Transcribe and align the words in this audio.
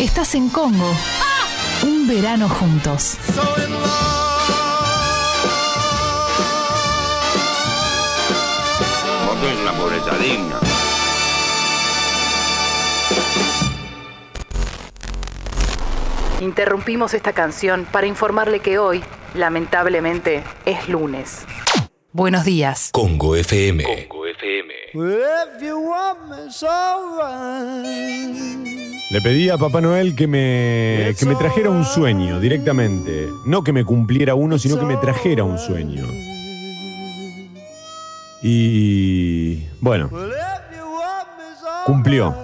Estás 0.00 0.36
en 0.36 0.48
Congo. 0.48 0.94
Un 1.82 2.06
verano 2.06 2.48
juntos. 2.48 3.18
Vos 9.26 9.38
sos 9.40 9.60
una 9.60 9.72
pobreza 9.72 10.16
digna. 10.18 10.60
Interrumpimos 16.42 17.14
esta 17.14 17.32
canción 17.32 17.84
para 17.90 18.06
informarle 18.06 18.60
que 18.60 18.78
hoy, 18.78 19.02
lamentablemente, 19.34 20.44
es 20.64 20.88
lunes. 20.88 21.44
Buenos 22.12 22.44
días. 22.44 22.90
Congo 22.92 23.34
FM. 23.34 24.08
Le 29.10 29.22
pedí 29.22 29.48
a 29.48 29.56
Papá 29.56 29.80
Noel 29.80 30.14
que 30.14 30.26
me, 30.26 31.14
que 31.18 31.24
me 31.24 31.34
trajera 31.34 31.70
un 31.70 31.84
sueño 31.84 32.40
directamente. 32.40 33.28
No 33.46 33.64
que 33.64 33.72
me 33.72 33.84
cumpliera 33.84 34.34
uno, 34.34 34.58
sino 34.58 34.78
que 34.78 34.84
me 34.84 34.98
trajera 34.98 35.44
un 35.44 35.58
sueño. 35.58 36.04
Y 38.42 39.64
bueno, 39.80 40.10
cumplió. 41.86 42.36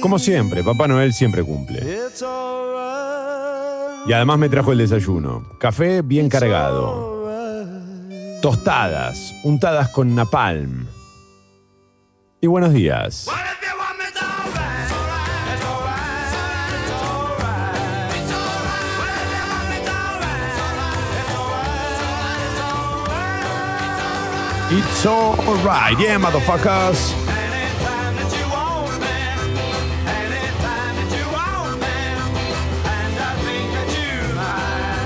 Como 0.00 0.18
siempre, 0.18 0.64
Papá 0.64 0.88
Noel 0.88 1.12
siempre 1.12 1.44
cumple. 1.44 1.98
Y 4.06 4.12
además 4.14 4.38
me 4.38 4.48
trajo 4.48 4.72
el 4.72 4.78
desayuno. 4.78 5.46
Café 5.58 6.00
bien 6.00 6.30
cargado. 6.30 7.28
Tostadas, 8.40 9.34
untadas 9.44 9.90
con 9.90 10.14
napalm. 10.14 10.86
Y 12.40 12.46
buenos 12.46 12.72
días. 12.72 13.28
It's 24.72 25.04
alright, 25.04 25.98
yeah, 25.98 26.16
motherfuckers. 26.16 27.10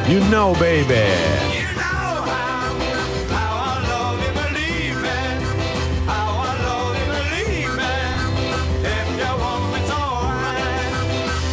You 0.06 0.20
know, 0.28 0.54
baby. 0.60 1.44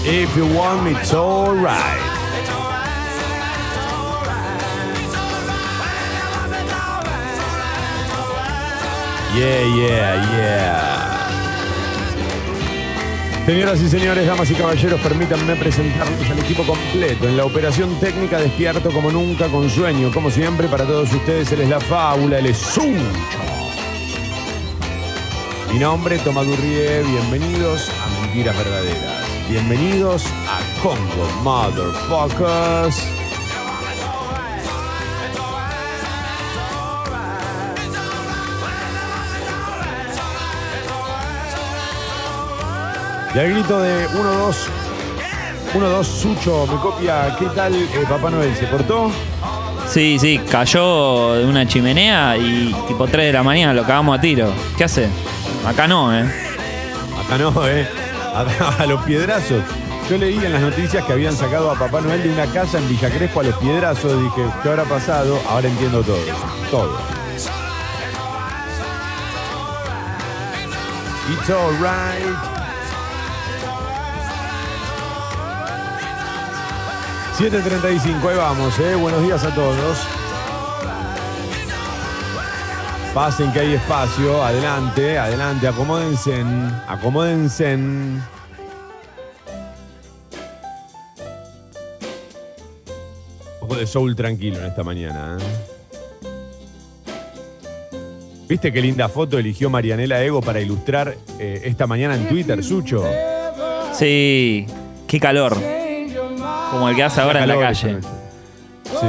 If 0.03 0.35
you 0.35 0.53
want 0.53 0.83
me, 0.83 0.91
it's 0.99 1.13
alright. 1.13 2.10
Yeah, 9.33 9.63
yeah, 9.63 10.15
yeah. 10.35 11.21
Señoras 13.45 13.81
y 13.81 13.89
señores, 13.89 14.27
damas 14.27 14.51
y 14.51 14.55
caballeros, 14.55 14.99
permítanme 14.99 15.55
presentarles 15.55 16.29
al 16.29 16.39
equipo 16.39 16.63
completo. 16.63 17.27
En 17.27 17.37
la 17.37 17.45
operación 17.45 17.97
técnica 17.99 18.39
despierto 18.39 18.91
como 18.91 19.09
nunca, 19.09 19.47
con 19.47 19.69
sueño. 19.69 20.11
Como 20.13 20.29
siempre, 20.29 20.67
para 20.67 20.85
todos 20.85 21.11
ustedes, 21.13 21.51
él 21.53 21.61
es 21.61 21.69
la 21.69 21.79
fábula, 21.79 22.39
él 22.39 22.47
es 22.47 22.57
Sucho. 22.57 22.91
Mi 25.71 25.79
nombre 25.79 26.15
es 26.17 26.23
Tomás 26.23 26.45
Durrié, 26.45 27.01
bienvenidos 27.03 27.89
a 27.89 28.21
Mentiras 28.21 28.57
Verdaderas. 28.57 29.25
Bienvenidos 29.49 30.25
a 30.25 30.59
Congo 30.83 31.29
Motherfuckers. 31.43 33.20
Y 43.33 43.39
al 43.39 43.49
grito 43.49 43.79
de 43.79 44.07
1-2, 44.09 44.55
1-2, 45.73 46.03
Sucho, 46.03 46.67
me 46.67 46.77
copia, 46.81 47.33
¿qué 47.39 47.45
tal 47.55 47.73
eh, 47.73 47.87
Papá 48.09 48.29
Noel? 48.29 48.53
¿Se 48.55 48.67
cortó? 48.67 49.09
Sí, 49.87 50.17
sí, 50.19 50.39
cayó 50.49 51.35
de 51.35 51.45
una 51.45 51.65
chimenea 51.65 52.35
y 52.37 52.75
tipo 52.89 53.07
3 53.07 53.27
de 53.27 53.33
la 53.33 53.43
mañana 53.43 53.73
lo 53.73 53.83
cagamos 53.83 54.17
a 54.17 54.21
tiro. 54.21 54.51
¿Qué 54.77 54.83
hace? 54.83 55.07
Acá 55.65 55.87
no, 55.87 56.13
¿eh? 56.13 56.25
Acá 57.25 57.37
no, 57.37 57.67
¿eh? 57.67 57.87
A 58.79 58.85
los 58.85 59.01
piedrazos. 59.03 59.63
Yo 60.09 60.17
leí 60.17 60.37
en 60.37 60.51
las 60.51 60.61
noticias 60.61 61.05
que 61.05 61.13
habían 61.13 61.33
sacado 61.33 61.71
a 61.71 61.75
Papá 61.75 62.01
Noel 62.01 62.23
de 62.23 62.29
una 62.29 62.45
casa 62.47 62.79
en 62.79 62.89
Villa 62.89 63.09
Crespo 63.09 63.39
a 63.39 63.43
los 63.43 63.55
piedrazos. 63.55 64.21
Dije, 64.21 64.45
¿qué 64.61 64.69
habrá 64.69 64.83
pasado? 64.83 65.39
Ahora 65.49 65.69
entiendo 65.69 66.03
todo. 66.03 66.17
Todo. 66.69 66.97
It's 71.29 71.49
alright. 71.49 72.60
7.35, 77.41 78.29
ahí 78.29 78.37
vamos, 78.37 78.77
¿eh? 78.77 78.93
Buenos 78.93 79.23
días 79.23 79.43
a 79.43 79.55
todos. 79.55 79.97
Pasen 83.15 83.51
que 83.51 83.61
hay 83.61 83.73
espacio, 83.73 84.43
adelante, 84.43 85.17
adelante, 85.17 85.67
acomódense, 85.67 86.43
acomódense. 86.87 87.79
Poco 93.59 93.75
de 93.75 93.87
soul 93.87 94.15
tranquilo 94.15 94.59
en 94.59 94.65
esta 94.65 94.83
mañana. 94.83 95.39
¿eh? 95.39 96.27
¿Viste 98.47 98.71
qué 98.71 98.81
linda 98.83 99.09
foto 99.09 99.39
eligió 99.39 99.71
Marianela 99.71 100.23
Ego 100.23 100.41
para 100.41 100.61
ilustrar 100.61 101.17
eh, 101.39 101.63
esta 101.65 101.87
mañana 101.87 102.13
en 102.15 102.29
Twitter, 102.29 102.63
Sucho? 102.63 103.03
Sí, 103.93 104.67
qué 105.07 105.19
calor. 105.19 105.80
Como 106.71 106.89
el 106.89 106.95
que 106.95 107.03
hace 107.03 107.21
ahora 107.21 107.43
en 107.43 107.49
la 107.49 107.59
calle. 107.59 107.99
Sí. 108.01 109.07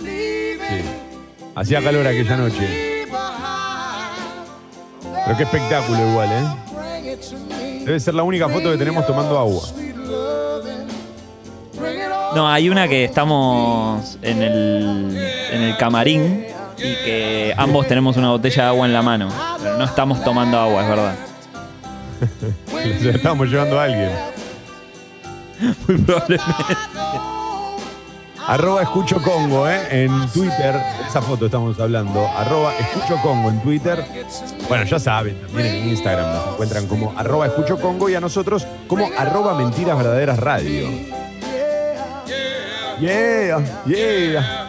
Sí. 0.00 0.82
Hacía 1.54 1.82
calor 1.82 2.06
aquella 2.06 2.36
noche. 2.36 3.06
Pero 5.24 5.36
qué 5.36 5.42
espectáculo 5.42 6.10
igual, 6.10 6.28
¿eh? 6.30 7.16
Debe 7.84 8.00
ser 8.00 8.14
la 8.14 8.22
única 8.22 8.48
foto 8.48 8.70
que 8.70 8.78
tenemos 8.78 9.06
tomando 9.06 9.38
agua. 9.38 9.62
No, 12.34 12.48
hay 12.48 12.68
una 12.68 12.86
que 12.86 13.04
estamos 13.04 14.18
en 14.22 14.42
el, 14.42 15.16
en 15.52 15.62
el 15.62 15.76
camarín 15.76 16.46
y 16.78 16.94
que 17.04 17.54
ambos 17.56 17.86
tenemos 17.88 18.16
una 18.16 18.30
botella 18.30 18.64
de 18.64 18.68
agua 18.68 18.86
en 18.86 18.92
la 18.92 19.02
mano. 19.02 19.28
Pero 19.62 19.76
no 19.76 19.84
estamos 19.84 20.22
tomando 20.22 20.58
agua, 20.58 20.82
es 20.82 20.88
verdad. 20.88 21.14
Estábamos 23.14 23.48
llevando 23.48 23.80
a 23.80 23.84
alguien. 23.84 24.10
Muy 25.88 25.98
probablemente. 25.98 26.54
Arroba 28.46 28.82
Escucho 28.82 29.20
Congo, 29.22 29.68
¿eh? 29.68 30.04
En 30.04 30.28
Twitter, 30.30 30.74
esa 31.08 31.22
foto 31.22 31.46
estamos 31.46 31.78
hablando. 31.78 32.26
Arroba 32.28 32.74
Escucho 32.76 33.16
Congo 33.22 33.50
en 33.50 33.60
Twitter. 33.60 34.04
Bueno, 34.68 34.84
ya 34.84 34.98
saben, 34.98 35.40
también 35.40 35.66
en 35.66 35.88
Instagram 35.88 36.32
nos 36.32 36.48
encuentran 36.54 36.86
como 36.86 37.12
arroba 37.16 37.46
Escucho 37.46 37.78
Congo 37.78 38.08
y 38.08 38.14
a 38.14 38.20
nosotros 38.20 38.66
como 38.88 39.08
arroba 39.16 39.54
Mentiras 39.54 39.96
Verdaderas 39.96 40.38
Radio. 40.38 40.88
Yeah, 43.00 43.64
yeah. 43.86 44.66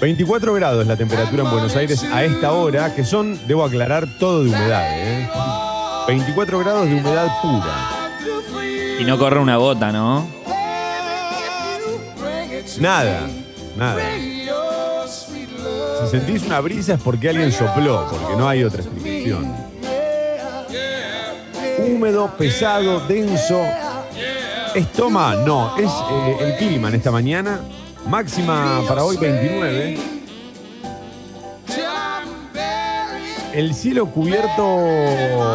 24 0.00 0.54
grados 0.54 0.84
la 0.86 0.96
temperatura 0.96 1.44
en 1.44 1.50
Buenos 1.50 1.76
Aires 1.76 2.02
a 2.02 2.24
esta 2.24 2.52
hora, 2.52 2.92
que 2.94 3.04
son, 3.04 3.38
debo 3.46 3.64
aclarar, 3.64 4.08
todo 4.18 4.42
de 4.42 4.50
humedad, 4.50 4.98
¿eh? 4.98 5.28
24 6.08 6.58
grados 6.58 6.88
de 6.88 6.94
humedad 6.96 7.28
pura. 7.40 8.01
Y 9.02 9.04
no 9.04 9.18
corre 9.18 9.40
una 9.40 9.56
gota, 9.56 9.90
¿no? 9.90 10.28
Nada, 12.78 13.28
nada. 13.76 14.00
Si 15.08 16.08
sentís 16.08 16.44
una 16.44 16.60
brisa 16.60 16.94
es 16.94 17.00
porque 17.00 17.30
alguien 17.30 17.50
sopló, 17.50 18.06
porque 18.08 18.36
no 18.36 18.48
hay 18.48 18.62
otra 18.62 18.80
explicación. 18.80 19.56
Húmedo, 21.78 22.30
pesado, 22.38 23.00
denso. 23.08 23.60
¿Es 24.72 24.92
toma? 24.92 25.34
No, 25.34 25.76
es 25.76 25.90
eh, 25.90 26.36
el 26.38 26.56
clima 26.58 26.86
en 26.86 26.94
esta 26.94 27.10
mañana. 27.10 27.58
Máxima 28.06 28.82
para 28.86 29.02
hoy 29.02 29.16
29. 29.16 29.98
El 33.52 33.74
cielo 33.74 34.06
cubierto 34.06 34.78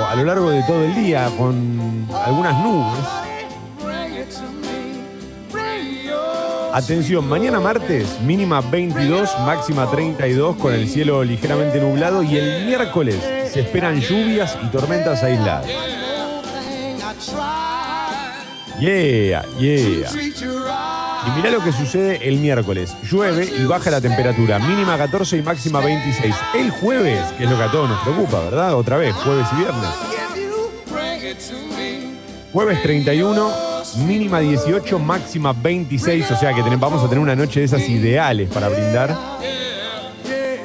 a 0.05 0.13
lo 0.17 0.25
largo 0.25 0.49
de 0.49 0.63
todo 0.63 0.83
el 0.83 0.93
día 0.95 1.31
con 1.37 2.09
algunas 2.25 2.61
nubes. 2.61 3.27
Atención, 6.73 7.27
mañana 7.27 7.59
martes 7.59 8.19
mínima 8.21 8.61
22, 8.61 9.29
máxima 9.45 9.89
32 9.89 10.57
con 10.57 10.73
el 10.73 10.87
cielo 10.87 11.23
ligeramente 11.23 11.79
nublado 11.79 12.21
y 12.23 12.37
el 12.37 12.65
miércoles 12.65 13.17
se 13.51 13.61
esperan 13.61 13.99
lluvias 13.99 14.57
y 14.63 14.67
tormentas 14.67 15.23
aisladas. 15.23 15.65
Yeah, 18.79 19.43
yeah. 19.57 20.09
Y 21.25 21.31
mirá 21.35 21.49
lo 21.49 21.63
que 21.63 21.71
sucede 21.71 22.27
el 22.27 22.37
miércoles. 22.37 22.95
Llueve 23.09 23.45
y 23.45 23.65
baja 23.65 23.89
la 23.89 23.99
temperatura, 23.99 24.59
mínima 24.59 24.97
14 24.97 25.37
y 25.37 25.41
máxima 25.41 25.79
26. 25.79 26.35
El 26.53 26.69
jueves, 26.69 27.21
que 27.37 27.45
es 27.45 27.49
lo 27.49 27.57
que 27.57 27.63
a 27.63 27.71
todos 27.71 27.89
nos 27.89 27.99
preocupa, 28.01 28.39
¿verdad? 28.41 28.75
Otra 28.75 28.97
vez, 28.97 29.15
jueves 29.15 29.47
y 29.53 29.55
viernes. 29.55 29.89
Jueves 32.53 32.81
31, 32.83 33.66
mínima 33.95 34.39
18, 34.39 34.99
máxima 34.99 35.53
26. 35.53 36.31
O 36.31 36.35
sea 36.37 36.53
que 36.53 36.61
tenemos- 36.61 36.79
vamos 36.81 37.03
a 37.03 37.09
tener 37.09 37.19
una 37.19 37.35
noche 37.35 37.59
de 37.61 37.65
esas 37.65 37.87
ideales 37.87 38.49
para 38.49 38.69
brindar. 38.69 39.15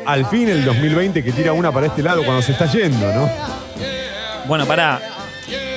Al 0.05 0.27
fin 0.27 0.49
el 0.49 0.65
2020 0.65 1.23
que 1.23 1.33
tira 1.33 1.53
una 1.53 1.71
para 1.71 1.87
este 1.87 2.03
lado 2.03 2.25
cuando 2.25 2.43
se 2.43 2.53
está 2.53 2.67
yendo, 2.67 3.13
¿no? 3.15 3.31
Bueno, 4.47 4.67
pará. 4.67 5.01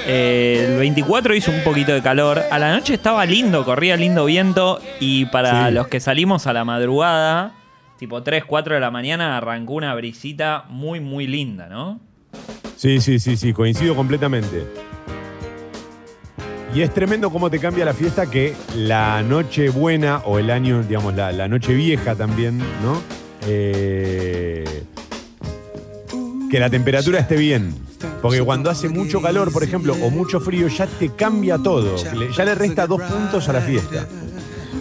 Eh, 0.08 0.66
el 0.70 0.78
24 0.78 1.36
hizo 1.36 1.52
un 1.52 1.64
poquito 1.64 1.92
de 1.94 2.02
calor. 2.02 2.42
A 2.52 2.60
la 2.60 2.74
noche 2.74 2.94
estaba 2.96 3.26
lindo, 3.26 3.64
corría 3.66 3.96
lindo 3.96 4.26
viento. 4.26 4.80
Y 5.00 5.26
para 5.26 5.68
Sí. 5.68 5.74
los 5.74 5.88
que 5.88 6.00
salimos 6.00 6.48
a 6.48 6.54
la 6.54 6.64
madrugada, 6.66 7.54
tipo 8.00 8.22
3, 8.24 8.44
4 8.46 8.74
de 8.76 8.82
la 8.82 8.92
mañana, 8.92 9.38
arrancó 9.38 9.74
una 9.74 9.94
brisita 9.96 10.66
muy, 10.70 11.00
muy 11.00 11.28
linda, 11.28 11.68
¿no? 11.70 12.00
Sí, 12.76 13.00
sí, 13.02 13.20
sí, 13.20 13.38
sí, 13.38 13.54
coincido 13.54 13.96
completamente. 13.96 14.66
Y 16.76 16.82
es 16.82 16.94
tremendo 16.94 17.32
cómo 17.32 17.50
te 17.50 17.58
cambia 17.58 17.86
la 17.86 17.94
fiesta 17.94 18.30
que 18.30 18.54
la 18.76 19.24
noche 19.24 19.70
buena 19.70 20.18
o 20.26 20.40
el 20.40 20.52
año, 20.52 20.84
digamos, 20.84 21.16
la, 21.16 21.32
la 21.32 21.48
noche 21.48 21.74
vieja 21.74 22.16
también, 22.16 22.58
¿no? 22.58 23.02
Eh, 23.48 24.84
que 26.52 26.60
la 26.60 26.70
temperatura 26.70 27.20
esté 27.20 27.38
bien. 27.38 27.74
Porque 28.22 28.42
cuando 28.42 28.70
hace 28.70 28.90
mucho 28.90 29.22
calor, 29.22 29.54
por 29.54 29.64
ejemplo, 29.64 29.96
o 30.02 30.10
mucho 30.10 30.42
frío, 30.42 30.68
ya 30.68 30.86
te 30.86 31.12
cambia 31.12 31.58
todo. 31.58 31.96
Ya 32.36 32.44
le 32.44 32.56
resta 32.56 32.86
dos 32.88 33.02
puntos 33.04 33.48
a 33.48 33.54
la 33.54 33.62
fiesta. 33.62 34.06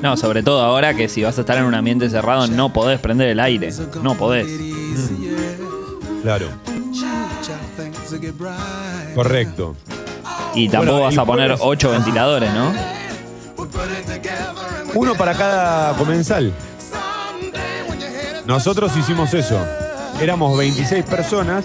No, 0.03 0.17
sobre 0.17 0.43
todo 0.43 0.63
ahora 0.63 0.95
que 0.95 1.09
si 1.09 1.23
vas 1.23 1.39
a 1.39 1.43
estar 1.43 1.57
en 1.59 1.65
un 1.65 1.75
ambiente 1.75 2.11
cerrado 2.11 2.49
no 2.49 2.73
podés 2.73 2.99
prender 2.99 3.29
el 3.29 3.39
aire. 3.39 3.71
No 4.03 4.17
podés. 4.17 4.49
Claro. 6.23 6.49
Correcto. 9.15 9.77
Y 10.55 10.69
tampoco 10.69 10.93
Bueno, 10.93 11.05
vas 11.07 11.15
y 11.15 11.19
a 11.19 11.25
poner 11.25 11.47
jueves- 11.57 11.61
8 11.65 11.91
ventiladores, 11.91 12.53
¿no? 12.53 12.73
Uno 14.95 15.15
para 15.15 15.35
cada 15.35 15.95
comensal. 15.97 16.53
Nosotros 18.47 18.97
hicimos 18.97 19.33
eso. 19.35 19.59
Éramos 20.21 20.57
26 20.57 21.05
personas 21.05 21.65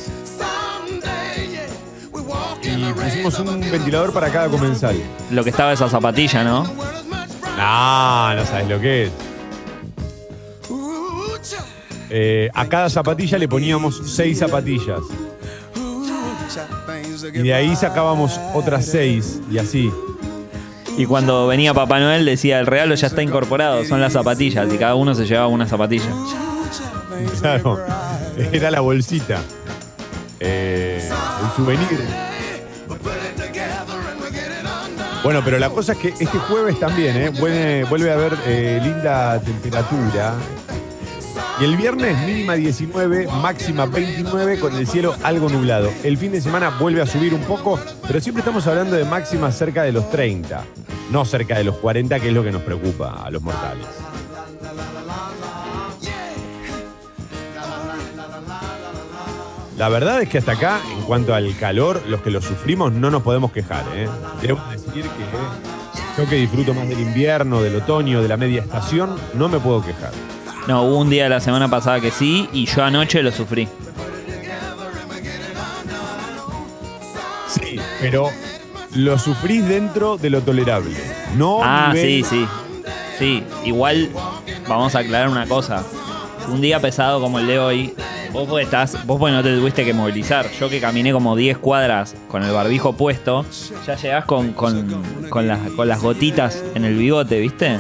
y 2.64 2.94
pusimos 3.22 3.38
un 3.40 3.60
ventilador 3.72 4.12
para 4.14 4.30
cada 4.32 4.48
comensal. 4.48 4.96
Lo 5.32 5.44
que 5.44 5.50
estaba 5.52 5.74
esa 5.74 5.88
zapatilla, 5.90 6.44
¿no? 6.44 6.64
No, 6.64 8.34
no 8.36 8.46
sabes 8.46 8.68
lo 8.70 8.80
que 8.80 9.04
es. 9.06 9.12
Eh, 12.12 12.50
a 12.56 12.66
cada 12.68 12.90
zapatilla 12.90 13.38
le 13.38 13.48
poníamos 13.48 14.02
seis 14.16 14.40
zapatillas. 14.40 15.02
Y 17.34 17.40
de 17.40 17.54
ahí 17.54 17.76
sacábamos 17.76 18.40
otras 18.54 18.86
seis 18.86 19.40
y 19.52 19.58
así. 19.58 19.92
Y 20.98 21.06
cuando 21.06 21.48
venía 21.48 21.74
Papá 21.74 22.00
Noel 22.00 22.26
decía, 22.26 22.60
el 22.60 22.66
regalo 22.66 22.96
ya 22.96 23.08
está 23.08 23.22
incorporado, 23.24 23.86
son 23.86 24.02
las 24.02 24.14
zapatillas. 24.14 24.72
Y 24.74 24.78
cada 24.78 24.96
uno 24.96 25.16
se 25.16 25.26
llevaba 25.26 25.48
una 25.48 25.66
zapatilla. 25.66 26.12
Claro. 27.40 27.80
Era 28.52 28.72
la 28.72 28.82
bolsita. 28.82 29.40
Eh, 30.40 31.02
el 31.02 31.56
souvenir. 31.56 32.00
Bueno, 35.24 35.42
pero 35.44 35.60
la 35.60 35.70
cosa 35.70 35.94
es 35.94 35.98
que 35.98 36.08
este 36.10 36.38
jueves 36.38 36.80
también, 36.80 37.18
¿eh? 37.18 37.30
vuelve, 37.30 37.84
vuelve 37.84 38.12
a 38.12 38.14
haber 38.14 38.38
eh, 38.46 38.80
linda 38.82 39.40
temperatura. 39.42 40.34
Y 41.60 41.66
el 41.66 41.76
viernes 41.76 42.18
mínima 42.26 42.54
19, 42.54 43.28
máxima 43.42 43.86
29 43.86 44.60
con 44.60 44.74
el 44.76 44.88
cielo 44.88 45.14
algo 45.24 45.50
nublado. 45.50 45.92
El 46.04 46.18
fin 46.18 46.32
de 46.32 46.40
semana 46.40 46.70
vuelve 46.70 47.02
a 47.02 47.06
subir 47.06 47.34
un 47.34 47.42
poco, 47.42 47.78
pero 48.08 48.22
siempre 48.22 48.40
estamos 48.40 48.66
hablando 48.66 48.96
de 48.96 49.04
máximas 49.04 49.58
cerca 49.58 49.84
de 49.84 49.92
los 49.92 50.10
30, 50.10 50.64
no 51.12 51.26
cerca 51.26 51.58
de 51.58 51.66
los 51.66 51.76
40, 51.76 52.18
que 52.22 52.30
es 52.30 52.34
lo 52.34 52.46
que 52.46 52.52
nos 52.52 52.62
preocupa 52.62 53.26
a 53.26 53.30
los 53.30 53.42
mortales. 53.42 53.86
La 59.78 59.90
verdad 59.90 60.22
es 60.22 60.30
que 60.30 60.38
hasta 60.38 60.54
acá, 60.54 60.80
en 60.94 61.02
cuanto 61.02 61.34
al 61.34 61.56
calor, 61.58 62.02
los 62.08 62.22
que 62.22 62.32
lo 62.32 62.42
sufrimos 62.42 62.94
no 62.94 63.12
nos 63.12 63.22
podemos 63.22 63.52
quejar. 63.52 63.84
¿eh? 63.96 64.08
Decir 64.42 65.04
que 65.04 66.22
yo 66.22 66.30
que 66.30 66.36
disfruto 66.36 66.74
más 66.74 66.88
del 66.88 67.00
invierno, 67.00 67.62
del 67.62 67.76
otoño, 67.76 68.22
de 68.22 68.28
la 68.30 68.38
media 68.38 68.62
estación, 68.62 69.16
no 69.34 69.50
me 69.50 69.60
puedo 69.60 69.84
quejar. 69.84 70.12
No, 70.70 70.84
hubo 70.84 71.00
un 71.00 71.10
día 71.10 71.24
de 71.24 71.30
la 71.30 71.40
semana 71.40 71.68
pasada 71.68 72.00
que 72.00 72.12
sí 72.12 72.48
y 72.54 72.68
yo 72.68 72.84
anoche 72.84 73.24
lo 73.24 73.32
sufrí. 73.32 73.68
Sí, 77.48 77.80
pero 78.00 78.30
lo 78.94 79.18
sufrís 79.18 79.68
dentro 79.68 80.18
de 80.18 80.30
lo 80.30 80.42
tolerable. 80.42 80.96
No 81.36 81.62
Ah, 81.64 81.92
sí, 81.96 82.24
sí. 82.24 82.46
Sí, 83.18 83.44
igual 83.66 84.12
vamos 84.68 84.94
a 84.94 85.00
aclarar 85.00 85.30
una 85.30 85.48
cosa. 85.48 85.84
Un 86.50 86.62
día 86.62 86.80
pesado 86.80 87.20
como 87.20 87.40
el 87.40 87.48
de 87.48 87.58
hoy, 87.58 87.96
vos 88.32 88.48
porque 88.48 88.66
estás, 88.66 89.08
vos 89.08 89.18
porque 89.20 89.34
no 89.34 89.42
te 89.42 89.56
tuviste 89.56 89.84
que 89.84 89.96
movilizar. 89.96 90.52
Yo 90.60 90.70
que 90.70 90.80
caminé 90.80 91.12
como 91.12 91.36
10 91.36 91.58
cuadras 91.58 92.14
con 92.28 92.44
el 92.44 92.52
barbijo 92.52 92.94
puesto, 92.94 93.44
ya 93.88 93.96
llegás 93.96 94.26
con, 94.26 94.54
con, 94.54 95.04
con 95.30 95.48
las, 95.48 95.60
con 95.72 95.88
las 95.88 96.00
gotitas 96.00 96.64
en 96.76 96.86
el 96.86 96.96
bigote, 96.96 97.40
¿viste? 97.40 97.80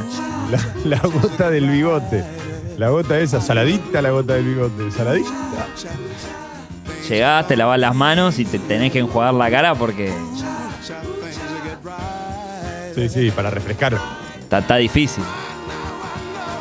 La, 0.50 0.98
la 0.98 1.00
gota 1.08 1.52
del 1.52 1.70
bigote. 1.70 2.24
La 2.80 2.88
gota 2.88 3.20
esa, 3.20 3.42
saladita 3.42 4.02
la 4.02 4.12
gota 4.12 4.36
del 4.36 4.46
bigote. 4.46 4.90
Saladita. 4.90 5.30
Llegás, 7.10 7.46
te 7.46 7.58
lavas 7.58 7.78
las 7.78 7.94
manos 7.94 8.40
y 8.40 8.46
te 8.46 8.58
tenés 8.58 8.94
que 8.94 9.00
enjuagar 9.00 9.34
la 9.34 9.52
cara 9.52 9.76
porque 9.76 10.14
Sí, 12.96 13.10
sí, 13.10 13.32
para 13.32 13.50
refrescar. 13.50 14.00
está, 14.40 14.60
está 14.60 14.78
difícil. 14.78 15.26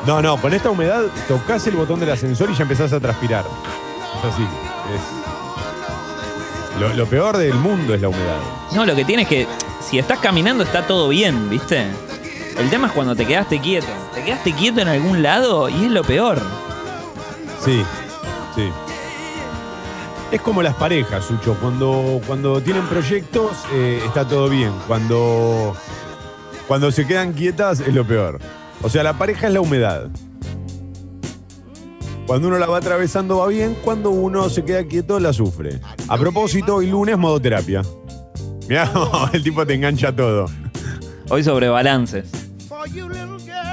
No, 0.09 0.20
no, 0.20 0.37
con 0.38 0.53
esta 0.53 0.70
humedad 0.70 1.03
tocas 1.29 1.65
el 1.69 1.76
botón 1.76 2.00
del 2.00 2.11
ascensor 2.11 2.50
y 2.50 2.56
ya 2.56 2.62
empezás 2.62 2.93
a 2.93 2.99
transpirar. 2.99 3.44
Es 4.19 4.35
así. 4.35 4.43
Es... 4.43 6.81
Lo, 6.81 6.94
lo 6.94 7.06
peor 7.06 7.37
del 7.37 7.55
mundo 7.55 7.94
es 7.94 8.00
la 8.00 8.09
humedad. 8.09 8.41
No, 8.75 8.85
lo 8.85 8.97
que 8.97 9.05
tienes 9.05 9.29
que. 9.29 9.47
Si 9.88 10.00
estás 10.00 10.19
caminando 10.19 10.64
está 10.64 10.85
todo 10.85 11.11
bien, 11.11 11.49
¿viste? 11.49 11.87
El 12.59 12.71
tema 12.71 12.88
es 12.88 12.93
cuando 12.93 13.15
te 13.15 13.25
quedaste 13.25 13.61
quieto. 13.61 13.87
Te 14.15 14.25
quedaste 14.25 14.53
quieto 14.53 14.81
en 14.81 14.88
algún 14.88 15.23
lado 15.23 15.69
y 15.69 15.85
es 15.85 15.91
lo 15.93 16.03
peor. 16.03 16.41
Sí, 17.65 17.85
sí. 18.57 18.69
Es 20.33 20.41
como 20.41 20.61
las 20.61 20.75
parejas, 20.75 21.25
Sucho. 21.25 21.57
Cuando, 21.61 22.21
cuando 22.27 22.61
tienen 22.61 22.85
proyectos 22.87 23.53
eh, 23.73 24.03
está 24.05 24.27
todo 24.27 24.49
bien. 24.49 24.73
Cuando, 24.88 25.77
cuando 26.67 26.91
se 26.91 27.07
quedan 27.07 27.33
quietas 27.33 27.79
es 27.79 27.95
lo 27.95 28.05
peor. 28.05 28.41
O 28.83 28.88
sea, 28.88 29.05
la 29.05 29.17
pareja 29.17 29.47
es 29.47 29.53
la 29.53 29.61
humedad. 29.61 30.09
Cuando 32.27 32.49
uno 32.49 32.59
la 32.59 32.67
va 32.67 32.79
atravesando 32.79 33.38
va 33.38 33.47
bien, 33.47 33.77
cuando 33.83 34.11
uno 34.11 34.50
se 34.50 34.65
queda 34.65 34.85
quieto 34.85 35.21
la 35.21 35.33
sufre. 35.33 35.81
A 36.09 36.19
propósito, 36.19 36.75
hoy 36.75 36.88
lunes 36.88 37.17
modo 37.17 37.41
terapia. 37.41 37.83
Mirá, 38.69 38.91
el 39.33 39.43
tipo 39.45 39.65
te 39.65 39.75
engancha 39.75 40.15
todo. 40.15 40.47
Hoy 41.31 41.45
sobre 41.45 41.69
balances. 41.69 42.48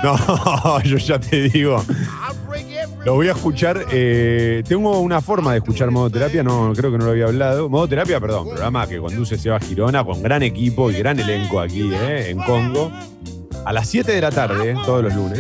No, 0.03 0.81
yo 0.83 0.97
ya 0.97 1.19
te 1.19 1.49
digo. 1.49 1.83
Lo 3.05 3.15
voy 3.15 3.27
a 3.27 3.31
escuchar. 3.31 3.85
eh, 3.91 4.63
tengo 4.67 4.99
una 4.99 5.21
forma 5.21 5.51
de 5.51 5.59
escuchar 5.59 5.91
modo 5.91 6.09
terapia, 6.09 6.43
no 6.43 6.73
creo 6.75 6.91
que 6.91 6.97
no 6.97 7.05
lo 7.05 7.11
había 7.11 7.25
hablado. 7.25 7.69
Modo 7.69 7.87
terapia, 7.87 8.19
perdón, 8.19 8.47
programa 8.49 8.87
que 8.87 8.97
conduce 8.99 9.37
Seba 9.37 9.59
Girona 9.59 10.03
con 10.03 10.21
gran 10.23 10.43
equipo 10.43 10.89
y 10.91 10.95
gran 10.95 11.19
elenco 11.19 11.59
aquí 11.59 11.89
eh, 11.93 12.29
en 12.29 12.37
Congo. 12.39 12.91
A 13.65 13.73
las 13.73 13.87
7 13.89 14.11
de 14.11 14.21
la 14.21 14.31
tarde, 14.31 14.75
todos 14.85 15.03
los 15.03 15.13
lunes. 15.15 15.39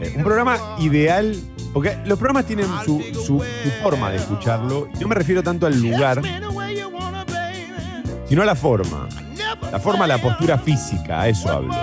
Eh, 0.00 0.12
un 0.16 0.22
programa 0.24 0.58
ideal, 0.78 1.34
porque 1.72 1.96
los 2.06 2.18
programas 2.18 2.46
tienen 2.46 2.66
su, 2.84 3.00
su- 3.12 3.42
su 3.42 3.70
forma 3.82 4.10
de 4.10 4.16
escucharlo. 4.18 4.88
Y 4.94 4.98
no 5.00 5.08
me 5.08 5.14
refiero 5.14 5.42
tanto 5.42 5.66
al 5.66 5.80
lugar, 5.80 6.20
sino 8.28 8.42
a 8.42 8.44
la 8.44 8.54
forma. 8.54 9.08
La 9.74 9.80
forma, 9.80 10.06
la 10.06 10.18
postura 10.18 10.56
física, 10.56 11.22
a 11.22 11.28
eso 11.28 11.50
hablo. 11.50 11.74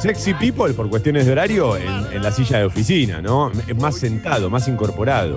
Sexy 0.00 0.32
People, 0.34 0.72
por 0.74 0.88
cuestiones 0.88 1.26
de 1.26 1.32
horario, 1.32 1.76
en, 1.76 2.22
la 2.22 2.30
silla 2.30 2.58
de 2.58 2.66
oficina, 2.66 3.20
¿no? 3.20 3.50
Más 3.80 3.96
sentado, 3.96 4.48
más 4.48 4.68
incorporado. 4.68 5.34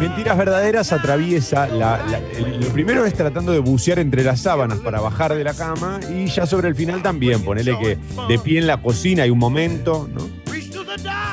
Mentiras 0.00 0.36
verdaderas 0.36 0.92
atraviesa 0.92 1.68
la, 1.68 1.98
la- 2.10 2.18
lo 2.58 2.66
primero 2.72 3.04
es 3.04 3.14
tratando 3.14 3.52
de 3.52 3.60
bucear 3.60 4.00
entre 4.00 4.24
las 4.24 4.40
sábanas 4.40 4.78
para 4.78 4.98
bajar 5.00 5.32
de 5.36 5.44
la 5.44 5.54
cama 5.54 6.00
y 6.12 6.26
ya 6.26 6.44
sobre 6.44 6.66
el 6.66 6.74
final 6.74 7.00
también, 7.00 7.40
ponele 7.44 7.78
que 7.78 7.96
de 8.26 8.38
pie 8.40 8.58
en 8.58 8.66
la 8.66 8.78
cocina 8.82 9.22
hay 9.22 9.30
un 9.30 9.38
momento, 9.38 10.08
¿no? 10.12 10.22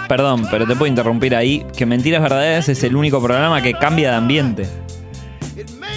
Perdón, 0.08 0.46
pero 0.52 0.68
te 0.68 0.76
puedo 0.76 0.86
interrumpir 0.86 1.36
ahí. 1.36 1.66
Que 1.76 1.88
Mentiras 1.88 2.22
Verdaderas 2.22 2.70
es 2.70 2.84
el 2.84 2.96
único 2.96 3.20
programa 3.20 3.64
que 3.64 3.74
cambia 3.74 4.12
de 4.12 4.16
ambiente. 4.18 4.68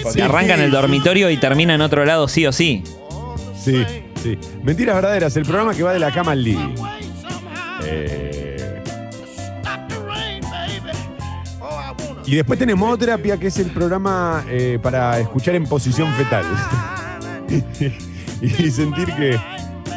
Porque 0.03 0.21
arranca 0.21 0.53
en 0.53 0.61
el 0.61 0.71
dormitorio 0.71 1.29
y 1.29 1.37
termina 1.37 1.75
en 1.75 1.81
otro 1.81 2.05
lado 2.05 2.27
sí 2.27 2.45
o 2.45 2.51
sí. 2.51 2.83
Sí, 3.57 3.85
sí. 4.21 4.37
Mentiras 4.63 4.95
verdaderas, 4.95 5.35
el 5.37 5.43
programa 5.43 5.73
que 5.73 5.83
va 5.83 5.93
de 5.93 5.99
la 5.99 6.11
cama 6.11 6.31
al 6.31 6.43
living. 6.43 6.75
Eh, 7.83 8.39
Y 12.29 12.35
después 12.35 12.59
tenemos 12.59 12.85
Modoterapia, 12.85 13.37
que 13.37 13.47
es 13.47 13.57
el 13.57 13.71
programa 13.71 14.45
eh, 14.47 14.77
para 14.79 15.19
escuchar 15.19 15.55
en 15.55 15.63
posición 15.63 16.13
fetal. 16.13 16.45
y 18.39 18.69
sentir 18.69 19.07
que, 19.15 19.39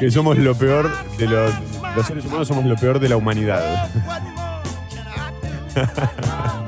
que 0.01 0.11
somos 0.11 0.39
lo 0.39 0.55
peor 0.55 0.91
de 1.19 1.27
los. 1.27 1.53
Los 1.95 2.07
seres 2.07 2.25
humanos 2.25 2.49
somos 2.49 2.65
lo 2.65 2.75
peor 2.77 2.99
de 3.01 3.11
la 3.11 3.19
humanidad. 3.19 3.91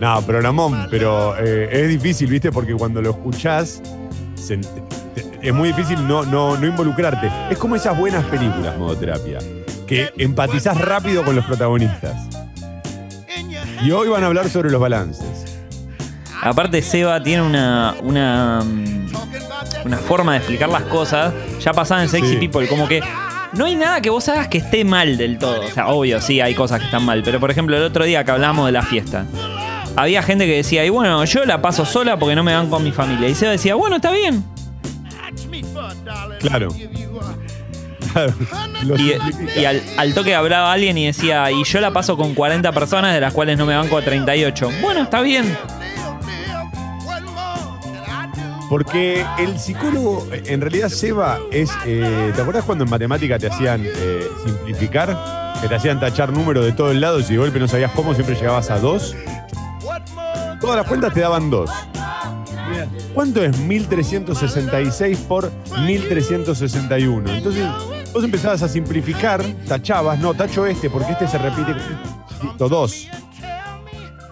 no, 0.00 0.22
programón, 0.22 0.86
pero 0.90 1.36
eh, 1.38 1.68
es 1.72 1.88
difícil, 1.88 2.28
¿viste? 2.28 2.52
Porque 2.52 2.74
cuando 2.74 3.00
lo 3.00 3.10
escuchás, 3.10 3.80
se- 4.34 4.58
te- 4.58 5.24
es 5.42 5.54
muy 5.54 5.68
difícil 5.68 6.06
no, 6.06 6.24
no, 6.24 6.56
no 6.56 6.66
involucrarte. 6.66 7.30
Es 7.50 7.58
como 7.58 7.76
esas 7.76 7.96
buenas 7.96 8.24
películas, 8.26 8.76
modoterapia, 8.78 9.38
que 9.86 10.10
empatizás 10.18 10.78
rápido 10.80 11.24
con 11.24 11.34
los 11.36 11.44
protagonistas. 11.44 12.14
Y 13.84 13.90
hoy 13.90 14.08
van 14.08 14.22
a 14.24 14.26
hablar 14.26 14.48
sobre 14.48 14.70
los 14.70 14.80
balances. 14.80 15.26
Aparte, 16.42 16.82
Seba 16.82 17.22
tiene 17.22 17.42
una, 17.42 17.94
una, 18.02 18.62
una 19.84 19.96
forma 19.98 20.32
de 20.32 20.38
explicar 20.38 20.68
las 20.68 20.82
cosas. 20.82 21.32
Ya 21.60 21.72
pasaba 21.72 22.02
en 22.02 22.08
Sexy 22.08 22.32
Sí. 22.34 22.36
People, 22.48 22.68
como 22.68 22.86
que 22.88 23.00
no 23.52 23.64
hay 23.64 23.74
nada 23.76 24.00
que 24.00 24.10
vos 24.10 24.28
hagas 24.28 24.48
que 24.48 24.58
esté 24.58 24.84
mal 24.84 25.16
del 25.16 25.38
todo. 25.38 25.60
O 25.62 25.70
sea, 25.70 25.88
obvio, 25.88 26.20
sí, 26.20 26.40
hay 26.40 26.54
cosas 26.54 26.80
que 26.80 26.84
están 26.86 27.04
mal. 27.04 27.22
Pero 27.24 27.40
por 27.40 27.50
ejemplo, 27.50 27.76
el 27.76 27.82
otro 27.82 28.04
día 28.04 28.24
que 28.24 28.30
hablamos 28.30 28.66
de 28.66 28.72
la 28.72 28.82
fiesta, 28.82 29.24
había 29.96 30.22
gente 30.22 30.46
que 30.46 30.56
decía, 30.56 30.84
y 30.84 30.90
bueno, 30.90 31.24
yo 31.24 31.44
la 31.44 31.60
paso 31.62 31.84
sola 31.84 32.18
porque 32.18 32.34
no 32.36 32.42
me 32.44 32.54
van 32.54 32.68
con 32.68 32.84
mi 32.84 32.92
familia. 32.92 33.28
Y 33.28 33.34
Seba 33.34 33.52
decía, 33.52 33.74
bueno, 33.74 33.96
está 33.96 34.10
bien. 34.12 34.44
Claro. 36.40 36.68
Y, 39.56 39.64
al, 39.64 39.82
al 39.98 40.14
toque 40.14 40.34
hablaba 40.34 40.72
alguien 40.72 40.96
y 40.96 41.06
decía, 41.06 41.50
y 41.50 41.64
yo 41.64 41.80
la 41.80 41.90
paso 41.92 42.16
con 42.16 42.34
40 42.34 42.72
personas, 42.72 43.12
de 43.14 43.20
las 43.20 43.32
cuales 43.32 43.58
no 43.58 43.66
me 43.66 43.76
banco 43.76 43.98
a 43.98 44.02
38. 44.02 44.70
Bueno, 44.80 45.02
está 45.02 45.20
bien. 45.20 45.56
Porque 48.68 49.24
el 49.38 49.58
psicólogo, 49.60 50.26
en 50.32 50.60
realidad, 50.60 50.88
Seba, 50.88 51.38
es. 51.52 51.70
eh, 51.86 52.32
¿Te 52.34 52.40
acuerdas 52.40 52.64
cuando 52.64 52.84
en 52.84 52.90
matemática 52.90 53.38
te 53.38 53.46
hacían 53.46 53.82
eh, 53.84 54.26
simplificar? 54.44 55.54
Que 55.60 55.68
te 55.68 55.74
hacían 55.76 56.00
tachar 56.00 56.32
números 56.32 56.64
de 56.64 56.72
todos 56.72 56.94
lados 56.96 57.30
y 57.30 57.34
de 57.34 57.38
golpe 57.38 57.60
no 57.60 57.68
sabías 57.68 57.92
cómo, 57.92 58.12
siempre 58.14 58.34
llegabas 58.34 58.70
a 58.70 58.78
dos. 58.78 59.14
Todas 60.60 60.76
las 60.76 60.86
cuentas 60.86 61.12
te 61.12 61.20
daban 61.20 61.50
dos. 61.50 61.70
¿Cuánto 63.14 63.42
es 63.42 63.58
1366 63.58 65.18
por 65.28 65.50
1361? 65.84 67.30
Entonces, 67.30 67.66
vos 68.12 68.24
empezabas 68.24 68.62
a 68.62 68.68
simplificar, 68.68 69.42
tachabas, 69.68 70.18
no, 70.18 70.34
tacho 70.34 70.66
este, 70.66 70.90
porque 70.90 71.12
este 71.12 71.28
se 71.28 71.38
repite. 71.38 71.74
Listo, 72.42 72.68
dos. 72.68 73.08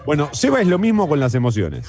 Bueno, 0.05 0.29
Seba 0.33 0.61
es 0.61 0.67
lo 0.67 0.77
mismo 0.77 1.07
con 1.07 1.19
las 1.19 1.33
emociones. 1.33 1.87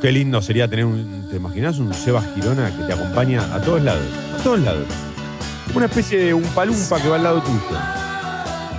Qué 0.00 0.12
lindo 0.12 0.40
sería 0.40 0.66
tener 0.66 0.86
un. 0.86 1.28
¿Te 1.30 1.36
imaginas 1.36 1.78
un 1.78 1.92
Sebas 1.92 2.24
Girona 2.34 2.74
que 2.76 2.84
te 2.84 2.92
acompaña 2.92 3.54
a 3.54 3.60
todos 3.60 3.82
lados? 3.82 4.04
A 4.38 4.42
todos 4.42 4.60
lados. 4.60 4.86
Una 5.74 5.86
especie 5.86 6.18
de 6.24 6.34
un 6.34 6.42
palumpa 6.42 7.00
que 7.00 7.08
va 7.08 7.16
al 7.16 7.22
lado 7.22 7.42
tuyo. 7.42 7.99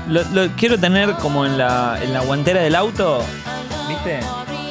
Lo, 0.08 0.24
lo 0.34 0.48
quiero 0.55 0.79
tener 0.79 1.13
como 1.15 1.46
en 1.46 1.58
la, 1.58 1.98
en 2.01 2.13
la 2.13 2.22
guantera 2.22 2.62
del 2.62 2.75
auto, 2.75 3.24
¿viste? 3.88 4.20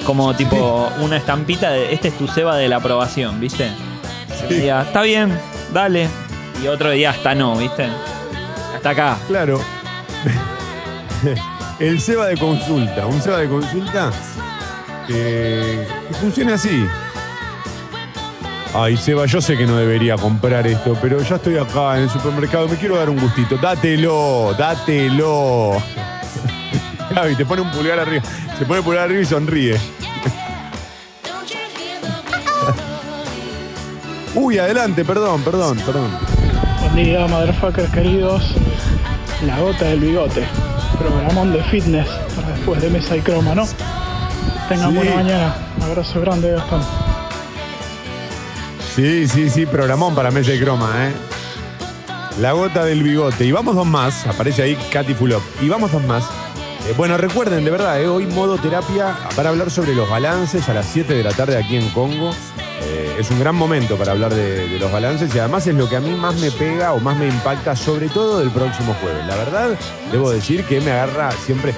Como 0.05 0.35
tipo 0.35 0.91
una 1.01 1.17
estampita 1.17 1.71
de 1.71 1.93
este 1.93 2.09
es 2.09 2.19
tu 2.19 2.27
Seba 2.27 2.57
de 2.57 2.69
la 2.69 2.77
aprobación, 2.77 3.39
¿viste? 3.41 3.71
Me 4.49 4.57
diga, 4.57 4.83
está 4.83 5.03
bien, 5.03 5.39
dale. 5.73 6.09
Y 6.63 6.67
otro 6.67 6.91
día 6.91 7.11
hasta 7.11 7.35
no, 7.35 7.57
¿viste? 7.57 7.89
Hasta 8.75 8.91
acá. 8.91 9.17
Claro. 9.29 9.61
El 11.79 12.01
Seba 12.01 12.27
de 12.27 12.37
consulta. 12.37 13.07
Un 13.07 13.21
Seba 13.23 13.39
de 13.39 13.49
consulta 13.49 14.11
que, 15.07 15.87
que 16.09 16.15
funcione 16.15 16.53
así. 16.55 16.87
Ay, 18.73 18.97
Seba, 18.97 19.27
yo 19.27 19.41
sé 19.41 19.57
que 19.57 19.67
no 19.67 19.77
debería 19.77 20.17
comprar 20.17 20.65
esto, 20.67 20.97
pero 21.03 21.21
ya 21.23 21.37
estoy 21.37 21.57
acá 21.59 21.97
en 21.97 22.05
el 22.05 22.11
supermercado, 22.11 22.69
me 22.69 22.77
quiero 22.77 22.97
dar 22.97 23.11
un 23.11 23.19
gustito. 23.19 23.57
Dátelo, 23.57 24.55
dátelo. 24.57 25.73
Gaby, 27.15 27.35
te 27.35 27.45
pone 27.45 27.63
un 27.63 27.71
pulgar 27.73 27.99
arriba. 27.99 28.23
Se 28.59 28.65
pone 28.65 28.81
pulgar 28.83 29.05
arriba 29.07 29.23
y 29.23 29.27
sonríe. 29.27 29.75
Uy, 34.37 34.59
adelante, 34.59 35.05
perdón, 35.05 35.43
perdón, 35.43 35.77
perdón. 35.85 36.09
Buen 36.81 36.95
día, 37.05 37.27
motherfuckers 37.27 37.91
queridos. 37.91 38.55
La 39.45 39.59
gota 39.59 39.87
del 39.87 39.99
bigote. 40.01 40.45
Programón 40.97 41.53
de 41.53 41.61
fitness 41.65 42.07
para 42.37 42.49
después 42.55 42.81
de 42.81 42.91
mesa 42.91 43.17
y 43.17 43.21
croma, 43.21 43.55
¿no? 43.57 43.65
Tengan 44.69 44.91
Sí. 44.91 44.97
buena 44.97 45.15
mañana. 45.17 45.55
Un 45.79 45.83
abrazo 45.83 46.21
grande, 46.21 46.53
Gastón. 46.53 46.83
Sí, 48.95 49.29
sí, 49.29 49.49
sí, 49.49 49.67
programón 49.67 50.15
para 50.15 50.31
Mesa 50.31 50.53
y 50.53 50.61
Croma, 50.61 51.09
¿eh? 51.09 51.13
La 52.41 52.53
gota 52.53 52.85
del 52.85 53.03
bigote. 53.03 53.45
Y 53.45 53.53
vamos 53.53 53.77
dos 53.77 53.87
más. 53.87 54.27
Aparece 54.27 54.63
ahí 54.63 54.77
Katy 54.93 55.15
Fulop. 55.15 55.43
Y 55.61 55.69
vamos 55.69 55.93
dos 55.93 56.03
más. 56.05 56.25
Eh, 56.89 56.95
bueno, 56.97 57.17
recuerden, 57.17 57.65
de 57.65 57.71
verdad, 57.71 58.01
¿eh? 58.01 58.09
hoy 58.09 58.27
modo 58.27 58.57
terapia 58.57 59.17
para 59.37 59.51
hablar 59.51 59.71
sobre 59.71 59.95
los 59.95 60.09
balances 60.09 60.69
a 60.69 60.75
las 60.75 60.87
7 60.87 61.15
de 61.15 61.23
la 61.23 61.33
tarde 61.33 61.57
aquí 61.57 61.77
en 61.77 61.89
Congo. 61.91 62.33
Eh, 62.83 63.17
es 63.19 63.31
un 63.31 63.39
gran 63.39 63.55
momento 63.55 63.97
para 63.97 64.13
hablar 64.13 64.35
de, 64.35 64.79
los 64.79 64.91
balances 64.91 65.35
y 65.35 65.39
además 65.39 65.67
es 65.67 65.75
lo 65.75 65.89
que 65.89 65.97
a 65.97 66.01
mí 66.01 66.11
más 66.13 66.37
me 66.41 66.51
pega 66.51 66.93
o 66.95 67.01
más 67.01 67.17
me 67.19 67.29
impacta, 67.29 67.77
sobre 67.77 68.09
todo 68.09 68.39
del 68.39 68.51
próximo 68.51 68.97
jueves. 69.01 69.27
La 69.27 69.37
verdad, 69.37 69.79
debo 70.11 70.31
decir 70.31 70.65
que 70.65 70.81
me 70.81 70.91
agarra 70.91 71.31
siempre 71.33 71.75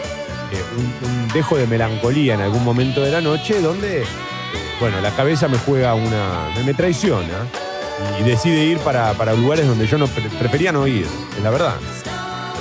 un, 0.77 1.29
dejo 1.29 1.57
de 1.57 1.67
melancolía 1.67 2.35
en 2.35 2.43
algún 2.43 2.65
momento 2.65 3.03
de 3.03 3.11
la 3.11 3.21
noche 3.21 3.61
donde, 3.61 4.05
bueno, 4.81 5.01
la 5.01 5.11
cabeza 5.11 5.49
me 5.49 5.59
juega 5.59 5.95
una. 5.95 6.49
me, 6.57 6.65
me 6.65 6.75
traiciona 6.75 7.47
y 8.21 8.25
decide 8.25 8.65
ir 8.65 8.79
para, 8.79 9.13
para 9.15 9.33
lugares 9.35 9.67
donde 9.67 9.87
yo 9.87 9.97
no 9.99 10.07
pre- 10.09 10.29
prefería 10.39 10.73
no 10.73 10.87
ir, 10.87 11.07
es 11.37 11.43
la 11.43 11.51
verdad. 11.51 11.75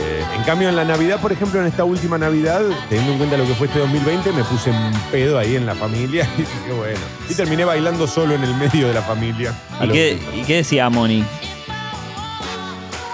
Eh, 0.03 0.23
en 0.35 0.43
cambio, 0.43 0.67
en 0.69 0.75
la 0.75 0.83
Navidad, 0.83 1.19
por 1.19 1.31
ejemplo, 1.31 1.59
en 1.61 1.67
esta 1.67 1.83
última 1.83 2.17
Navidad, 2.17 2.61
teniendo 2.89 3.11
en 3.13 3.17
cuenta 3.19 3.37
lo 3.37 3.45
que 3.45 3.53
fue 3.53 3.67
este 3.67 3.79
2020, 3.79 4.31
me 4.33 4.43
puse 4.43 4.71
un 4.71 4.91
pedo 5.11 5.37
ahí 5.37 5.55
en 5.55 5.65
la 5.65 5.75
familia 5.75 6.27
y 6.37 6.41
dije, 6.41 6.71
bueno. 6.75 6.99
Y 7.29 7.33
terminé 7.35 7.65
bailando 7.65 8.07
solo 8.07 8.33
en 8.35 8.43
el 8.43 8.53
medio 8.55 8.87
de 8.87 8.93
la 8.95 9.01
familia. 9.01 9.53
¿Y 9.83 9.87
qué, 9.89 10.19
¿Y 10.35 10.41
qué 10.43 10.55
decía 10.57 10.89
Moni? 10.89 11.23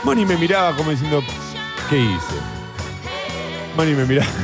Moni 0.03 0.25
me 0.25 0.37
miraba 0.37 0.75
como 0.75 0.91
diciendo, 0.91 1.21
¿qué 1.89 1.97
hice? 1.99 2.35
Moni 3.75 3.91
me 3.93 4.05
miraba. 4.05 4.27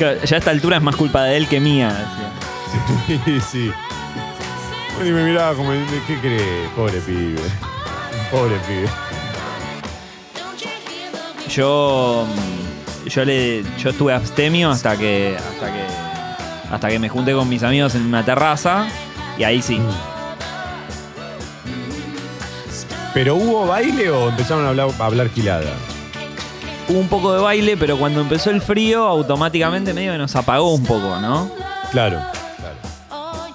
Ya 0.00 0.08
a 0.08 0.38
esta 0.38 0.50
altura 0.50 0.78
es 0.78 0.82
más 0.82 0.96
culpa 0.96 1.22
de 1.24 1.36
él 1.36 1.46
que 1.46 1.60
mía. 1.60 1.90
Sí, 3.06 3.40
sí. 3.40 3.72
Moni 4.98 5.10
me 5.10 5.24
miraba 5.24 5.54
como 5.54 5.70
¿qué 6.06 6.18
crees? 6.20 6.68
Pobre 6.76 7.00
pibe. 7.00 7.40
Pobre 8.30 8.56
pibe. 8.66 8.88
Yo, 11.48 12.26
yo 13.06 13.24
le, 13.24 13.62
yo 13.78 13.90
estuve 13.90 14.14
abstemio 14.14 14.70
hasta 14.70 14.96
que, 14.96 15.36
hasta 15.36 15.72
que, 15.72 15.84
hasta 16.72 16.88
que 16.88 16.98
me 16.98 17.08
junté 17.08 17.32
con 17.32 17.48
mis 17.48 17.62
amigos 17.62 17.94
en 17.94 18.06
una 18.06 18.24
terraza 18.24 18.86
y 19.36 19.44
ahí 19.44 19.60
sí. 19.60 19.80
¿Pero 23.12 23.34
hubo 23.34 23.66
baile 23.66 24.10
o 24.10 24.30
empezaron 24.30 24.64
a 24.64 24.70
hablar, 24.70 24.88
a 24.98 25.04
hablar 25.04 25.28
gilada? 25.28 25.70
Hubo 26.88 26.98
un 26.98 27.08
poco 27.08 27.34
de 27.34 27.40
baile, 27.40 27.76
pero 27.76 27.98
cuando 27.98 28.20
empezó 28.20 28.50
el 28.50 28.62
frío, 28.62 29.06
automáticamente 29.06 29.92
medio 29.92 30.12
que 30.12 30.18
nos 30.18 30.34
apagó 30.34 30.72
un 30.74 30.84
poco, 30.84 31.18
¿no? 31.20 31.50
Claro. 31.90 32.22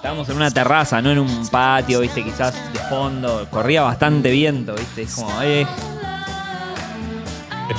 Estábamos 0.08 0.30
en 0.30 0.36
una 0.36 0.50
terraza, 0.50 1.02
no 1.02 1.10
en 1.10 1.18
un 1.18 1.48
patio, 1.48 2.00
viste, 2.00 2.24
quizás 2.24 2.54
de 2.72 2.78
fondo. 2.88 3.46
Corría 3.50 3.82
bastante 3.82 4.30
viento, 4.30 4.74
viste. 4.74 5.02
Es 5.02 5.14
como, 5.14 5.42
eh, 5.42 5.66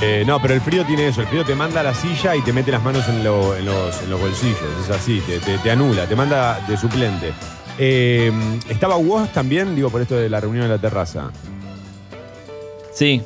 Eh, 0.00 0.22
no, 0.24 0.40
pero 0.40 0.54
el 0.54 0.60
frío 0.60 0.84
tiene 0.86 1.08
eso. 1.08 1.22
El 1.22 1.26
frío 1.26 1.44
te 1.44 1.56
manda 1.56 1.80
a 1.80 1.82
la 1.82 1.92
silla 1.92 2.36
y 2.36 2.42
te 2.42 2.52
mete 2.52 2.70
las 2.70 2.84
manos 2.84 3.08
en, 3.08 3.24
lo- 3.24 3.56
en 3.56 3.64
los, 3.66 4.00
en 4.04 4.10
los 4.10 4.20
bolsillos. 4.20 4.60
Es 4.84 4.90
así, 4.90 5.20
te, 5.26 5.40
te- 5.40 5.58
te 5.58 5.70
anula, 5.72 6.06
te 6.06 6.14
manda 6.14 6.60
de 6.68 6.76
suplente. 6.76 7.32
Eh, 7.80 8.30
¿Estaba 8.68 8.94
vos 8.94 9.28
también, 9.32 9.74
digo, 9.74 9.90
por 9.90 10.00
esto 10.00 10.14
de 10.14 10.28
la 10.30 10.38
reunión 10.38 10.66
en 10.66 10.70
la 10.70 10.78
terraza? 10.78 11.32
sí. 12.94 13.22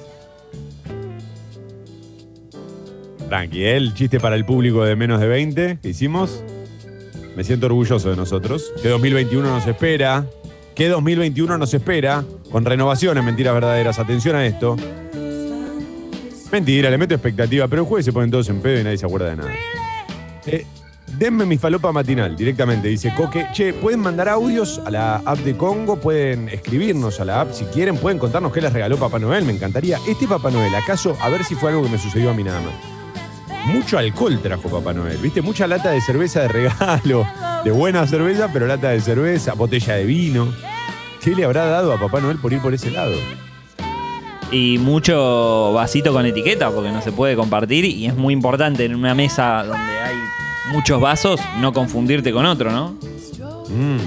Tranqui, 3.28 3.64
¿eh? 3.64 3.76
el 3.76 3.92
chiste 3.92 4.18
para 4.18 4.34
el 4.36 4.46
público 4.46 4.82
de 4.82 4.96
menos 4.96 5.20
de 5.20 5.26
20 5.28 5.78
que 5.82 5.88
hicimos. 5.90 6.42
Me 7.36 7.44
siento 7.44 7.66
orgulloso 7.66 8.10
de 8.10 8.16
nosotros. 8.16 8.72
Que 8.82 8.88
2021 8.88 9.48
nos 9.48 9.66
espera. 9.66 10.26
¿Qué 10.74 10.88
2021 10.88 11.58
nos 11.58 11.72
espera? 11.74 12.24
Con 12.50 12.64
renovaciones, 12.64 13.22
mentiras 13.24 13.54
verdaderas. 13.54 13.98
Atención 13.98 14.36
a 14.36 14.46
esto. 14.46 14.76
Mentira, 16.50 16.88
le 16.90 16.98
meto 16.98 17.14
expectativa, 17.14 17.66
pero 17.66 17.82
el 17.82 17.88
jueves 17.88 18.04
se 18.04 18.12
ponen 18.12 18.30
todos 18.30 18.48
en 18.48 18.60
pedo 18.60 18.80
y 18.80 18.84
nadie 18.84 18.98
se 18.98 19.06
acuerda 19.06 19.30
de 19.30 19.36
nada. 19.36 19.52
Eh, 20.46 20.64
denme 21.18 21.44
mi 21.46 21.58
falopa 21.58 21.90
matinal 21.90 22.36
directamente, 22.36 22.86
dice 22.86 23.12
Coque. 23.16 23.48
Che, 23.52 23.72
pueden 23.72 23.98
mandar 23.98 24.28
audios 24.28 24.80
a 24.84 24.90
la 24.90 25.16
app 25.16 25.38
de 25.38 25.56
Congo, 25.56 25.96
pueden 25.96 26.48
escribirnos 26.48 27.18
a 27.18 27.24
la 27.24 27.40
app 27.40 27.52
si 27.52 27.64
quieren, 27.64 27.96
pueden 27.96 28.20
contarnos 28.20 28.52
qué 28.52 28.60
les 28.60 28.72
regaló 28.72 28.96
Papá 28.96 29.18
Noel, 29.18 29.44
me 29.44 29.52
encantaría. 29.52 29.98
Este 30.08 30.28
Papá 30.28 30.50
Noel, 30.50 30.74
¿acaso? 30.76 31.16
A 31.20 31.28
ver 31.28 31.44
si 31.44 31.56
fue 31.56 31.70
algo 31.70 31.82
que 31.82 31.88
me 31.88 31.98
sucedió 31.98 32.30
a 32.30 32.34
mí 32.34 32.44
nada 32.44 32.60
más. 32.60 32.93
Mucho 33.66 33.98
alcohol 33.98 34.40
trajo 34.42 34.68
Papá 34.68 34.92
Noel, 34.92 35.16
¿viste? 35.18 35.40
Mucha 35.40 35.66
lata 35.66 35.90
de 35.90 36.00
cerveza 36.00 36.40
de 36.42 36.48
regalo, 36.48 37.26
de 37.64 37.70
buena 37.70 38.06
cerveza, 38.06 38.50
pero 38.52 38.66
lata 38.66 38.90
de 38.90 39.00
cerveza, 39.00 39.54
botella 39.54 39.94
de 39.94 40.04
vino. 40.04 40.52
¿Qué 41.22 41.34
le 41.34 41.44
habrá 41.44 41.64
dado 41.66 41.92
a 41.92 41.98
Papá 41.98 42.20
Noel 42.20 42.38
por 42.38 42.52
ir 42.52 42.60
por 42.60 42.74
ese 42.74 42.90
lado? 42.90 43.14
Y 44.52 44.76
mucho 44.78 45.72
vasito 45.72 46.12
con 46.12 46.26
etiqueta, 46.26 46.70
porque 46.70 46.92
no 46.92 47.00
se 47.00 47.12
puede 47.12 47.34
compartir. 47.34 47.86
Y 47.86 48.06
es 48.06 48.14
muy 48.14 48.34
importante 48.34 48.84
en 48.84 48.94
una 48.94 49.14
mesa 49.14 49.64
donde 49.64 49.98
hay 49.98 50.16
muchos 50.70 51.00
vasos, 51.00 51.40
no 51.58 51.72
confundirte 51.72 52.32
con 52.32 52.44
otro, 52.44 52.70
¿no? 52.70 52.90
Mm. 53.70 53.98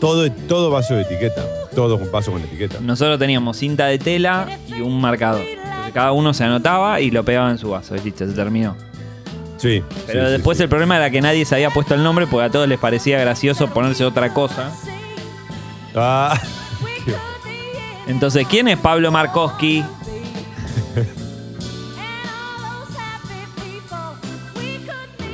Todo, 0.00 0.32
todo 0.32 0.70
vaso 0.70 0.94
de 0.94 1.02
etiqueta. 1.02 1.44
Todo 1.74 1.98
vaso 2.10 2.32
con 2.32 2.42
etiqueta. 2.42 2.78
Nosotros 2.80 3.18
teníamos 3.18 3.58
cinta 3.58 3.86
de 3.86 3.98
tela 3.98 4.48
y 4.66 4.80
un 4.80 4.98
marcador. 5.00 5.44
Cada 5.92 6.12
uno 6.12 6.32
se 6.34 6.44
anotaba 6.44 7.00
y 7.00 7.10
lo 7.10 7.24
pegaba 7.24 7.50
en 7.50 7.58
su 7.58 7.70
vaso. 7.70 7.96
Y 7.96 8.00
listo, 8.00 8.26
se 8.26 8.32
terminó. 8.32 8.76
Sí. 9.56 9.82
Pero 10.06 10.20
sí, 10.22 10.26
sí, 10.26 10.32
después 10.32 10.56
sí. 10.58 10.64
el 10.64 10.68
problema 10.68 10.96
era 10.96 11.10
que 11.10 11.20
nadie 11.20 11.44
se 11.44 11.54
había 11.54 11.70
puesto 11.70 11.94
el 11.94 12.02
nombre 12.02 12.26
porque 12.26 12.46
a 12.46 12.50
todos 12.50 12.66
les 12.68 12.78
parecía 12.78 13.18
gracioso 13.20 13.68
ponerse 13.68 14.04
otra 14.04 14.32
cosa. 14.32 14.70
Ah, 15.94 16.40
Entonces, 18.06 18.46
¿quién 18.48 18.68
es 18.68 18.78
Pablo 18.78 19.10
Markowski? 19.10 19.84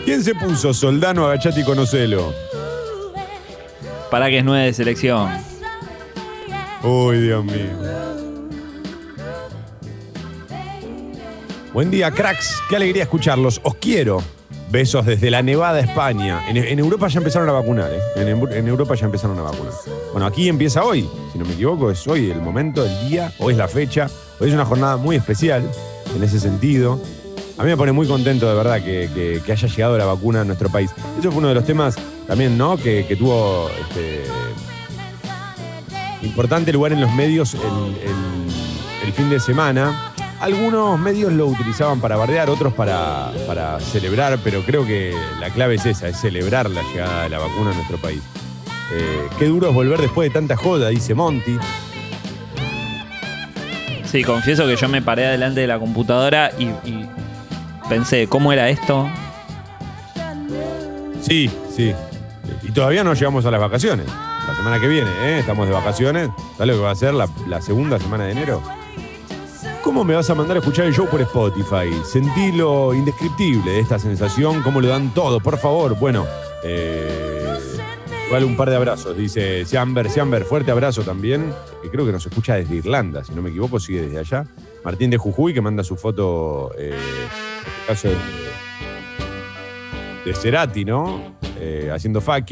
¿Quién 0.04 0.22
se 0.22 0.34
puso 0.34 0.72
Soldano, 0.72 1.26
Agachati 1.26 1.60
y 1.62 1.64
Conocelo? 1.64 2.32
Para 4.10 4.28
que 4.28 4.38
es 4.38 4.44
nueve 4.44 4.66
de 4.66 4.72
selección. 4.72 5.30
Uy, 6.82 7.20
Dios 7.22 7.44
mío. 7.44 8.05
Buen 11.76 11.90
día, 11.90 12.10
cracks. 12.10 12.62
Qué 12.70 12.76
alegría 12.76 13.02
escucharlos. 13.02 13.60
Os 13.62 13.74
quiero. 13.74 14.22
Besos 14.70 15.04
desde 15.04 15.30
la 15.30 15.42
Nevada, 15.42 15.78
España. 15.78 16.42
En, 16.48 16.78
Europa 16.78 17.06
ya 17.08 17.18
empezaron 17.18 17.46
a 17.50 17.52
vacunar, 17.52 17.92
¿eh? 17.92 18.00
En, 18.16 18.66
Europa 18.66 18.94
ya 18.94 19.04
empezaron 19.04 19.38
a 19.38 19.42
vacunar. 19.42 19.74
Bueno, 20.10 20.26
aquí 20.26 20.48
empieza 20.48 20.82
hoy, 20.82 21.06
si 21.30 21.38
no 21.38 21.44
me 21.44 21.52
equivoco, 21.52 21.90
es 21.90 22.08
hoy 22.08 22.30
el 22.30 22.40
momento, 22.40 22.82
el 22.82 23.10
día, 23.10 23.30
hoy 23.40 23.52
es 23.52 23.58
la 23.58 23.68
fecha. 23.68 24.08
Hoy 24.40 24.48
es 24.48 24.54
una 24.54 24.64
jornada 24.64 24.96
muy 24.96 25.16
especial 25.16 25.70
en 26.16 26.22
ese 26.22 26.40
sentido. 26.40 26.98
A 27.58 27.62
mí 27.62 27.68
me 27.68 27.76
pone 27.76 27.92
muy 27.92 28.06
contento 28.06 28.48
de 28.48 28.54
verdad 28.54 28.82
que, 28.82 29.42
haya 29.46 29.68
llegado 29.68 29.98
la 29.98 30.06
vacuna 30.06 30.40
a 30.40 30.44
nuestro 30.44 30.70
país. 30.70 30.90
Eso 31.20 31.30
fue 31.30 31.40
uno 31.40 31.48
de 31.48 31.56
los 31.56 31.66
temas 31.66 31.96
también, 32.26 32.56
¿no? 32.56 32.78
Que, 32.78 33.04
tuvo 33.18 33.68
este, 33.68 34.22
importante 36.22 36.72
lugar 36.72 36.94
en 36.94 37.02
los 37.02 37.12
medios 37.12 37.54
el 39.04 39.12
fin 39.12 39.28
de 39.28 39.38
semana. 39.38 40.14
Algunos 40.40 40.98
medios 40.98 41.32
lo 41.32 41.46
utilizaban 41.46 42.00
para 42.00 42.16
bardear, 42.16 42.50
otros 42.50 42.72
para, 42.74 43.32
para 43.46 43.80
celebrar, 43.80 44.38
pero 44.44 44.60
creo 44.62 44.86
que 44.86 45.14
la 45.40 45.50
clave 45.50 45.76
es 45.76 45.86
esa, 45.86 46.08
es 46.08 46.18
celebrar 46.20 46.68
la 46.70 46.82
llegada 46.82 47.22
de 47.24 47.30
la 47.30 47.38
vacuna 47.38 47.70
a 47.70 47.74
nuestro 47.74 47.96
país. 47.96 48.20
Eh, 48.92 49.28
qué 49.38 49.46
duro 49.46 49.68
es 49.70 49.74
volver 49.74 50.00
después 50.00 50.28
de 50.28 50.34
tanta 50.34 50.56
joda, 50.56 50.90
dice 50.90 51.14
Monty. 51.14 51.58
Sí, 54.04 54.22
confieso 54.22 54.66
que 54.66 54.76
yo 54.76 54.88
me 54.88 55.02
paré 55.02 55.26
adelante 55.26 55.60
de 55.60 55.66
la 55.66 55.78
computadora 55.78 56.52
y, 56.58 56.66
y 56.88 57.08
pensé, 57.88 58.28
¿cómo 58.28 58.52
era 58.52 58.68
esto? 58.68 59.08
Sí, 61.22 61.50
sí. 61.74 61.92
Y 62.62 62.70
todavía 62.72 63.02
no 63.02 63.14
llegamos 63.14 63.44
a 63.46 63.50
las 63.50 63.60
vacaciones. 63.60 64.06
La 64.46 64.54
semana 64.54 64.78
que 64.78 64.86
viene, 64.86 65.10
¿eh? 65.22 65.38
Estamos 65.40 65.66
de 65.66 65.72
vacaciones. 65.72 66.28
¿Sabes 66.56 66.68
lo 66.68 66.74
que 66.74 66.84
va 66.84 66.90
a 66.92 66.94
ser 66.94 67.14
la, 67.14 67.28
la 67.48 67.60
segunda 67.60 67.98
semana 67.98 68.24
de 68.24 68.32
enero? 68.32 68.62
¿Cómo 69.82 70.04
me 70.04 70.14
vas 70.14 70.28
a 70.30 70.34
mandar 70.34 70.56
a 70.56 70.60
escuchar 70.60 70.86
el 70.86 70.94
show 70.94 71.06
por 71.06 71.20
Spotify? 71.20 71.90
Sentí 72.04 72.52
lo 72.52 72.94
indescriptible 72.94 73.72
de 73.72 73.80
esta 73.80 73.98
sensación, 73.98 74.62
cómo 74.62 74.80
lo 74.80 74.88
dan 74.88 75.14
todo, 75.14 75.40
por 75.40 75.58
favor. 75.58 75.98
Bueno, 75.98 76.26
eh, 76.62 77.56
vale 78.30 78.44
un 78.44 78.56
par 78.56 78.70
de 78.70 78.76
abrazos, 78.76 79.16
dice 79.16 79.64
Siamber. 79.64 80.10
Siamber, 80.10 80.44
fuerte 80.44 80.70
abrazo 80.70 81.02
también, 81.02 81.52
que 81.82 81.90
creo 81.90 82.04
que 82.04 82.12
nos 82.12 82.26
escucha 82.26 82.54
desde 82.56 82.76
Irlanda, 82.76 83.24
si 83.24 83.32
no 83.32 83.42
me 83.42 83.50
equivoco, 83.50 83.80
sigue 83.80 84.02
desde 84.02 84.18
allá. 84.18 84.44
Martín 84.84 85.10
de 85.10 85.16
Jujuy, 85.16 85.54
que 85.54 85.60
manda 85.60 85.82
su 85.82 85.96
foto, 85.96 86.72
eh, 86.78 86.90
en 86.90 86.98
este 87.66 87.86
caso 87.86 88.08
de, 88.08 88.16
de 90.24 90.34
Cerati, 90.34 90.84
¿no? 90.84 91.36
Eh, 91.58 91.90
haciendo 91.92 92.20
fuck 92.20 92.50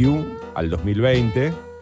al 0.54 0.70
2020. 0.70 1.73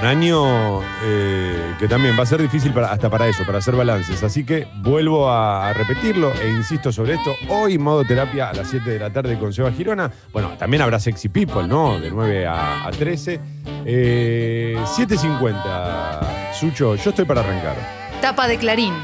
Un 0.00 0.06
año 0.06 0.80
eh, 1.02 1.74
que 1.80 1.88
también 1.88 2.16
va 2.16 2.22
a 2.22 2.26
ser 2.26 2.40
difícil 2.40 2.72
para- 2.72 2.92
hasta 2.92 3.10
para 3.10 3.26
eso, 3.26 3.44
para 3.44 3.58
hacer 3.58 3.74
balances. 3.74 4.22
Así 4.22 4.44
que 4.44 4.68
vuelvo 4.76 5.28
a, 5.28 5.68
a 5.68 5.72
repetirlo 5.72 6.32
e 6.40 6.48
insisto 6.50 6.92
sobre 6.92 7.14
esto. 7.14 7.34
Hoy, 7.48 7.78
modo 7.78 8.04
terapia 8.04 8.50
a 8.50 8.52
las 8.54 8.68
7 8.68 8.88
de 8.90 8.98
la 9.00 9.10
tarde 9.10 9.36
con 9.38 9.52
Seba 9.52 9.72
Girona. 9.72 10.08
Bueno, 10.32 10.50
también 10.56 10.82
habrá 10.82 11.00
Sexy 11.00 11.28
People, 11.28 11.66
¿no? 11.66 11.98
De 11.98 12.12
9 12.12 12.46
a, 12.46 12.86
a 12.86 12.90
13. 12.92 13.40
Eh, 13.86 14.76
7.50. 14.96 16.52
Sucho, 16.54 16.94
yo 16.94 17.10
estoy 17.10 17.24
para 17.24 17.40
arrancar. 17.40 17.74
Tapa 18.20 18.46
de 18.46 18.56
Clarín. 18.56 18.94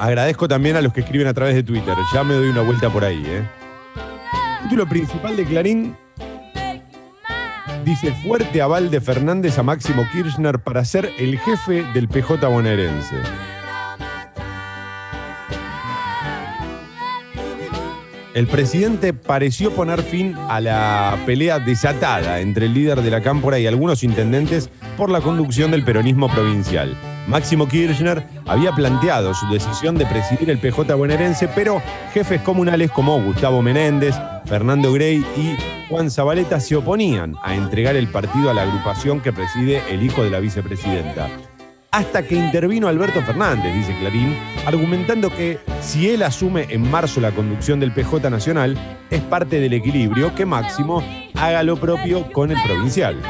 Agradezco 0.00 0.48
también 0.48 0.74
a 0.74 0.80
los 0.80 0.92
que 0.92 1.02
escriben 1.02 1.28
a 1.28 1.34
través 1.34 1.54
de 1.54 1.62
Twitter. 1.62 1.94
Ya 2.12 2.24
me 2.24 2.34
doy 2.34 2.48
una 2.48 2.62
vuelta 2.62 2.90
por 2.90 3.04
ahí, 3.04 3.22
¿eh? 3.24 3.42
Título 4.64 4.88
principal 4.88 5.36
de 5.36 5.44
Clarín 5.44 5.96
dice 7.84 8.12
fuerte 8.12 8.62
aval 8.62 8.90
de 8.90 9.00
Fernández 9.00 9.58
a 9.58 9.62
Máximo 9.62 10.06
Kirchner 10.12 10.58
para 10.58 10.84
ser 10.84 11.10
el 11.18 11.38
jefe 11.38 11.84
del 11.94 12.08
PJ 12.08 12.46
bonaerense. 12.46 13.16
El 18.34 18.46
presidente 18.46 19.12
pareció 19.12 19.72
poner 19.72 20.02
fin 20.02 20.34
a 20.48 20.58
la 20.60 21.18
pelea 21.26 21.58
desatada 21.58 22.40
entre 22.40 22.66
el 22.66 22.74
líder 22.74 23.02
de 23.02 23.10
la 23.10 23.20
Cámpora 23.20 23.58
y 23.58 23.66
algunos 23.66 24.02
intendentes 24.02 24.70
por 24.96 25.10
la 25.10 25.20
conducción 25.20 25.70
del 25.70 25.84
peronismo 25.84 26.28
provincial. 26.30 26.96
Máximo 27.26 27.68
Kirchner 27.68 28.26
había 28.46 28.72
planteado 28.72 29.34
su 29.34 29.46
decisión 29.50 29.96
de 29.96 30.06
presidir 30.06 30.50
el 30.50 30.58
PJ 30.58 30.94
bonaerense, 30.94 31.48
pero 31.48 31.80
jefes 32.12 32.40
comunales 32.42 32.90
como 32.90 33.20
Gustavo 33.22 33.62
Menéndez, 33.62 34.16
Fernando 34.44 34.92
Grey 34.92 35.24
y 35.36 35.56
Juan 35.88 36.10
Zabaleta 36.10 36.60
se 36.60 36.76
oponían 36.76 37.36
a 37.42 37.54
entregar 37.54 37.96
el 37.96 38.08
partido 38.08 38.50
a 38.50 38.54
la 38.54 38.62
agrupación 38.62 39.20
que 39.20 39.32
preside 39.32 39.82
el 39.90 40.02
hijo 40.02 40.22
de 40.24 40.30
la 40.30 40.40
vicepresidenta 40.40 41.28
hasta 41.92 42.26
que 42.26 42.34
intervino 42.34 42.88
Alberto 42.88 43.22
Fernández, 43.22 43.74
dice 43.74 43.94
Clarín, 44.00 44.34
argumentando 44.66 45.28
que 45.28 45.58
si 45.82 46.08
él 46.08 46.22
asume 46.22 46.66
en 46.70 46.90
marzo 46.90 47.20
la 47.20 47.32
conducción 47.32 47.78
del 47.80 47.92
PJ 47.92 48.30
Nacional, 48.30 48.78
es 49.10 49.20
parte 49.20 49.60
del 49.60 49.74
equilibrio 49.74 50.34
que 50.34 50.46
Máximo 50.46 51.04
haga 51.34 51.62
lo 51.62 51.76
propio 51.76 52.32
con 52.32 52.50
el 52.50 52.56
provincial. 52.62 53.20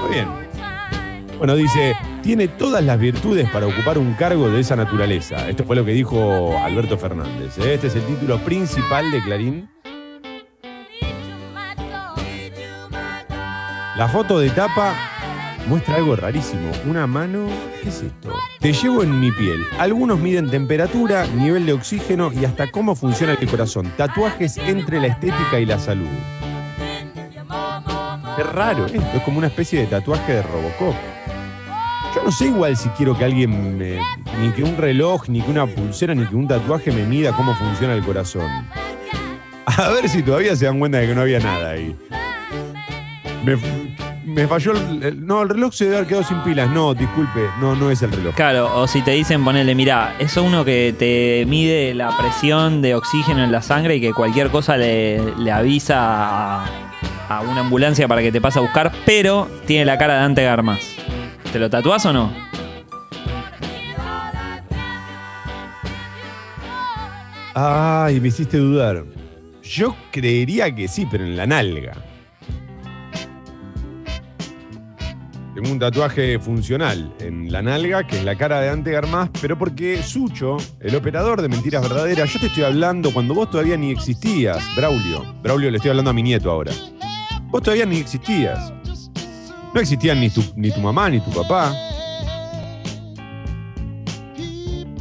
Muy 0.00 0.14
bien. 0.14 0.41
Bueno, 1.42 1.56
dice, 1.56 1.96
tiene 2.22 2.46
todas 2.46 2.84
las 2.84 3.00
virtudes 3.00 3.50
para 3.50 3.66
ocupar 3.66 3.98
un 3.98 4.14
cargo 4.14 4.48
de 4.48 4.60
esa 4.60 4.76
naturaleza. 4.76 5.48
Esto 5.48 5.64
fue 5.64 5.74
lo 5.74 5.84
que 5.84 5.90
dijo 5.90 6.56
Alberto 6.56 6.96
Fernández. 6.96 7.58
¿eh? 7.58 7.74
Este 7.74 7.88
es 7.88 7.96
el 7.96 8.02
título 8.02 8.38
principal 8.38 9.10
de 9.10 9.20
Clarín. 9.20 9.68
La 13.96 14.06
foto 14.06 14.38
de 14.38 14.50
tapa 14.50 14.94
muestra 15.66 15.96
algo 15.96 16.14
rarísimo. 16.14 16.70
Una 16.86 17.08
mano. 17.08 17.48
¿Qué 17.82 17.88
es 17.88 18.02
esto? 18.02 18.32
Te 18.60 18.72
llevo 18.72 19.02
en 19.02 19.18
mi 19.18 19.32
piel. 19.32 19.66
Algunos 19.80 20.20
miden 20.20 20.48
temperatura, 20.48 21.26
nivel 21.26 21.66
de 21.66 21.72
oxígeno 21.72 22.32
y 22.32 22.44
hasta 22.44 22.70
cómo 22.70 22.94
funciona 22.94 23.32
el 23.32 23.48
corazón. 23.48 23.92
Tatuajes 23.96 24.58
entre 24.58 25.00
la 25.00 25.08
estética 25.08 25.58
y 25.58 25.66
la 25.66 25.80
salud. 25.80 26.06
Qué 28.36 28.42
raro 28.42 28.86
esto. 28.86 29.00
Es 29.16 29.22
como 29.22 29.38
una 29.38 29.48
especie 29.48 29.80
de 29.80 29.86
tatuaje 29.86 30.32
de 30.34 30.42
Robocop. 30.42 30.94
Yo 32.14 32.22
no 32.24 32.30
sé 32.30 32.46
igual 32.46 32.76
si 32.76 32.88
quiero 32.90 33.16
que 33.16 33.24
alguien 33.24 33.78
me- 33.78 33.98
ni 34.40 34.50
que 34.54 34.62
un 34.62 34.76
reloj, 34.76 35.28
ni 35.28 35.40
que 35.40 35.50
una 35.50 35.66
pulsera, 35.66 36.14
ni 36.14 36.26
que 36.26 36.34
un 36.36 36.46
tatuaje 36.46 36.92
me 36.92 37.04
mida 37.04 37.32
cómo 37.32 37.54
funciona 37.54 37.94
el 37.94 38.02
corazón. 38.04 38.48
A 39.66 39.88
ver 39.90 40.08
si 40.08 40.22
todavía 40.22 40.54
se 40.56 40.66
dan 40.66 40.78
cuenta 40.78 40.98
de 40.98 41.06
que 41.08 41.14
no 41.14 41.22
había 41.22 41.38
nada 41.40 41.70
ahí. 41.70 41.96
Me- 43.44 43.56
me 44.24 44.46
falló 44.46 44.72
el, 44.72 45.26
No, 45.26 45.42
el 45.42 45.48
reloj 45.50 45.72
se 45.74 45.84
debe 45.84 45.96
haber 45.96 46.08
quedado 46.08 46.24
sin 46.24 46.38
pilas. 46.40 46.68
No, 46.70 46.94
disculpe, 46.94 47.40
no, 47.60 47.74
no 47.74 47.90
es 47.90 48.02
el 48.02 48.12
reloj. 48.12 48.34
Claro, 48.34 48.74
o 48.76 48.86
si 48.86 49.02
te 49.02 49.10
dicen 49.12 49.44
ponele, 49.44 49.74
mira, 49.74 50.14
es 50.18 50.36
uno 50.36 50.64
que 50.64 50.94
te 50.98 51.44
mide 51.46 51.92
la 51.94 52.16
presión 52.16 52.82
de 52.82 52.94
oxígeno 52.94 53.42
en 53.44 53.52
la 53.52 53.62
sangre 53.62 53.96
y 53.96 54.00
que 54.00 54.12
cualquier 54.12 54.50
cosa 54.50 54.76
le, 54.76 55.34
le 55.36 55.50
avisa 55.52 56.62
a, 56.62 56.64
a 57.38 57.40
una 57.42 57.60
ambulancia 57.60 58.06
para 58.08 58.22
que 58.22 58.32
te 58.32 58.40
pase 58.40 58.58
a 58.58 58.62
buscar, 58.62 58.92
pero 59.06 59.48
tiene 59.66 59.84
la 59.84 59.98
cara 59.98 60.14
de 60.14 60.20
Dante 60.20 60.42
Garmas. 60.42 60.80
¿Te 61.52 61.58
lo 61.58 61.68
tatuás 61.70 62.04
o 62.06 62.12
no? 62.12 62.32
Ay, 67.54 68.20
me 68.20 68.28
hiciste 68.28 68.56
dudar. 68.56 69.04
Yo 69.62 69.94
creería 70.10 70.74
que 70.74 70.88
sí, 70.88 71.06
pero 71.10 71.24
en 71.24 71.36
la 71.36 71.46
nalga. 71.46 71.92
Tengo 75.54 75.70
un 75.70 75.78
tatuaje 75.78 76.38
funcional 76.38 77.12
en 77.20 77.52
la 77.52 77.60
nalga, 77.60 78.06
que 78.06 78.16
es 78.16 78.24
la 78.24 78.36
cara 78.36 78.60
de 78.60 78.70
Ante 78.70 78.90
Garmaz, 78.90 79.28
pero 79.40 79.58
porque 79.58 80.02
Sucho, 80.02 80.56
el 80.80 80.96
operador 80.96 81.42
de 81.42 81.48
Mentiras 81.48 81.82
Verdaderas, 81.82 82.32
yo 82.32 82.40
te 82.40 82.46
estoy 82.46 82.64
hablando 82.64 83.12
cuando 83.12 83.34
vos 83.34 83.50
todavía 83.50 83.76
ni 83.76 83.90
existías, 83.90 84.58
Braulio. 84.74 85.22
Braulio, 85.42 85.70
le 85.70 85.76
estoy 85.76 85.90
hablando 85.90 86.10
a 86.10 86.14
mi 86.14 86.22
nieto 86.22 86.50
ahora. 86.50 86.72
Vos 87.52 87.62
todavía 87.62 87.84
ni 87.84 87.98
existías. 87.98 88.72
No 89.74 89.80
existían 89.80 90.20
ni 90.20 90.30
tu, 90.30 90.42
ni 90.56 90.70
tu 90.70 90.80
mamá 90.80 91.10
ni 91.10 91.20
tu 91.20 91.30
papá. 91.30 91.74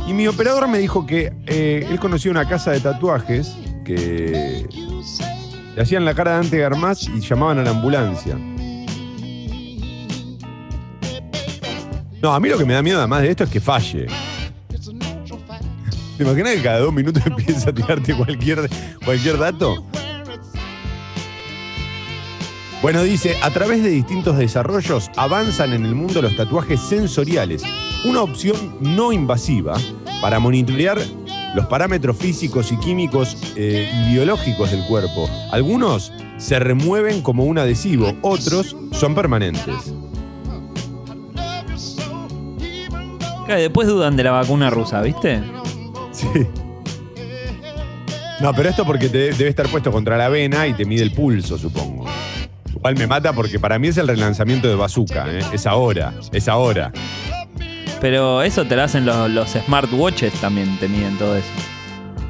Y 0.05 0.13
mi 0.13 0.27
operador 0.27 0.67
me 0.67 0.77
dijo 0.77 1.05
que 1.05 1.31
eh, 1.47 1.87
él 1.89 1.97
conocía 1.97 2.29
una 2.29 2.45
casa 2.45 2.71
de 2.71 2.81
tatuajes 2.81 3.55
que 3.85 4.67
le 5.73 5.81
hacían 5.81 6.03
la 6.03 6.13
cara 6.13 6.31
de 6.31 6.37
Ante 6.39 6.57
Garmaz 6.57 7.07
y 7.07 7.21
llamaban 7.21 7.59
a 7.59 7.63
la 7.63 7.69
ambulancia. 7.69 8.37
No, 12.21 12.33
a 12.33 12.39
mí 12.41 12.49
lo 12.49 12.57
que 12.57 12.65
me 12.65 12.73
da 12.73 12.83
miedo 12.83 12.99
además 12.99 13.21
de 13.21 13.29
esto 13.29 13.45
es 13.45 13.49
que 13.49 13.61
falle. 13.61 14.07
¿Te 16.17 16.23
imaginas 16.23 16.55
que 16.55 16.61
cada 16.61 16.79
dos 16.79 16.93
minutos 16.93 17.23
empieza 17.25 17.69
a 17.69 17.73
tirarte 17.73 18.13
cualquier, 18.13 18.69
cualquier 19.05 19.37
dato? 19.37 19.90
Bueno, 22.81 23.03
dice, 23.03 23.35
a 23.43 23.51
través 23.51 23.83
de 23.83 23.89
distintos 23.89 24.37
desarrollos 24.37 25.11
avanzan 25.15 25.73
en 25.73 25.85
el 25.85 25.93
mundo 25.93 26.21
los 26.21 26.35
tatuajes 26.35 26.79
sensoriales, 26.79 27.61
una 28.05 28.21
opción 28.23 28.75
no 28.79 29.11
invasiva 29.13 29.75
para 30.19 30.39
monitorear 30.39 30.99
los 31.53 31.67
parámetros 31.67 32.17
físicos 32.17 32.71
y 32.71 32.77
químicos 32.77 33.37
eh, 33.55 33.87
y 33.93 34.13
biológicos 34.13 34.71
del 34.71 34.83
cuerpo. 34.87 35.29
Algunos 35.51 36.11
se 36.37 36.57
remueven 36.59 37.21
como 37.21 37.43
un 37.43 37.59
adhesivo, 37.59 38.13
otros 38.23 38.75
son 38.93 39.13
permanentes. 39.13 39.75
Claro, 43.45 43.61
después 43.61 43.87
dudan 43.87 44.15
de 44.17 44.23
la 44.23 44.31
vacuna 44.31 44.69
rusa, 44.71 45.01
¿viste? 45.01 45.41
Sí. 46.11 46.27
No, 48.39 48.53
pero 48.53 48.69
esto 48.69 48.85
porque 48.85 49.07
te- 49.07 49.33
debe 49.33 49.49
estar 49.49 49.67
puesto 49.67 49.91
contra 49.91 50.17
la 50.17 50.29
vena 50.29 50.65
y 50.65 50.73
te 50.73 50.83
mide 50.85 51.03
el 51.03 51.11
pulso, 51.13 51.59
supongo. 51.59 52.05
Igual 52.81 52.97
me 52.97 53.05
mata 53.05 53.31
porque 53.31 53.59
para 53.59 53.77
mí 53.77 53.89
es 53.89 53.97
el 53.97 54.07
relanzamiento 54.07 54.67
de 54.67 54.73
Bazooka, 54.75 55.25
¿eh? 55.29 55.39
Es 55.53 55.67
ahora, 55.67 56.15
es 56.31 56.47
ahora. 56.47 56.91
Pero 57.99 58.41
eso 58.41 58.65
te 58.65 58.75
lo 58.75 58.81
hacen 58.81 59.05
los, 59.05 59.29
los 59.29 59.51
smartwatches 59.51 60.33
también, 60.41 60.77
te 60.79 60.87
miden 60.87 61.15
todo 61.19 61.35
eso. 61.37 61.47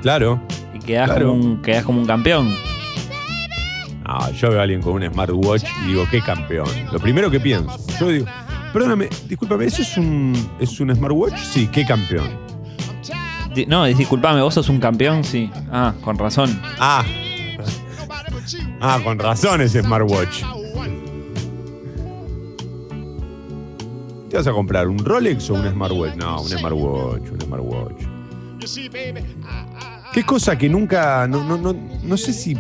Claro. 0.02 0.42
Y 0.74 0.80
quedás, 0.80 1.10
Claro. 1.10 1.30
como, 1.30 1.42
un, 1.42 1.62
quedás 1.62 1.86
como 1.86 2.02
un 2.02 2.06
campeón. 2.06 2.54
No, 4.06 4.32
yo 4.34 4.50
veo 4.50 4.60
a 4.60 4.64
alguien 4.64 4.82
con 4.82 4.94
un 5.02 5.10
smartwatch 5.10 5.64
y 5.86 5.88
digo, 5.88 6.06
qué 6.12 6.20
campeón. 6.22 6.68
Lo 6.92 7.00
primero 7.00 7.32
que 7.32 7.40
pienso. 7.40 7.74
Yo 7.98 8.08
digo, 8.10 8.26
perdóname, 8.74 9.08
discúlpame, 9.30 9.64
¿eso 9.66 9.82
es 9.84 9.98
un, 9.98 10.34
es 10.60 10.78
un 10.82 10.94
smartwatch? 10.94 11.38
Sí, 11.38 11.68
qué 11.72 11.86
campeón. 11.86 12.30
Di- 13.56 13.66
No, 13.68 13.86
disculpame, 13.86 14.42
vos 14.42 14.54
sos 14.54 14.68
un 14.68 14.80
campeón, 14.82 15.24
sí. 15.24 15.50
Ah, 15.72 15.94
con 16.02 16.18
razón. 16.18 16.62
Ah. 16.78 17.06
Ah, 18.82 19.00
con 19.04 19.20
razón 19.20 19.62
ese 19.62 19.82
smartwatch. 19.84 20.42
¿Te 24.30 24.38
vas 24.38 24.48
a 24.48 24.52
comprar 24.52 24.88
un 24.88 24.98
Rolex 25.00 25.50
o 25.50 25.56
un 25.56 25.70
smartwatch? 25.70 26.16
No, 26.16 26.42
un 26.42 26.48
smartwatch, 26.48 27.32
un 27.32 27.42
smartwatch. 27.42 28.04
Qué 30.14 30.24
cosa 30.24 30.58
que 30.58 30.70
nunca, 30.70 31.28
no, 31.28 31.44
no, 31.44 31.58
no, 31.58 31.76
no 32.04 32.18
sé 32.18 32.34
si... 32.34 32.56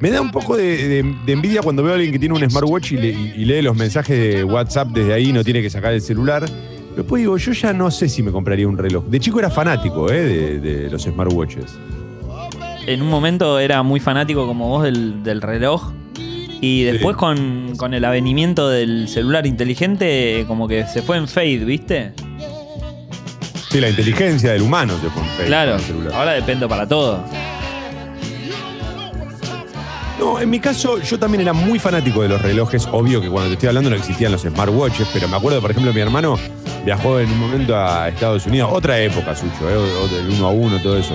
Me 0.00 0.10
da 0.10 0.20
un 0.20 0.30
poco 0.30 0.56
de, 0.56 1.02
de- 1.26 1.32
envidia 1.32 1.60
cuando 1.60 1.82
veo 1.82 1.92
a 1.92 1.94
alguien 1.96 2.12
que 2.12 2.18
tiene 2.20 2.34
un 2.34 2.48
smartwatch 2.48 2.92
y 2.92 2.96
lee 3.44 3.62
los 3.62 3.76
mensajes 3.76 4.16
de 4.36 4.44
WhatsApp 4.44 4.88
desde 4.88 5.12
ahí, 5.12 5.32
no 5.32 5.42
tiene 5.44 5.60
que 5.60 5.68
sacar 5.70 5.92
el 5.92 6.00
celular. 6.00 6.48
Después 6.96 7.20
digo, 7.20 7.36
yo 7.36 7.52
ya 7.52 7.72
no 7.72 7.90
sé 7.90 8.08
si 8.08 8.22
me 8.22 8.30
compraría 8.32 8.66
un 8.68 8.78
reloj. 8.78 9.04
De 9.06 9.18
chico 9.20 9.38
era 9.40 9.50
fanático 9.50 10.10
¿eh? 10.10 10.22
de, 10.22 10.60
de 10.60 10.90
los 10.90 11.02
smartwatches. 11.02 11.76
En 12.88 13.02
un 13.02 13.10
momento 13.10 13.58
era 13.58 13.82
muy 13.82 14.00
fanático 14.00 14.46
como 14.46 14.68
vos 14.68 14.82
del, 14.84 15.22
del 15.22 15.42
reloj. 15.42 15.92
Y 16.60 16.84
después 16.84 17.14
Sí. 17.14 17.20
con, 17.20 17.74
con 17.76 17.92
el 17.94 18.04
avenimiento 18.04 18.68
del 18.68 19.08
celular 19.08 19.46
inteligente, 19.46 20.44
como 20.48 20.66
que 20.66 20.86
se 20.86 21.02
fue 21.02 21.16
en 21.18 21.28
fade, 21.28 21.58
¿viste? 21.58 22.12
Sí, 23.70 23.80
la 23.80 23.90
inteligencia 23.90 24.52
del 24.52 24.62
humano 24.62 24.94
te 24.94 25.08
pone 25.10 25.28
fake 25.36 25.46
Claro, 25.46 25.72
con 25.72 25.80
el 25.80 25.86
celular. 25.86 26.12
ahora 26.14 26.32
dependo 26.32 26.68
para 26.68 26.88
todo. 26.88 27.22
No, 30.18 30.40
en 30.40 30.50
mi 30.50 30.58
caso, 30.58 31.00
yo 31.00 31.16
también 31.18 31.42
era 31.42 31.52
muy 31.52 31.78
fanático 31.78 32.22
de 32.22 32.28
los 32.30 32.42
relojes. 32.42 32.88
Obvio 32.90 33.20
que 33.20 33.28
cuando 33.28 33.48
te 33.50 33.54
estoy 33.54 33.68
hablando 33.68 33.90
no 33.90 33.96
existían 33.96 34.32
los 34.32 34.42
smartwatches, 34.42 35.08
pero 35.12 35.28
me 35.28 35.36
acuerdo, 35.36 35.60
por 35.60 35.70
ejemplo, 35.70 35.92
mi 35.92 36.00
hermano 36.00 36.36
viajó 36.84 37.20
en 37.20 37.30
un 37.30 37.38
momento 37.38 37.76
a 37.76 38.08
Estados 38.08 38.44
Unidos, 38.46 38.70
otra 38.72 38.98
época, 38.98 39.36
Sucho, 39.36 39.68
¿eh? 39.70 40.14
del 40.16 40.30
uno 40.34 40.46
a 40.48 40.50
uno, 40.50 40.80
todo 40.82 40.96
eso. 40.98 41.14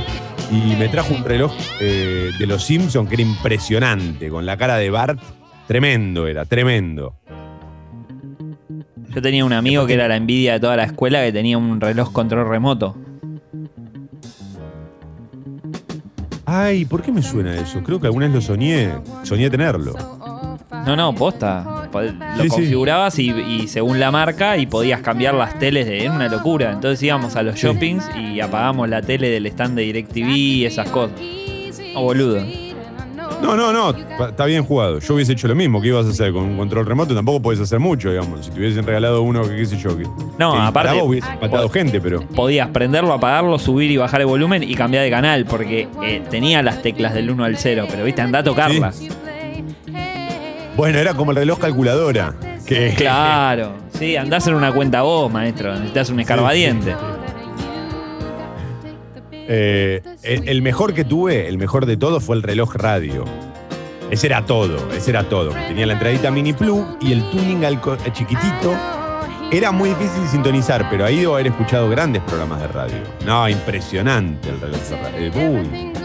Y 0.54 0.76
me 0.76 0.88
trajo 0.88 1.16
un 1.16 1.24
reloj 1.24 1.52
eh, 1.82 2.30
de 2.38 2.46
los 2.46 2.64
Simpsons 2.64 3.10
que 3.10 3.16
era 3.16 3.24
impresionante, 3.24 4.30
con 4.30 4.46
la 4.46 4.56
cara 4.56 4.76
de 4.78 4.92
Bart. 4.92 5.20
Tremendo 5.68 6.28
era, 6.28 6.46
tremendo. 6.46 7.16
Yo 9.10 9.22
tenía 9.22 9.46
un 9.46 9.54
amigo 9.54 9.88
que 9.88 9.96
era 9.96 10.08
la 10.08 10.16
envidia 10.16 10.54
de 10.54 10.60
toda 10.60 10.76
la 10.76 10.84
escuela 10.84 11.24
que 11.24 11.32
tenía 11.32 11.58
un 11.58 11.82
reloj 11.82 12.12
control 12.12 12.48
remoto. 12.48 12.96
Ay, 16.46 16.86
¿por 16.86 17.02
qué 17.02 17.12
me 17.12 17.24
suena 17.24 17.56
eso? 17.56 17.82
Creo 17.82 18.00
que 18.00 18.06
alguna 18.06 18.28
vez 18.28 18.36
lo 18.36 18.42
soñé. 18.42 18.92
Soñé 19.24 19.50
tenerlo. 19.50 19.96
No, 20.86 20.96
no, 20.96 21.14
posta. 21.16 21.88
Po- 21.92 22.02
Lo 22.02 22.10
Sí, 22.12 22.44
sí. 22.44 22.50
configurabas 22.50 23.18
y, 23.20 23.30
y 23.32 23.68
según 23.68 24.00
la 24.00 24.12
marca 24.12 24.58
y 24.58 24.66
podías 24.66 25.02
cambiar 25.02 25.34
las 25.36 25.58
teles. 25.60 25.86
De, 25.86 26.04
era 26.04 26.12
una 26.12 26.28
locura. 26.28 26.72
Entonces 26.72 27.02
íbamos 27.04 27.36
a 27.36 27.44
los 27.44 27.60
Sí. 27.60 27.68
shoppings 27.68 28.04
y 28.18 28.40
apagábamos 28.42 28.90
la 28.90 29.02
tele 29.02 29.30
del 29.30 29.46
stand 29.48 29.76
de 29.78 29.84
DirecTV 29.84 30.30
y 30.30 30.66
esas 30.66 30.90
cosas. 30.90 31.16
Oh, 31.96 32.04
boludo. 32.04 32.42
No, 33.42 33.58
no, 33.58 33.74
no, 33.74 33.94
está 34.26 34.46
bien 34.46 34.64
jugado. 34.64 35.00
Yo 35.00 35.16
hubiese 35.16 35.34
hecho 35.34 35.50
lo 35.50 35.56
mismo. 35.56 35.82
¿Qué 35.82 35.90
ibas 35.90 36.06
a 36.06 36.10
hacer 36.12 36.32
con 36.32 36.44
un 36.44 36.58
control 36.58 36.86
remoto? 36.86 37.14
Tampoco 37.14 37.42
puedes 37.42 37.60
hacer 37.60 37.78
mucho, 37.78 38.10
digamos. 38.10 38.46
Si 38.46 38.52
te 38.52 38.60
hubiesen 38.60 38.86
regalado 38.86 39.22
uno, 39.22 39.44
que 39.44 39.56
qué 39.58 39.66
sé 39.66 39.78
yo. 39.78 39.98
Que, 39.98 40.06
No, 40.40 40.54
que 40.54 40.60
aparte- 40.60 41.02
hubiese 41.02 41.28
matado 41.42 41.68
gente, 41.70 42.00
pero. 42.00 42.22
Podías 42.22 42.70
prenderlo, 42.70 43.12
apagarlo, 43.12 43.60
subir 43.60 43.92
y 43.92 43.98
bajar 43.98 44.22
el 44.22 44.28
volumen 44.28 44.64
y 44.64 44.76
cambiar 44.76 45.04
de 45.04 45.10
canal 45.10 45.44
porque 45.46 45.90
eh, 46.04 46.22
tenía 46.30 46.62
las 46.64 46.82
teclas 46.82 47.14
del 47.14 47.30
1 47.32 47.44
al 47.44 47.58
0. 47.58 47.86
Pero 47.92 48.06
viste, 48.06 48.22
anda 48.22 48.40
a 48.40 48.44
tocarlas. 48.44 49.02
Bueno, 50.76 50.98
era 51.00 51.14
como 51.14 51.32
el 51.32 51.38
reloj 51.38 51.60
calculadora. 51.60 52.34
Que, 52.66 52.94
Claro. 52.96 53.74
Sí, 53.94 54.18
andá 54.18 54.38
a 54.38 54.40
hacer 54.40 54.56
una 54.56 54.74
cuenta 54.74 55.04
vos, 55.04 55.32
maestro. 55.32 55.72
Necesitas 55.76 56.10
un 56.10 56.20
escarbadiente. 56.20 56.96
Eh, 59.32 60.02
el, 60.24 60.50
el 60.50 60.62
mejor 60.62 60.94
que 60.94 61.06
tuve, 61.06 61.48
el 61.48 61.58
mejor 61.58 61.86
de 61.86 61.96
todo, 61.96 62.20
fue 62.20 62.36
el 62.36 62.44
reloj 62.44 62.76
radio. 62.76 63.24
Ese 64.10 64.28
era 64.28 64.46
todo, 64.46 64.78
ese 64.94 65.12
era 65.12 65.24
todo. 65.24 65.52
Tenía 65.68 65.86
la 65.86 65.94
entradita 65.94 66.32
mini 66.32 66.54
plug 66.54 66.98
y 67.02 67.14
el 67.14 67.30
tuning 67.30 67.64
al 67.66 67.80
co- 67.82 67.94
eh, 67.96 68.12
chiquitito. 68.12 68.74
Era 69.52 69.72
muy 69.72 69.90
difícil 69.90 70.28
sintonizar, 70.30 70.90
pero 70.90 71.06
ahí 71.06 71.18
debo 71.20 71.36
haber 71.36 71.48
escuchado 71.48 71.88
grandes 71.90 72.24
programas 72.24 72.60
de 72.62 72.68
radio. 72.70 72.96
No, 73.26 73.48
impresionante 73.48 74.50
el 74.50 74.60
reloj 74.60 74.82
de 74.90 74.98
radio. 74.98 75.32
Eh, 75.34 75.62
uy. 75.62 76.03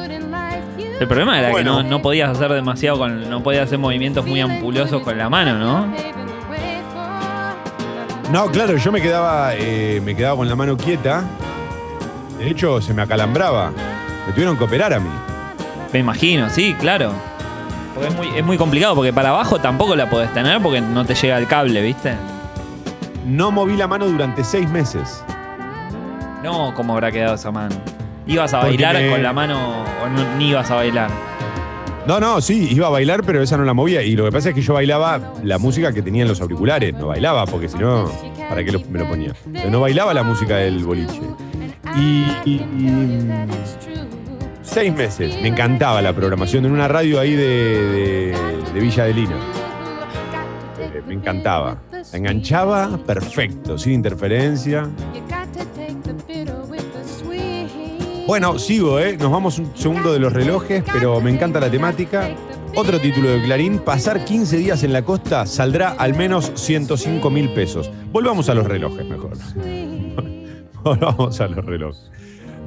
El 1.00 1.06
problema 1.06 1.38
era 1.38 1.50
Bueno. 1.50 1.76
que 1.78 1.82
no, 1.84 1.88
no 1.90 2.02
podías 2.02 2.30
hacer 2.30 2.52
demasiado 2.52 2.98
con. 2.98 3.30
No 3.30 3.42
podías 3.42 3.64
hacer 3.64 3.78
movimientos 3.78 4.26
muy 4.26 4.40
ampulosos 4.40 5.02
con 5.02 5.16
la 5.16 5.28
mano, 5.28 5.58
¿no? 5.58 5.86
No, 8.32 8.46
claro, 8.50 8.76
yo 8.76 8.92
me 8.92 9.00
quedaba, 9.00 9.54
eh, 9.54 10.02
me 10.04 10.14
quedaba 10.14 10.36
con 10.36 10.48
la 10.48 10.54
mano 10.56 10.76
quieta. 10.76 11.24
De 12.38 12.50
hecho, 12.50 12.80
se 12.80 12.92
me 12.92 13.02
acalambraba. 13.02 13.70
Me 14.26 14.32
tuvieron 14.32 14.56
que 14.58 14.64
operar 14.64 14.92
a 14.92 15.00
mí. 15.00 15.08
Me 15.92 16.00
imagino, 16.00 16.50
sí, 16.50 16.74
claro. 16.78 17.12
Porque 17.94 18.08
es 18.10 18.14
muy, 18.14 18.28
es 18.36 18.44
muy 18.44 18.58
complicado, 18.58 18.94
porque 18.94 19.12
para 19.12 19.30
abajo 19.30 19.58
tampoco 19.58 19.96
la 19.96 20.10
podés 20.10 20.32
tener 20.34 20.60
porque 20.60 20.80
no 20.80 21.04
te 21.06 21.14
llega 21.14 21.38
el 21.38 21.46
cable, 21.46 21.80
¿viste? 21.80 22.14
No 23.24 23.50
moví 23.50 23.76
la 23.76 23.86
mano 23.86 24.06
durante 24.06 24.44
seis 24.44 24.68
meses. 24.68 25.24
No, 26.42 26.74
¿cómo 26.74 26.92
habrá 26.92 27.10
quedado 27.10 27.34
esa 27.34 27.50
mano? 27.50 27.74
¿Ibas 28.28 28.52
a 28.54 28.58
bailar 28.58 28.94
me- 28.96 29.10
con 29.10 29.22
la 29.22 29.32
mano 29.32 29.84
o 30.02 30.08
no- 30.08 30.36
ni 30.36 30.50
ibas 30.50 30.70
a 30.70 30.74
bailar? 30.76 31.10
No, 32.06 32.20
no, 32.20 32.40
sí, 32.40 32.68
iba 32.70 32.86
a 32.86 32.90
bailar, 32.90 33.22
pero 33.24 33.42
esa 33.42 33.56
no 33.58 33.64
la 33.64 33.74
movía. 33.74 34.02
Y 34.02 34.16
lo 34.16 34.24
que 34.24 34.32
pasa 34.32 34.50
es 34.50 34.54
que 34.54 34.62
yo 34.62 34.72
bailaba 34.74 35.34
la 35.42 35.58
música 35.58 35.92
que 35.92 36.00
tenía 36.00 36.22
en 36.22 36.28
los 36.28 36.40
auriculares. 36.40 36.94
No 36.94 37.08
bailaba, 37.08 37.44
porque 37.46 37.68
si 37.68 37.76
no, 37.78 38.10
¿para 38.48 38.64
qué 38.64 38.72
lo- 38.72 38.80
me 38.90 38.98
lo 39.00 39.08
ponía? 39.08 39.34
Pero 39.52 39.70
no 39.70 39.80
bailaba 39.80 40.14
la 40.14 40.22
música 40.22 40.56
del 40.56 40.84
boliche. 40.84 41.20
Y, 41.96 42.24
y- 42.46 42.54
y- 42.78 43.46
seis 44.62 44.92
meses. 44.94 45.34
Me 45.42 45.48
encantaba 45.48 46.00
la 46.00 46.12
programación 46.14 46.64
en 46.66 46.72
una 46.72 46.88
radio 46.88 47.20
ahí 47.20 47.32
de, 47.32 47.44
de- 47.44 48.36
de 48.72 48.80
Villa 48.80 49.04
de 49.04 49.12
Lina. 49.14 49.36
Eh, 50.80 51.02
Me 51.06 51.14
encantaba. 51.14 51.78
La 52.12 52.18
enganchaba 52.18 52.96
perfecto, 53.06 53.76
sin 53.76 53.92
interferencia. 53.94 54.88
Bueno, 58.28 58.58
sigo, 58.58 59.00
¿eh? 59.00 59.16
Nos 59.16 59.32
vamos 59.32 59.58
un 59.58 59.74
segundo 59.74 60.12
de 60.12 60.18
los 60.18 60.34
relojes, 60.34 60.84
pero 60.92 61.18
me 61.18 61.30
encanta 61.30 61.60
la 61.60 61.70
temática. 61.70 62.28
Otro 62.74 63.00
título 63.00 63.30
de 63.30 63.42
Clarín, 63.42 63.78
pasar 63.78 64.22
15 64.22 64.58
días 64.58 64.82
en 64.82 64.92
la 64.92 65.00
costa 65.00 65.46
saldrá 65.46 65.92
al 65.92 66.12
menos 66.14 66.52
105 66.54 67.30
mil 67.30 67.48
pesos. 67.54 67.90
Volvamos 68.12 68.50
a 68.50 68.54
los 68.54 68.66
relojes 68.66 69.06
mejor. 69.06 69.30
Volvamos 70.84 71.40
a 71.40 71.48
los 71.48 71.64
relojes. 71.64 72.10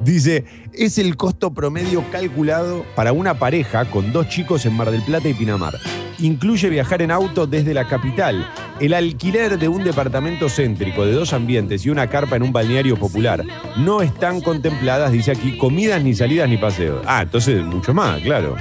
Dice, 0.04 0.44
es 0.72 0.98
el 0.98 1.16
costo 1.16 1.54
promedio 1.54 2.04
calculado 2.10 2.84
para 2.96 3.12
una 3.12 3.34
pareja 3.34 3.84
con 3.84 4.12
dos 4.12 4.28
chicos 4.28 4.66
en 4.66 4.74
Mar 4.74 4.90
del 4.90 5.02
Plata 5.02 5.28
y 5.28 5.34
Pinamar. 5.34 5.74
Incluye 6.18 6.68
viajar 6.68 7.02
en 7.02 7.12
auto 7.12 7.46
desde 7.46 7.72
la 7.72 7.86
capital, 7.86 8.48
el 8.80 8.94
alquiler 8.94 9.58
de 9.58 9.68
un 9.68 9.84
departamento 9.84 10.48
céntrico 10.48 11.06
de 11.06 11.12
dos 11.12 11.32
ambientes 11.32 11.86
y 11.86 11.90
una 11.90 12.08
carpa 12.08 12.36
en 12.36 12.42
un 12.42 12.52
balneario 12.52 12.96
popular. 12.96 13.44
No 13.76 14.02
están 14.02 14.40
contempladas, 14.40 15.12
dice 15.12 15.30
aquí, 15.30 15.56
comidas 15.56 16.02
ni 16.02 16.14
salidas 16.14 16.48
ni 16.48 16.56
paseos. 16.56 17.02
Ah, 17.06 17.22
entonces 17.22 17.64
mucho 17.64 17.94
más, 17.94 18.20
claro. 18.22 18.56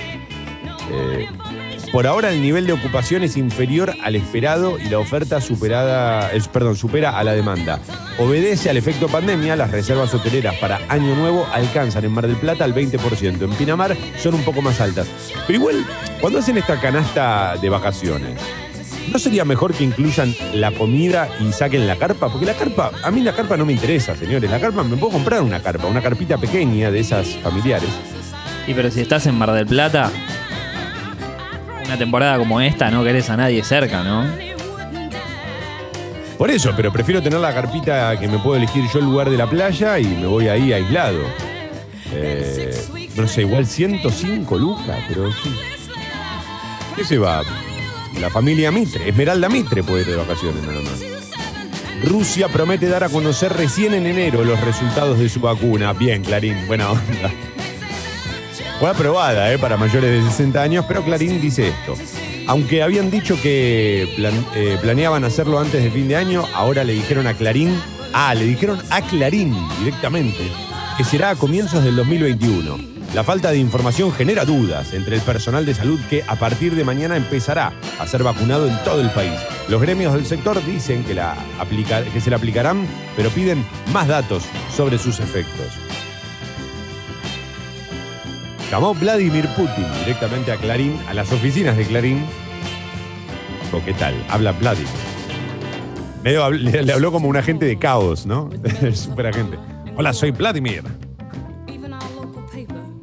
Eh, 0.91 1.27
por 1.91 2.07
ahora 2.07 2.31
el 2.31 2.41
nivel 2.41 2.65
de 2.65 2.73
ocupación 2.73 3.23
es 3.23 3.35
inferior 3.35 3.93
al 4.01 4.15
esperado 4.15 4.79
y 4.79 4.87
la 4.87 4.99
oferta 4.99 5.41
superada, 5.41 6.31
es, 6.31 6.47
perdón, 6.47 6.77
supera 6.77 7.17
a 7.17 7.23
la 7.23 7.33
demanda. 7.33 7.79
Obedece 8.17 8.69
al 8.69 8.77
efecto 8.77 9.09
pandemia, 9.09 9.57
las 9.57 9.71
reservas 9.71 10.13
hoteleras 10.13 10.55
para 10.55 10.79
Año 10.87 11.15
Nuevo 11.15 11.45
alcanzan 11.51 12.05
en 12.05 12.11
Mar 12.11 12.27
del 12.27 12.37
Plata 12.37 12.63
al 12.63 12.73
20%, 12.73 13.41
en 13.41 13.53
Pinamar 13.55 13.97
son 14.17 14.35
un 14.35 14.43
poco 14.43 14.61
más 14.61 14.79
altas. 14.79 15.07
Pero 15.45 15.59
igual, 15.59 15.85
cuando 16.21 16.39
hacen 16.39 16.57
esta 16.57 16.79
canasta 16.79 17.57
de 17.61 17.69
vacaciones, 17.69 18.39
¿no 19.11 19.19
sería 19.19 19.43
mejor 19.43 19.73
que 19.73 19.83
incluyan 19.83 20.33
la 20.53 20.71
comida 20.71 21.27
y 21.41 21.51
saquen 21.51 21.87
la 21.87 21.97
carpa? 21.97 22.29
Porque 22.29 22.45
la 22.45 22.53
carpa, 22.53 22.91
a 23.03 23.11
mí 23.11 23.21
la 23.21 23.33
carpa 23.33 23.57
no 23.57 23.65
me 23.65 23.73
interesa, 23.73 24.15
señores. 24.15 24.49
La 24.49 24.61
carpa, 24.61 24.83
me 24.83 24.95
puedo 24.95 25.11
comprar 25.11 25.41
una 25.41 25.61
carpa, 25.61 25.87
una 25.87 26.01
carpita 26.01 26.37
pequeña 26.37 26.89
de 26.89 26.99
esas 26.99 27.35
familiares. 27.37 27.89
Y 28.65 28.73
pero 28.73 28.89
si 28.91 29.01
estás 29.01 29.25
en 29.25 29.35
Mar 29.35 29.51
del 29.51 29.65
Plata, 29.65 30.11
una 31.91 31.97
temporada 31.97 32.37
como 32.37 32.61
esta, 32.61 32.89
no 32.89 33.03
querés 33.03 33.29
a 33.29 33.35
nadie 33.35 33.61
cerca, 33.65 34.01
¿no? 34.01 34.25
Por 36.37 36.49
eso, 36.49 36.71
pero 36.73 36.89
prefiero 36.93 37.21
tener 37.21 37.39
la 37.39 37.53
carpita 37.53 38.17
que 38.17 38.29
me 38.29 38.39
puedo 38.39 38.55
elegir 38.55 38.85
yo 38.93 38.99
el 38.99 39.05
lugar 39.05 39.29
de 39.29 39.35
la 39.35 39.45
playa 39.45 39.99
y 39.99 40.05
me 40.05 40.25
voy 40.25 40.47
ahí 40.47 40.71
aislado. 40.71 41.19
Eh, 42.13 42.73
no 43.17 43.27
sé, 43.27 43.41
igual 43.41 43.67
105 43.67 44.57
lucas, 44.57 44.99
pero 45.09 45.33
sí. 45.33 45.53
¿Qué 46.95 47.03
se 47.03 47.17
va? 47.17 47.43
La 48.21 48.29
familia 48.29 48.71
Mitre, 48.71 49.09
Esmeralda 49.09 49.49
Mitre 49.49 49.83
puede 49.83 50.03
ir 50.03 50.07
de 50.07 50.15
vacaciones 50.15 50.63
nada 50.63 50.79
más. 50.79 51.03
Rusia 52.05 52.47
promete 52.47 52.87
dar 52.87 53.03
a 53.03 53.09
conocer 53.09 53.51
recién 53.51 53.93
en 53.93 54.05
enero 54.05 54.45
los 54.45 54.61
resultados 54.61 55.19
de 55.19 55.27
su 55.27 55.41
vacuna. 55.41 55.91
Bien, 55.91 56.23
Clarín, 56.23 56.65
buena 56.67 56.91
onda. 56.91 57.29
Fue 58.81 58.89
aprobada 58.89 59.53
eh, 59.53 59.59
para 59.59 59.77
mayores 59.77 60.23
de 60.23 60.27
60 60.27 60.59
años, 60.59 60.85
pero 60.87 61.03
Clarín 61.03 61.39
dice 61.39 61.67
esto. 61.67 61.93
Aunque 62.47 62.81
habían 62.81 63.11
dicho 63.11 63.39
que 63.39 64.07
eh, 64.55 64.77
planeaban 64.81 65.23
hacerlo 65.23 65.59
antes 65.59 65.83
de 65.83 65.91
fin 65.91 66.07
de 66.07 66.15
año, 66.15 66.47
ahora 66.55 66.83
le 66.83 66.93
dijeron 66.93 67.27
a 67.27 67.35
Clarín, 67.35 67.79
ah, 68.11 68.33
le 68.33 68.43
dijeron 68.43 68.81
a 68.89 69.03
Clarín 69.03 69.55
directamente, 69.77 70.49
que 70.97 71.03
será 71.03 71.29
a 71.29 71.35
comienzos 71.35 71.83
del 71.83 71.95
2021. 71.95 72.79
La 73.13 73.23
falta 73.23 73.51
de 73.51 73.59
información 73.59 74.11
genera 74.11 74.45
dudas 74.45 74.95
entre 74.95 75.17
el 75.17 75.21
personal 75.21 75.63
de 75.63 75.75
salud 75.75 75.99
que 76.09 76.23
a 76.27 76.37
partir 76.37 76.73
de 76.73 76.83
mañana 76.83 77.15
empezará 77.15 77.73
a 77.99 78.07
ser 78.07 78.23
vacunado 78.23 78.67
en 78.67 78.83
todo 78.83 78.99
el 78.99 79.11
país. 79.11 79.39
Los 79.69 79.79
gremios 79.79 80.15
del 80.15 80.25
sector 80.25 80.59
dicen 80.65 81.03
que, 81.03 81.13
la 81.13 81.37
que 82.11 82.19
se 82.19 82.31
la 82.31 82.37
aplicarán, 82.37 82.87
pero 83.15 83.29
piden 83.29 83.63
más 83.93 84.07
datos 84.07 84.41
sobre 84.75 84.97
sus 84.97 85.19
efectos. 85.19 85.67
Llamó 88.71 88.93
Vladimir 88.95 89.47
Putin 89.49 89.85
directamente 89.99 90.51
a 90.51 90.55
Clarín, 90.57 90.97
a 91.09 91.13
las 91.13 91.29
oficinas 91.31 91.75
de 91.75 91.85
Clarín. 91.85 92.25
Dijo, 93.65 93.83
¿qué 93.85 93.93
tal? 93.93 94.13
Habla 94.29 94.53
Vladimir. 94.53 94.87
Medio 96.23 96.45
habl- 96.47 96.81
le, 96.81 96.93
habló 96.93 97.11
como 97.11 97.27
un 97.27 97.35
agente 97.35 97.65
de 97.65 97.77
caos, 97.77 98.25
¿no? 98.25 98.49
Super 98.93 99.27
agente. 99.27 99.57
Hola, 99.97 100.13
soy 100.13 100.31
Vladimir. 100.31 100.83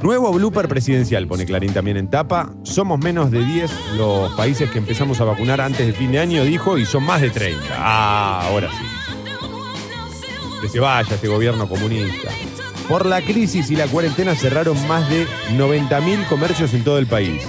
Nuevo 0.02 0.32
blooper 0.32 0.68
presidencial, 0.68 1.26
pone 1.26 1.44
Clarín 1.44 1.72
también 1.74 1.96
en 1.96 2.08
tapa. 2.08 2.50
Somos 2.62 2.98
menos 3.00 3.30
de 3.32 3.44
10 3.44 3.70
los 3.98 4.32
países 4.34 4.70
que 4.70 4.78
empezamos 4.78 5.20
a 5.20 5.24
vacunar 5.24 5.60
antes 5.60 5.84
de 5.86 5.92
fin 5.92 6.12
de 6.12 6.20
año, 6.20 6.44
dijo, 6.44 6.78
y 6.78 6.86
son 6.86 7.02
más 7.04 7.20
de 7.20 7.30
30. 7.30 7.60
Ah, 7.76 8.42
ahora 8.48 8.70
sí. 8.70 8.84
Que 10.62 10.68
se 10.68 10.78
vaya 10.80 11.14
este 11.14 11.28
gobierno 11.28 11.68
comunista. 11.68 12.30
Por 12.88 13.04
la 13.04 13.20
crisis 13.20 13.70
y 13.70 13.76
la 13.76 13.86
cuarentena 13.86 14.34
cerraron 14.34 14.86
más 14.88 15.08
de 15.10 15.26
90.000 15.56 16.26
comercios 16.26 16.72
en 16.72 16.84
todo 16.84 16.98
el 16.98 17.06
país. 17.06 17.44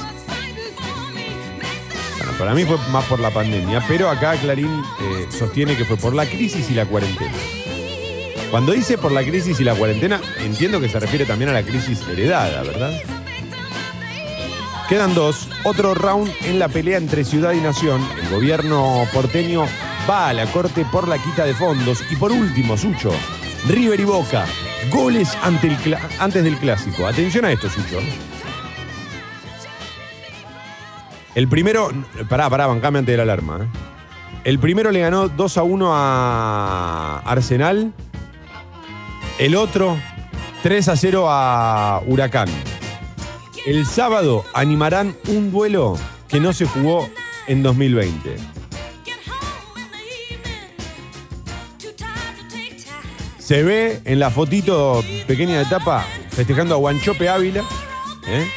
Bueno, 2.18 2.34
para 2.38 2.54
mí 2.54 2.66
fue 2.66 2.78
más 2.92 3.06
por 3.06 3.22
la 3.22 3.30
pandemia, 3.30 3.82
pero 3.88 4.10
acá 4.10 4.36
Clarín 4.36 4.84
eh, 5.02 5.28
sostiene 5.30 5.78
que 5.78 5.86
fue 5.86 5.96
por 5.96 6.14
la 6.14 6.26
crisis 6.26 6.70
y 6.70 6.74
la 6.74 6.86
cuarentena. 6.86 7.32
Cuando 8.52 8.74
dice 8.74 8.98
por 8.98 9.14
la 9.14 9.24
crisis 9.24 9.60
y 9.62 9.64
la 9.64 9.76
cuarentena, 9.76 10.20
entiendo 10.40 10.82
que 10.82 10.90
se 10.90 11.00
refiere 11.00 11.26
también 11.26 11.52
a 11.52 11.54
la 11.54 11.64
crisis 11.64 12.02
heredada, 12.10 12.64
¿verdad? 12.64 12.92
Quedan 14.90 15.14
dos. 15.14 15.48
Otro 15.64 15.94
round 15.94 16.30
en 16.46 16.58
la 16.58 16.68
pelea 16.68 16.98
entre 16.98 17.24
ciudad 17.24 17.54
y 17.54 17.62
nación. 17.62 18.06
El 18.22 18.30
gobierno 18.30 19.08
porteño 19.14 19.66
va 20.10 20.30
a 20.30 20.34
la 20.34 20.48
corte 20.48 20.84
por 20.92 21.08
la 21.08 21.18
quita 21.20 21.46
de 21.46 21.54
fondos. 21.54 22.04
Y 22.10 22.16
por 22.16 22.32
último, 22.32 22.76
Sucho, 22.76 23.12
River 23.68 24.00
y 24.00 24.06
Boca. 24.06 24.46
Goles 24.92 25.38
ante 25.44 25.68
el 25.68 25.98
antes 26.20 26.44
del 26.44 26.58
clásico. 26.58 27.06
Atención 27.06 27.46
a 27.46 27.52
esto, 27.52 27.70
Sucho. 27.70 28.00
El 31.36 31.48
primero. 31.48 31.92
Pará, 32.28 32.50
pará, 32.50 32.68
bancame 32.68 33.00
antes 33.00 33.14
de 33.14 33.18
la 33.18 33.24
alarma. 33.24 33.60
¿eh? 33.62 33.68
El 34.44 34.60
primero 34.60 34.92
le 34.92 35.02
ganó 35.02 35.28
2 35.28 35.58
a 35.58 35.64
1 35.64 35.90
a 35.92 37.22
Arsenal. 37.26 37.94
El 39.38 39.56
otro 39.56 39.98
3 40.64 40.88
a 40.90 40.96
0 40.96 41.26
a 41.30 42.02
Huracán. 42.06 42.50
El 43.66 43.86
sábado 43.86 44.46
animarán 44.54 45.16
un 45.28 45.52
duelo 45.52 45.98
que 46.28 46.40
no 46.40 46.54
se 46.54 46.66
jugó 46.66 47.10
en 47.48 47.64
2020. 47.64 48.59
Se 53.50 53.64
ve 53.64 54.00
en 54.06 54.20
la 54.20 54.30
fotito 54.30 55.04
pequeña 55.26 55.56
de 55.58 55.64
etapa 55.64 56.06
festejando 56.30 56.76
a 56.76 56.78
Guanchope 56.78 57.28
Ávila. 57.28 57.64
¿eh? 58.28 58.48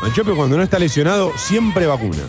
Guanchope 0.00 0.32
cuando 0.32 0.56
no 0.56 0.64
está 0.64 0.80
lesionado 0.80 1.32
siempre 1.36 1.86
vacuna. 1.86 2.24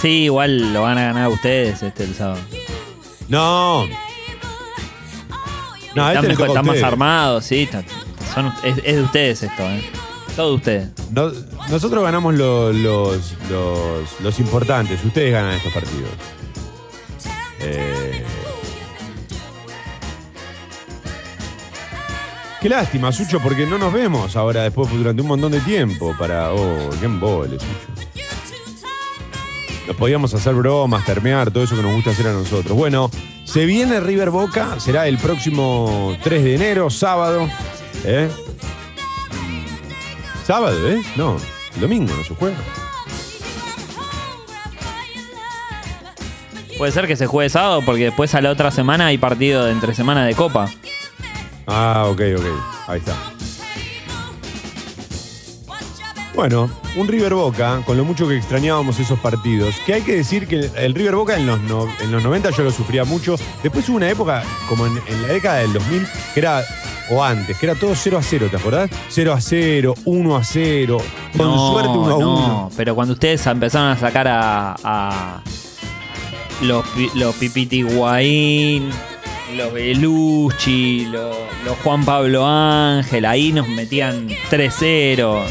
Sí, 0.00 0.26
igual 0.26 0.72
lo 0.72 0.82
van 0.82 0.96
a 0.98 1.06
ganar 1.06 1.28
ustedes 1.28 1.82
este 1.82 2.04
el 2.04 2.14
sábado. 2.14 2.38
No. 3.28 3.84
No, 5.96 6.08
están 6.08 6.16
este 6.18 6.28
mejor- 6.28 6.48
están 6.50 6.66
más 6.66 6.82
armados, 6.84 7.44
sí. 7.46 7.62
está- 7.62 7.82
son- 8.32 8.54
es, 8.62 8.76
es 8.84 8.94
de 8.94 9.02
ustedes 9.02 9.42
esto, 9.42 9.62
¿eh? 9.64 9.90
Todo 10.36 10.50
de 10.50 10.54
ustedes. 10.54 10.88
No- 11.10 11.32
nosotros 11.68 12.04
ganamos 12.04 12.32
lo- 12.36 12.72
los, 12.72 13.34
los, 13.50 14.20
los 14.20 14.38
importantes, 14.38 15.04
ustedes 15.04 15.32
ganan 15.32 15.54
estos 15.54 15.72
partidos. 15.72 16.10
Eh, 17.64 18.24
Qué 22.64 22.70
lástima, 22.70 23.12
Sucho, 23.12 23.40
porque 23.40 23.66
no 23.66 23.76
nos 23.76 23.92
vemos 23.92 24.36
ahora 24.36 24.62
después 24.62 24.90
durante 24.90 25.20
un 25.20 25.28
montón 25.28 25.52
de 25.52 25.60
tiempo 25.60 26.16
para. 26.18 26.50
Oh, 26.54 26.88
qué 26.98 27.04
embole, 27.04 27.58
Sucho. 27.58 28.24
Nos 29.86 29.96
podíamos 29.96 30.32
hacer 30.32 30.54
bromas, 30.54 31.04
termear, 31.04 31.50
todo 31.50 31.64
eso 31.64 31.76
que 31.76 31.82
nos 31.82 31.92
gusta 31.92 32.12
hacer 32.12 32.26
a 32.26 32.32
nosotros. 32.32 32.74
Bueno, 32.74 33.10
se 33.44 33.66
viene 33.66 34.00
River 34.00 34.30
Boca, 34.30 34.80
será 34.80 35.06
el 35.08 35.18
próximo 35.18 36.16
3 36.22 36.42
de 36.42 36.54
enero, 36.54 36.88
sábado. 36.88 37.50
¿eh? 38.02 38.30
Sábado, 40.46 40.88
¿eh? 40.88 41.02
No, 41.16 41.36
domingo 41.78 42.14
no 42.16 42.24
se 42.24 42.34
juega. 42.34 42.56
Puede 46.78 46.92
ser 46.92 47.06
que 47.06 47.16
se 47.16 47.26
juegue 47.26 47.48
sábado 47.50 47.82
porque 47.84 48.04
después 48.04 48.34
a 48.34 48.40
la 48.40 48.50
otra 48.50 48.70
semana 48.70 49.06
hay 49.06 49.18
partido 49.18 49.64
de 49.64 49.72
entre 49.72 49.94
semana 49.94 50.24
de 50.24 50.34
Copa. 50.34 50.68
Ah, 51.66 52.04
ok, 52.08 52.20
ok. 52.36 52.44
Ahí 52.88 52.98
está. 52.98 53.14
Bueno, 56.34 56.68
un 56.96 57.06
River 57.06 57.34
Boca, 57.34 57.80
con 57.86 57.96
lo 57.96 58.04
mucho 58.04 58.26
que 58.26 58.36
extrañábamos 58.36 58.98
esos 58.98 59.20
partidos, 59.20 59.76
que 59.86 59.94
hay 59.94 60.02
que 60.02 60.16
decir 60.16 60.48
que 60.48 60.68
el 60.76 60.92
River 60.92 61.14
Boca 61.14 61.36
en 61.36 61.46
los, 61.46 61.60
no- 61.60 61.86
en 62.00 62.10
los 62.10 62.24
90 62.24 62.50
yo 62.50 62.64
lo 62.64 62.72
sufría 62.72 63.04
mucho. 63.04 63.36
Después 63.62 63.88
hubo 63.88 63.96
una 63.98 64.10
época, 64.10 64.42
como 64.68 64.84
en, 64.86 65.00
en 65.06 65.22
la 65.22 65.28
década 65.28 65.58
del 65.58 65.72
2000, 65.72 66.04
que 66.34 66.40
era, 66.40 66.64
o 67.10 67.22
antes, 67.22 67.56
que 67.56 67.66
era 67.66 67.76
todo 67.76 67.94
0 67.94 68.18
a 68.18 68.22
0, 68.22 68.48
¿te 68.50 68.56
acordás? 68.56 68.90
0 69.10 69.32
a 69.32 69.40
0, 69.40 69.94
1 70.04 70.36
a 70.36 70.42
0, 70.42 70.98
con 71.36 71.46
No, 71.46 71.70
suerte 71.72 71.88
1 71.90 72.10
a 72.10 72.16
1. 72.16 72.24
no, 72.48 72.70
pero 72.76 72.96
cuando 72.96 73.14
ustedes 73.14 73.46
empezaron 73.46 73.90
a 73.92 73.96
sacar 73.96 74.26
a, 74.26 74.74
a 74.82 75.40
los, 76.62 76.84
los 77.14 77.34
Pipiti 77.36 77.78
Higuaín, 77.80 78.90
los 79.56 79.72
Belucci, 79.72 81.06
los, 81.06 81.36
los 81.64 81.76
Juan 81.82 82.04
Pablo 82.04 82.46
Ángel, 82.46 83.24
ahí 83.24 83.52
nos 83.52 83.68
metían 83.68 84.28
3-0. 84.50 85.42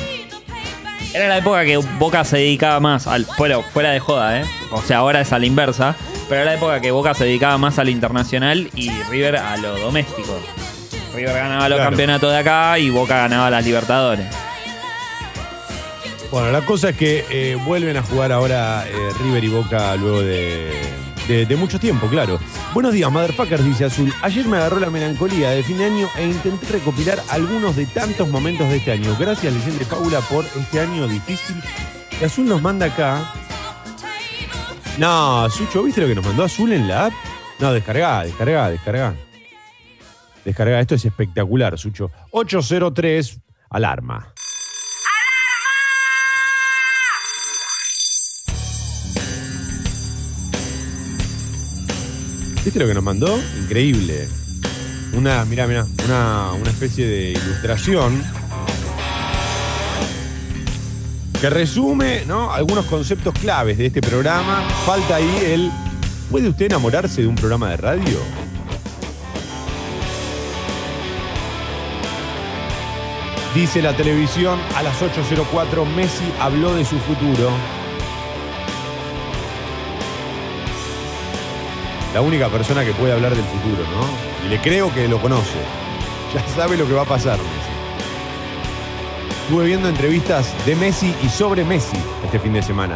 Era 1.13 1.27
la 1.27 1.37
época 1.37 1.63
que 1.63 1.77
Boca 1.77 2.23
se 2.23 2.37
dedicaba 2.37 2.79
más 2.79 3.05
al. 3.05 3.27
Bueno, 3.37 3.61
fuera 3.61 3.91
de 3.91 3.99
joda, 3.99 4.41
¿eh? 4.41 4.45
O 4.71 4.81
sea, 4.81 4.97
ahora 4.97 5.21
es 5.21 5.31
a 5.31 5.37
la 5.39 5.45
inversa. 5.45 5.95
Pero 6.27 6.41
era 6.41 6.51
la 6.51 6.57
época 6.57 6.79
que 6.81 6.89
Boca 6.89 7.13
se 7.13 7.25
dedicaba 7.25 7.57
más 7.59 7.77
al 7.77 7.89
internacional 7.89 8.69
y 8.75 8.89
River 9.11 9.37
a 9.37 9.57
lo 9.57 9.77
doméstico. 9.77 10.35
River 11.13 11.33
ganaba 11.35 11.69
los 11.69 11.77
Claro. 11.77 11.91
campeonatos 11.91 12.31
de 12.31 12.37
acá 12.37 12.79
y 12.79 12.89
Boca 12.89 13.17
ganaba 13.17 13.51
las 13.51 13.63
Libertadores. 13.63 14.25
Bueno, 16.33 16.49
la 16.49 16.65
cosa 16.65 16.89
es 16.89 16.97
que 16.97 17.23
eh, 17.29 17.55
vuelven 17.63 17.95
a 17.95 18.01
jugar 18.01 18.31
ahora 18.31 18.87
eh, 18.87 19.09
River 19.21 19.43
y 19.43 19.49
Boca 19.49 19.95
luego 19.95 20.23
de, 20.23 21.55
mucho 21.59 21.79
tiempo, 21.79 22.07
claro. 22.07 22.39
Buenos 22.73 22.91
días, 22.91 23.11
motherfuckers, 23.11 23.63
dice 23.63 23.85
Azul. 23.85 24.11
Ayer 24.23 24.47
me 24.47 24.57
agarró 24.57 24.79
la 24.79 24.89
melancolía 24.89 25.51
de 25.51 25.61
fin 25.61 25.77
de 25.77 25.85
año 25.85 26.09
e 26.17 26.25
intenté 26.25 26.65
recopilar 26.71 27.19
algunos 27.29 27.75
de 27.75 27.85
tantos 27.85 28.27
momentos 28.29 28.67
de 28.69 28.77
este 28.77 28.93
año. 28.93 29.15
Gracias, 29.19 29.53
Leyenda 29.53 29.85
Paula, 29.85 30.21
por 30.21 30.43
este 30.59 30.79
año 30.79 31.07
difícil. 31.07 31.55
Y 32.19 32.25
Azul 32.25 32.47
nos 32.47 32.63
manda 32.63 32.87
acá. 32.87 33.31
No, 34.97 35.47
Sucho, 35.51 35.83
¿viste 35.83 36.01
lo 36.01 36.07
que 36.07 36.15
nos 36.15 36.25
mandó 36.25 36.45
Azul 36.45 36.73
en 36.73 36.87
la 36.87 37.05
app? 37.05 37.13
No, 37.59 37.71
descargá, 37.71 38.23
descargá, 38.23 38.71
descargá. 38.71 39.15
Descargá, 40.43 40.79
esto 40.79 40.95
es 40.95 41.05
espectacular, 41.05 41.77
Sucho. 41.77 42.09
803, 42.31 43.39
alarma. 43.69 44.32
¿Viste 52.63 52.79
lo 52.79 52.87
que 52.87 52.93
nos 52.93 53.03
mandó? 53.03 53.37
Increíble. 53.61 54.27
Una, 55.13 55.43
mira, 55.45 55.67
mira, 55.67 55.85
una, 56.05 56.53
una 56.53 56.69
especie 56.69 57.05
de 57.05 57.31
ilustración 57.31 58.23
que 61.41 61.49
resume 61.49 62.23
¿no? 62.25 62.53
algunos 62.53 62.85
conceptos 62.85 63.33
claves 63.37 63.77
de 63.77 63.87
este 63.87 64.01
programa. 64.01 64.65
Falta 64.85 65.15
ahí 65.17 65.43
el. 65.45 65.71
¿Puede 66.31 66.47
usted 66.47 66.67
enamorarse 66.67 67.21
de 67.21 67.27
un 67.27 67.35
programa 67.35 67.69
de 67.71 67.77
radio? 67.77 68.17
Dice 73.53 73.81
la 73.81 73.93
televisión 73.93 74.57
a 74.73 74.83
las 74.83 75.01
8.04, 75.01 75.85
Messi 75.85 76.23
habló 76.39 76.73
de 76.73 76.85
su 76.85 76.97
futuro. 76.99 77.51
La 82.13 82.21
única 82.21 82.47
persona 82.49 82.85
que 82.85 82.91
puede 82.93 83.13
hablar 83.13 83.35
del 83.35 83.45
futuro, 83.45 83.83
¿no? 83.89 84.45
Y 84.45 84.49
le 84.49 84.59
creo 84.59 84.93
que 84.93 85.07
lo 85.07 85.21
conoce. 85.21 85.59
Ya 86.33 86.41
sabe 86.55 86.75
lo 86.77 86.87
que 86.87 86.93
va 86.93 87.03
a 87.03 87.05
pasar, 87.05 87.37
Messi. 87.37 87.73
Estuve 89.43 89.65
viendo 89.65 89.87
entrevistas 89.87 90.51
de 90.65 90.75
Messi 90.75 91.13
y 91.21 91.29
sobre 91.29 91.63
Messi 91.63 91.97
este 92.25 92.39
fin 92.39 92.53
de 92.53 92.63
semana. 92.63 92.95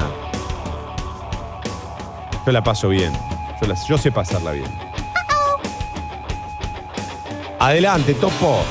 Yo 2.43 2.51
la 2.51 2.63
paso 2.63 2.89
bien. 2.89 3.13
Yo, 3.88 3.97
sé 3.97 4.12
pasarla 4.12 4.53
bien. 4.53 4.65
Adelante, 7.60 8.15
Topo. 8.15 8.63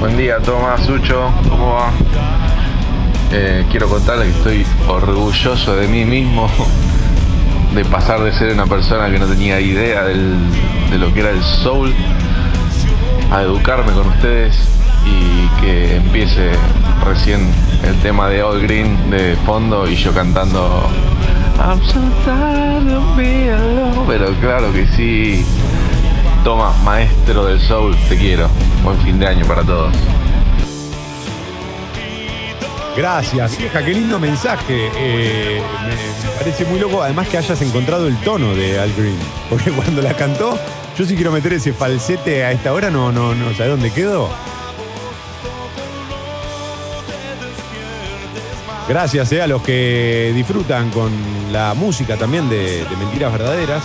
Buen 0.00 0.16
día, 0.16 0.38
Tomás, 0.38 0.84
Sucho, 0.84 1.32
¿cómo 1.48 1.74
va? 1.74 1.92
Eh, 3.30 3.64
quiero 3.70 3.88
contarle 3.88 4.24
que 4.24 4.30
estoy 4.30 4.66
orgulloso 4.88 5.76
de 5.76 5.86
mí 5.86 6.04
mismo 6.04 6.50
de 7.74 7.84
pasar 7.84 8.20
de 8.20 8.32
ser 8.32 8.52
una 8.52 8.66
persona 8.66 9.10
que 9.10 9.18
no 9.18 9.26
tenía 9.26 9.60
idea 9.60 10.04
de 10.04 10.98
lo 10.98 11.12
que 11.14 11.20
era 11.20 11.30
el 11.30 11.42
soul 11.42 11.92
a 13.30 13.42
educarme 13.42 13.92
con 13.92 14.06
ustedes 14.08 14.56
y 15.06 15.60
que 15.60 15.96
empiece 15.96 16.50
recién 17.04 17.40
el 17.84 17.96
tema 18.00 18.28
de 18.28 18.42
All 18.42 18.60
Green 18.60 19.10
de 19.10 19.36
fondo 19.46 19.88
y 19.88 19.96
yo 19.96 20.12
cantando 20.12 20.88
I'm 21.58 21.80
so 21.84 22.00
tired 22.24 22.92
of 22.92 23.16
being 23.16 23.50
alone". 23.50 24.04
Pero 24.06 24.32
claro 24.40 24.72
que 24.72 24.86
sí. 24.88 25.44
Toma, 26.44 26.72
maestro 26.84 27.46
del 27.46 27.60
soul, 27.60 27.96
te 28.08 28.16
quiero. 28.16 28.48
Buen 28.82 28.98
fin 28.98 29.18
de 29.18 29.28
año 29.28 29.46
para 29.46 29.62
todos. 29.62 29.94
Gracias, 32.96 33.56
vieja, 33.56 33.82
qué 33.82 33.94
lindo 33.94 34.18
mensaje. 34.18 34.90
Eh, 34.96 35.62
me, 35.86 36.30
parece 36.38 36.64
muy 36.66 36.78
loco, 36.78 37.02
además 37.02 37.26
que 37.28 37.38
hayas 37.38 37.60
encontrado 37.62 38.06
el 38.06 38.16
tono 38.18 38.54
de 38.54 38.78
Al 38.78 38.92
Green. 38.92 39.18
Porque 39.48 39.70
cuando 39.76 40.02
la 40.02 40.14
cantó, 40.14 40.58
yo 40.96 41.04
sí 41.06 41.14
quiero 41.14 41.32
meter 41.32 41.54
ese 41.54 41.72
falsete 41.72 42.44
a 42.44 42.52
esta 42.52 42.72
hora, 42.72 42.90
no, 42.90 43.10
no, 43.10 43.34
no, 43.34 43.46
¿sabes 43.54 43.68
dónde 43.68 43.90
quedó? 43.90 44.28
Gracias 48.88 49.32
eh, 49.32 49.40
a 49.40 49.46
los 49.46 49.62
que 49.62 50.32
disfrutan 50.34 50.90
con 50.90 51.10
la 51.50 51.72
música 51.72 52.16
también 52.16 52.50
de 52.50 52.84
Mentiras 52.98 53.32
Verdaderas. 53.32 53.82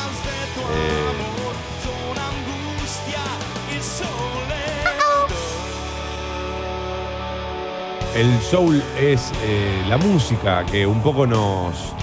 El 8.18 8.42
soul 8.42 8.82
es 9.00 9.32
eh, 9.44 9.84
la 9.88 9.98
música 10.00 10.66
que 10.66 10.88
un 10.88 11.04
poco 11.04 11.28
nos, 11.28 11.94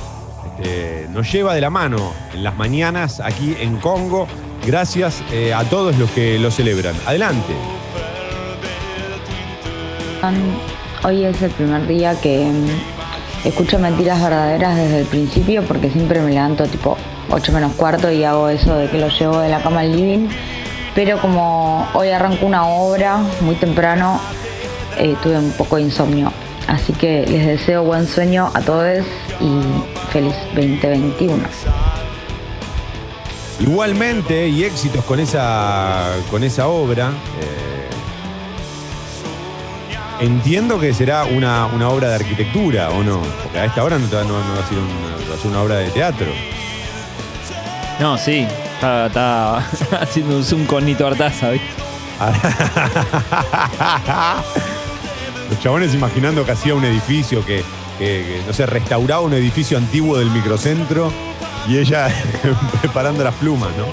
este, 0.47 1.09
nos 1.11 1.33
lleva 1.33 1.57
de 1.57 1.61
la 1.61 1.71
mano 1.71 2.13
en 2.33 2.45
las 2.45 2.57
mañanas 2.57 3.19
aquí 3.19 3.57
en 3.59 3.79
Congo. 3.79 4.29
Gracias 4.65 5.25
eh, 5.33 5.53
a 5.53 5.65
todos 5.65 5.99
los 5.99 6.09
que 6.13 6.39
lo 6.39 6.53
celebran. 6.53 6.95
Adelante. 7.05 7.53
Hoy 11.03 11.25
es 11.25 11.43
el 11.43 11.51
primer 11.51 11.85
día 11.89 12.15
que 12.21 12.45
mm, 12.45 13.49
escucho 13.49 13.81
mentiras 13.81 14.23
verdaderas 14.23 14.77
desde 14.77 15.01
el 15.01 15.07
principio 15.07 15.65
porque 15.65 15.91
siempre 15.91 16.21
me 16.21 16.31
levanto 16.31 16.65
tipo 16.69 16.97
8 17.31 17.51
menos 17.51 17.73
cuarto 17.73 18.13
y 18.13 18.23
hago 18.23 18.49
eso 18.51 18.77
de 18.77 18.89
que 18.89 18.99
lo 18.99 19.09
llevo 19.09 19.41
de 19.41 19.49
la 19.49 19.61
cama 19.61 19.81
al 19.81 19.91
living. 19.91 20.29
Pero 20.95 21.19
como 21.21 21.89
hoy 21.93 22.11
arranco 22.11 22.47
una 22.47 22.69
obra 22.69 23.19
muy 23.41 23.57
temprano, 23.57 24.21
eh, 24.99 25.15
tuve 25.23 25.39
un 25.39 25.53
poco 25.53 25.77
de 25.77 25.83
insomnio. 25.83 26.33
Así 26.67 26.93
que 26.95 27.27
les 27.27 27.47
deseo 27.47 27.85
buen 27.85 28.07
sueño 28.09 28.51
a 28.55 28.61
todos 28.61 29.05
y 29.41 29.61
feliz 30.13 30.35
2021. 30.55 31.43
Igualmente, 33.61 34.49
y 34.49 34.65
éxitos 34.65 35.05
con 35.05 35.21
esa, 35.21 36.07
con 36.31 36.43
esa 36.43 36.67
obra. 36.69 37.11
eh, 37.41 37.91
entiendo 40.21 40.79
que 40.81 40.93
será 40.95 41.25
una, 41.25 41.67
una 41.67 41.89
obra 41.89 42.09
de 42.09 42.15
arquitectura, 42.17 42.91
¿o 42.91 43.03
no? 43.03 43.21
Porque 43.43 43.59
a 43.59 43.65
esta 43.67 43.83
hora 43.85 43.99
no, 43.99 44.07
no- 44.07 44.25
no 44.25 44.55
va 44.55 44.65
a 44.65 44.69
ser 44.69 44.79
una, 44.79 45.29
va 45.31 45.35
a 45.35 45.39
ser 45.39 45.51
una 45.51 45.63
obra 45.63 45.77
de 45.77 45.91
teatro. 45.91 46.27
No, 48.01 48.17
sí. 48.19 48.47
Está, 48.75 49.07
está 49.07 49.57
haciendo 50.01 50.37
un 50.37 50.45
zoom 50.45 50.65
con 50.67 50.85
Nito 50.85 51.07
Artaza, 51.07 51.51
¿viste? 51.51 51.69
Los 55.51 55.61
chabones 55.61 55.95
imaginando 55.95 56.45
que 56.45 56.53
hacía 56.53 56.75
un 56.75 56.85
edificio, 56.85 57.45
que, 57.45 57.63
no 58.47 58.53
sé, 58.53 58.67
restauraba 58.67 59.21
un 59.23 59.35
edificio 59.35 59.77
antiguo 59.79 60.17
del 60.19 60.31
microcentro 60.31 61.13
y 61.69 61.79
ella 61.79 62.09
preparando 62.81 63.23
las 63.25 63.35
plumas, 63.35 63.71
¿no? 63.77 63.85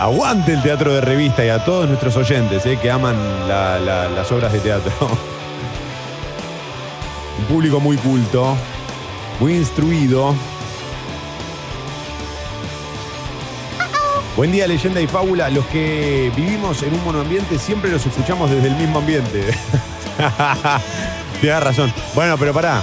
Aguante 0.00 0.52
el 0.52 0.62
teatro 0.62 0.92
de 0.92 1.00
revista 1.00 1.44
y 1.44 1.48
a 1.48 1.64
todos 1.64 1.88
nuestros 1.88 2.16
oyentes 2.16 2.66
eh, 2.66 2.78
que 2.80 2.90
aman 2.90 3.16
la- 3.48 3.78
la- 3.78 4.08
las 4.08 4.30
obras 4.32 4.52
de 4.52 4.58
teatro. 4.60 4.92
Un 7.38 7.44
público 7.46 7.80
muy 7.80 7.96
culto, 7.96 8.56
muy 9.40 9.54
instruido. 9.54 10.34
Buen 14.36 14.50
día, 14.50 14.66
leyenda 14.66 15.00
y 15.00 15.06
fábula. 15.06 15.48
Los 15.50 15.64
que 15.66 16.32
vivimos 16.34 16.82
en 16.82 16.92
un 16.94 17.04
monoambiente 17.04 17.58
siempre 17.58 17.90
los 17.90 18.04
escuchamos 18.04 18.50
desde 18.50 18.68
el 18.68 18.74
mismo 18.76 18.98
ambiente. 18.98 19.44
Tienes 21.40 21.62
razón. 21.62 21.92
Bueno, 22.14 22.36
pero 22.36 22.52
pará. 22.52 22.82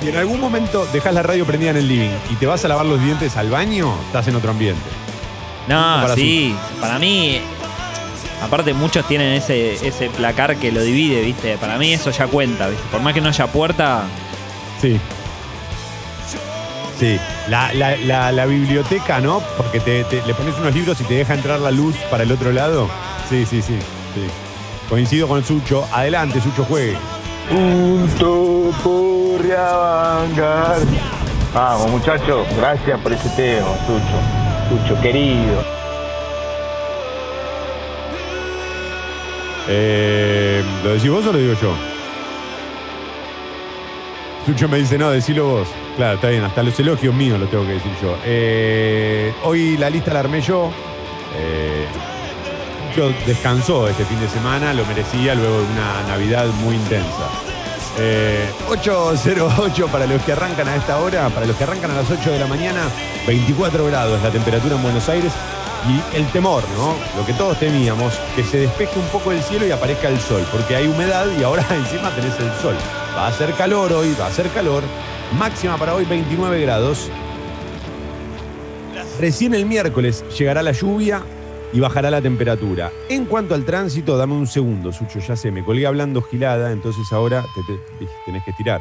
Si 0.00 0.08
en 0.10 0.16
algún 0.16 0.40
momento 0.40 0.86
dejas 0.92 1.14
la 1.14 1.22
radio 1.22 1.46
prendida 1.46 1.70
en 1.70 1.78
el 1.78 1.88
living 1.88 2.10
y 2.30 2.34
te 2.34 2.46
vas 2.46 2.62
a 2.64 2.68
lavar 2.68 2.84
los 2.84 3.02
dientes 3.02 3.36
al 3.38 3.48
baño, 3.48 3.94
estás 4.06 4.28
en 4.28 4.36
otro 4.36 4.50
ambiente. 4.50 4.82
No, 5.66 6.00
Para 6.02 6.14
sí. 6.14 6.54
Para 6.80 6.98
mí, 6.98 7.40
Aparte, 8.42 8.74
muchos 8.74 9.08
tienen 9.08 9.32
ese, 9.32 9.74
ese 9.86 10.10
placar 10.10 10.56
que 10.56 10.70
lo 10.70 10.82
divide, 10.82 11.22
¿viste? 11.22 11.56
Para 11.56 11.78
mí 11.78 11.94
eso 11.94 12.10
ya 12.10 12.26
cuenta, 12.26 12.68
¿viste? 12.68 12.84
Por 12.92 13.00
más 13.00 13.14
que 13.14 13.22
no 13.22 13.30
haya 13.30 13.46
puerta, 13.46 14.02
Sí. 14.82 15.00
Sí, 16.98 17.18
la, 17.48 17.72
la- 17.74 17.96
la- 17.96 18.30
la 18.32 18.46
biblioteca, 18.46 19.20
¿no? 19.20 19.40
Porque 19.56 19.80
te, 19.80 20.04
te- 20.04 20.22
le 20.26 20.34
pones 20.34 20.54
unos 20.58 20.74
libros 20.74 21.00
y 21.00 21.04
te 21.04 21.14
deja 21.14 21.34
entrar 21.34 21.58
la 21.60 21.70
luz 21.72 21.96
para 22.10 22.22
el 22.22 22.30
otro 22.32 22.52
lado. 22.52 22.88
Sí, 23.28 23.44
sí, 23.46 23.60
sí. 23.62 23.76
sí. 24.14 24.26
Coincido 24.88 25.26
con 25.26 25.42
Sucho. 25.44 25.84
Adelante, 25.92 26.40
Sucho, 26.40 26.64
juegue. 26.64 26.96
Punto 27.50 28.70
por 28.82 29.42
reavangar. 29.42 30.76
Vamos, 31.52 31.90
muchachos, 31.90 32.46
gracias 32.56 32.98
por 33.00 33.12
ese 33.12 33.28
tema, 33.30 33.68
Sucho. 33.86 34.82
Sucho, 34.88 35.00
querido. 35.02 35.62
Eh, 39.68 40.62
¿Lo 40.84 40.90
decís 40.94 41.10
vos 41.10 41.26
o 41.26 41.32
lo 41.32 41.38
digo 41.38 41.54
yo? 41.60 41.72
Sucho 44.46 44.68
me 44.68 44.78
dice, 44.78 44.98
no, 44.98 45.10
decilo 45.10 45.46
vos. 45.46 45.68
Claro, 45.96 46.14
está 46.16 46.28
bien, 46.28 46.42
hasta 46.42 46.62
los 46.62 46.78
elogios 46.80 47.14
míos 47.14 47.38
lo 47.38 47.46
tengo 47.46 47.64
que 47.64 47.74
decir 47.74 47.92
yo. 48.02 48.16
Eh, 48.24 49.32
hoy 49.44 49.76
la 49.76 49.88
lista 49.88 50.12
la 50.12 50.20
armé 50.20 50.40
yo. 50.40 50.70
Eh, 51.36 51.86
Sucho 52.94 53.12
descansó 53.26 53.88
este 53.88 54.04
fin 54.04 54.18
de 54.20 54.28
semana, 54.28 54.72
lo 54.72 54.84
merecía 54.86 55.34
luego 55.34 55.58
de 55.58 55.66
una 55.66 56.02
Navidad 56.08 56.46
muy 56.64 56.74
intensa. 56.74 57.28
Eh, 57.98 58.48
8.08 58.68 59.88
para 59.88 60.06
los 60.06 60.20
que 60.22 60.32
arrancan 60.32 60.66
a 60.68 60.74
esta 60.74 60.98
hora, 60.98 61.28
para 61.28 61.46
los 61.46 61.56
que 61.56 61.62
arrancan 61.62 61.92
a 61.92 61.94
las 61.94 62.10
8 62.10 62.30
de 62.30 62.38
la 62.40 62.46
mañana, 62.46 62.82
24 63.26 63.86
grados 63.86 64.20
la 64.20 64.30
temperatura 64.30 64.74
en 64.74 64.82
Buenos 64.82 65.08
Aires 65.08 65.32
y 65.88 66.16
el 66.16 66.26
temor, 66.28 66.64
¿no? 66.76 66.94
Lo 67.16 67.24
que 67.24 67.32
todos 67.34 67.58
temíamos, 67.58 68.14
que 68.34 68.42
se 68.42 68.58
despeje 68.58 68.98
un 68.98 69.06
poco 69.06 69.30
el 69.30 69.42
cielo 69.42 69.66
y 69.66 69.70
aparezca 69.70 70.08
el 70.08 70.18
sol, 70.18 70.44
porque 70.50 70.74
hay 70.74 70.88
humedad 70.88 71.26
y 71.38 71.44
ahora 71.44 71.64
encima 71.70 72.10
tenés 72.10 72.38
el 72.40 72.52
sol. 72.60 72.76
Va 73.16 73.26
a 73.26 73.28
hacer 73.28 73.52
calor 73.54 73.92
hoy, 73.92 74.16
va 74.18 74.26
a 74.26 74.28
hacer 74.28 74.48
calor. 74.50 74.82
Máxima 75.38 75.76
para 75.76 75.94
hoy 75.94 76.04
29 76.04 76.60
grados. 76.62 77.10
Recién 79.20 79.54
el 79.54 79.66
miércoles 79.66 80.24
llegará 80.38 80.62
la 80.62 80.72
lluvia 80.72 81.22
y 81.72 81.80
bajará 81.80 82.10
la 82.10 82.20
temperatura. 82.20 82.90
En 83.08 83.24
cuanto 83.24 83.54
al 83.54 83.64
tránsito, 83.64 84.16
dame 84.16 84.34
un 84.34 84.46
segundo, 84.46 84.92
Sucho, 84.92 85.18
ya 85.20 85.34
sé, 85.36 85.50
me 85.50 85.64
colgué 85.64 85.86
hablando 85.86 86.22
gilada, 86.22 86.70
entonces 86.72 87.12
ahora 87.12 87.44
te, 87.54 87.62
te- 87.62 88.08
tenés 88.26 88.44
que 88.44 88.50
estirar. 88.50 88.80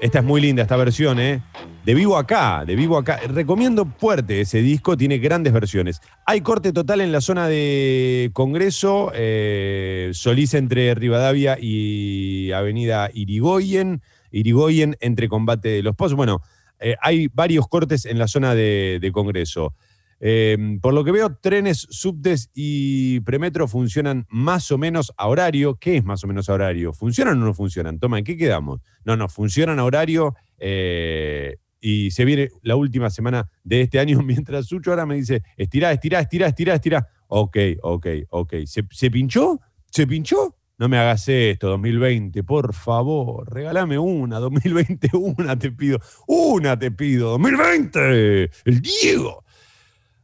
Esta 0.00 0.20
es 0.20 0.24
muy 0.24 0.40
linda, 0.40 0.62
esta 0.62 0.76
versión, 0.76 1.18
¿eh? 1.18 1.42
De 1.84 1.94
vivo 1.94 2.18
acá, 2.18 2.64
de 2.66 2.76
vivo 2.76 2.98
acá. 2.98 3.18
Recomiendo 3.28 3.86
fuerte 3.98 4.42
ese 4.42 4.60
disco, 4.60 4.96
tiene 4.96 5.18
grandes 5.18 5.52
versiones. 5.52 6.00
Hay 6.26 6.42
corte 6.42 6.72
total 6.72 7.00
en 7.00 7.12
la 7.12 7.22
zona 7.22 7.48
de 7.48 8.30
Congreso, 8.34 9.10
eh, 9.14 10.10
Solís 10.12 10.52
entre 10.52 10.94
Rivadavia 10.94 11.56
y 11.58 12.52
Avenida 12.52 13.08
Irigoyen, 13.14 14.02
Irigoyen 14.30 14.96
entre 15.00 15.28
Combate 15.28 15.68
de 15.68 15.82
los 15.82 15.96
Pozos. 15.96 16.16
Bueno, 16.16 16.42
eh, 16.80 16.96
hay 17.00 17.28
varios 17.32 17.66
cortes 17.68 18.04
en 18.04 18.18
la 18.18 18.28
zona 18.28 18.54
de, 18.54 19.10
Congreso. 19.12 19.74
Eh, 20.20 20.78
por 20.82 20.92
lo 20.92 21.04
que 21.04 21.12
veo, 21.12 21.36
trenes, 21.36 21.86
subtes 21.90 22.50
y 22.52 23.20
premetro 23.20 23.68
funcionan 23.68 24.26
más 24.28 24.70
o 24.70 24.78
menos 24.78 25.12
a 25.16 25.28
horario. 25.28 25.76
¿Qué 25.76 25.96
es 25.96 26.04
más 26.04 26.22
o 26.24 26.26
menos 26.26 26.48
a 26.48 26.54
horario? 26.54 26.92
¿Funcionan 26.92 27.40
o 27.42 27.46
no 27.46 27.54
funcionan? 27.54 27.98
Toma, 27.98 28.18
¿en 28.18 28.24
qué 28.24 28.36
quedamos? 28.36 28.80
No, 29.04 29.16
no, 29.16 29.28
funcionan 29.28 29.78
a 29.78 29.84
horario 29.84 30.34
eh, 30.58 31.56
y 31.80 32.10
se 32.10 32.24
viene 32.24 32.50
la 32.62 32.76
última 32.76 33.10
semana 33.10 33.50
de 33.64 33.82
este 33.82 33.98
año 33.98 34.20
mientras 34.24 34.66
Sucho 34.66 34.90
ahora 34.90 35.06
me 35.06 35.16
dice, 35.16 35.42
estirá, 35.56 35.92
estirá, 35.92 36.20
estirá, 36.20 36.48
estirá, 36.48 36.74
estirá. 36.74 37.08
Ok, 37.28 37.56
ok, 37.82 38.06
ok. 38.30 38.54
¿Se, 38.66 38.84
se 38.90 39.10
pinchó? 39.10 39.60
¿Se 39.90 40.06
pinchó? 40.06 40.56
No 40.78 40.88
me 40.88 40.96
hagas 40.96 41.28
esto, 41.28 41.70
2020, 41.70 42.44
por 42.44 42.72
favor, 42.72 43.52
regálame 43.52 43.98
una, 43.98 44.38
2020, 44.38 45.10
una 45.16 45.58
te 45.58 45.72
pido, 45.72 45.98
una 46.28 46.78
te 46.78 46.92
pido, 46.92 47.30
2020, 47.30 48.44
el 48.64 48.80
Diego. 48.80 49.44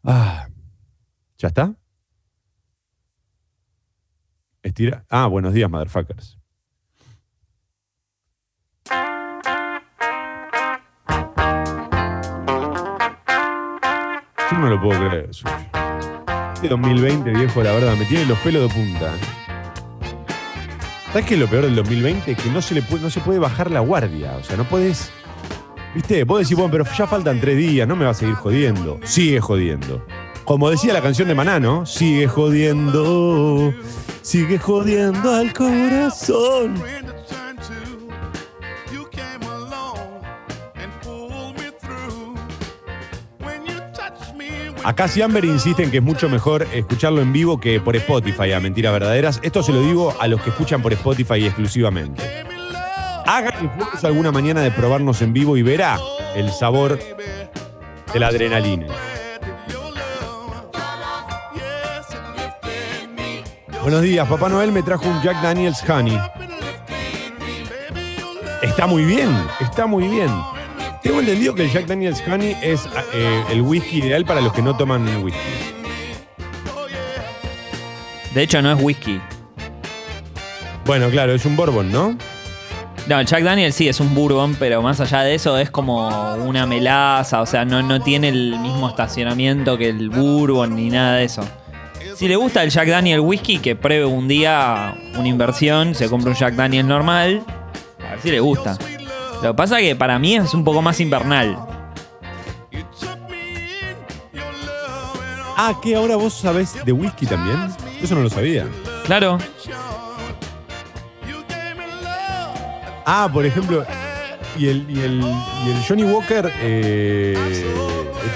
Ah, 0.05 0.47
¿Ya 1.39 1.49
está? 1.49 1.75
Estira. 4.63 5.05
Ah, 5.11 5.27
buenos 5.27 5.53
días, 5.53 5.69
motherfuckers. 5.69 6.39
No 14.65 14.71
lo 14.71 14.81
puedo 14.81 14.99
creer, 15.11 15.29
Sucho. 15.31 15.51
Este 16.55 16.69
2020, 16.69 17.33
viejo, 17.33 17.62
la 17.62 17.73
verdad, 17.73 17.97
me 17.97 18.07
tiene 18.07 18.25
los 18.25 18.39
pelos 18.39 18.62
de 18.62 18.75
punta. 18.75 19.12
¿Sabes 21.09 21.27
qué 21.27 21.35
es 21.35 21.41
lo 21.41 21.47
peor 21.49 21.65
del 21.65 21.77
2020? 21.77 22.35
Que 22.35 22.49
no 22.49 22.62
se, 22.62 22.75
le 22.75 22.81
puede, 22.81 23.03
no 23.03 23.11
se 23.11 23.21
puede 23.21 23.39
bajar 23.39 23.71
la 23.71 23.81
guardia. 23.81 24.33
O 24.41 24.43
sea, 24.43 24.57
no 24.57 24.65
puedes. 24.65 25.11
¿Viste? 25.95 26.25
Vos 26.25 26.41
decís, 26.41 26.57
bueno, 26.57 26.73
pero 26.73 26.87
ya 26.97 27.07
faltan 27.07 27.43
tres 27.43 27.59
días, 27.59 27.87
no 27.87 27.95
me 27.95 28.07
va 28.07 28.12
a 28.12 28.15
seguir 28.15 28.37
jodiendo. 28.37 28.99
Sigue 29.05 29.39
jodiendo. 29.39 30.03
Como 30.47 30.71
decía 30.71 30.95
la 30.95 31.03
canción 31.03 31.29
de 31.29 31.35
Maná, 31.35 31.61
¿no? 31.61 31.85
Sigue 31.85 32.27
jodiendo. 32.27 33.71
Sigue 34.23 34.59
jodiendo 34.59 35.31
al 35.31 35.53
corazón. 35.53 36.83
Acá 44.85 45.09
Siamber 45.09 45.47
insiste 45.47 45.82
en 45.82 45.91
que 45.91 45.97
es 45.97 46.03
mucho 46.03 46.28
mejor 46.28 46.68
escucharlo 46.74 47.22
en 47.22 47.32
vivo 47.32 47.59
que 47.59 47.80
por 47.80 47.97
Spotify, 47.97 48.53
a 48.53 48.61
mentiras 48.61 48.93
verdaderas. 48.93 49.41
Esto 49.43 49.62
se 49.62 49.72
lo 49.72 49.80
digo 49.80 50.14
a 50.20 50.28
los 50.28 50.43
que 50.43 50.51
escuchan 50.51 50.82
por 50.82 50.93
Spotify 50.93 51.47
exclusivamente. 51.47 52.22
Hagan 53.24 53.64
esfuerzo 53.64 54.07
alguna 54.07 54.30
mañana 54.30 54.61
de 54.61 54.70
probarnos 54.70 55.22
en 55.22 55.32
vivo 55.32 55.57
y 55.57 55.62
verá 55.62 55.99
el 56.37 56.51
sabor 56.51 56.99
de 58.12 58.20
la 58.20 58.26
adrenalina. 58.26 58.89
Buenos 63.80 64.03
días, 64.03 64.28
Papá 64.28 64.51
Noel 64.51 64.70
me 64.70 64.82
trajo 64.82 65.09
un 65.09 65.22
Jack 65.22 65.41
Daniels 65.43 65.82
Honey. 65.89 66.20
Está 68.61 68.87
muy 68.87 69.07
bien, 69.07 69.30
está 69.61 69.87
muy 69.87 70.09
bien. 70.09 70.30
Tengo 71.05 71.21
entendido 71.21 71.55
que 71.55 71.65
el 71.65 71.71
Jack 71.71 71.87
Daniels 71.87 72.23
Honey 72.27 72.57
es 72.63 72.89
eh, 73.13 73.45
el 73.51 73.61
whisky 73.61 73.99
ideal 73.99 74.25
para 74.25 74.41
los 74.41 74.55
que 74.55 74.63
no 74.63 74.75
toman 74.75 75.07
whisky. 75.23 75.39
de 78.35 78.43
hecho 78.43 78.63
no 78.63 78.73
es 78.73 78.83
whisky. 78.83 79.21
Bueno, 80.87 81.11
claro, 81.11 81.35
es 81.35 81.45
un 81.45 81.57
bourbon, 81.57 81.93
¿no? 81.93 82.17
No, 83.07 83.21
el 83.21 83.27
Jack 83.27 83.45
Daniel 83.45 83.75
sí 83.75 83.87
es 83.87 84.01
un 84.01 84.15
bourbon, 84.15 84.57
pero 84.59 84.81
más 84.81 84.99
allá 84.99 85.21
de 85.21 85.35
eso 85.35 85.59
es 85.59 85.69
como 85.71 86.09
una 86.37 86.65
melaza, 86.67 87.43
o 87.43 87.47
sea, 87.47 87.67
no, 87.67 87.83
no 87.83 88.01
tiene 88.01 88.29
el 88.29 88.59
mismo 88.59 88.89
estacionamiento 88.89 89.77
que 89.77 89.91
el 89.91 90.09
bourbon 90.09 90.75
ni 90.75 90.89
nada 90.89 91.17
de 91.17 91.25
eso. 91.25 91.43
Si 92.17 92.29
le 92.29 92.37
gusta 92.37 92.63
el 92.63 92.71
Jack 92.71 92.89
Daniel 92.89 93.21
whisky, 93.21 93.59
que 93.59 93.77
pruebe 93.77 94.07
un 94.07 94.27
día 94.27 94.95
una 95.19 95.29
inversión, 95.29 95.95
se 95.95 96.09
compra 96.09 96.31
un 96.31 96.37
Jack 96.37 96.55
Daniel 96.55 96.89
normal, 96.89 97.43
a 98.07 98.13
ver 98.13 98.21
si 98.23 98.31
le 98.31 98.41
gusta. 98.41 98.79
Lo 99.45 99.51
que 99.53 99.57
pasa 99.59 99.78
es 99.78 99.88
que 99.88 99.95
para 99.95 100.18
mí 100.18 100.36
es 100.36 100.55
un 100.55 100.64
poco 100.64 100.80
más 100.80 100.99
invernal. 101.01 101.59
Ah, 105.55 105.74
que 105.82 105.95
ahora 105.95 106.16
vos 106.16 106.32
sabés 106.32 106.82
de 106.82 106.92
whisky 106.92 107.26
también. 107.26 107.59
Eso 108.03 108.14
no 108.14 108.22
lo 108.22 108.30
sabía. 108.30 108.66
Claro, 109.05 109.36
Ah, 113.05 113.28
por 113.30 113.45
ejemplo, 113.45 113.84
y 114.57 114.68
el, 114.68 114.86
y 114.90 115.01
el, 115.03 115.20
y 115.20 115.70
el 115.72 115.84
Johnny 115.86 116.05
Walker 116.05 116.51
eh, 116.62 117.36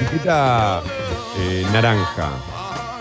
etiqueta 0.02 0.82
eh, 1.40 1.66
naranja. 1.72 2.28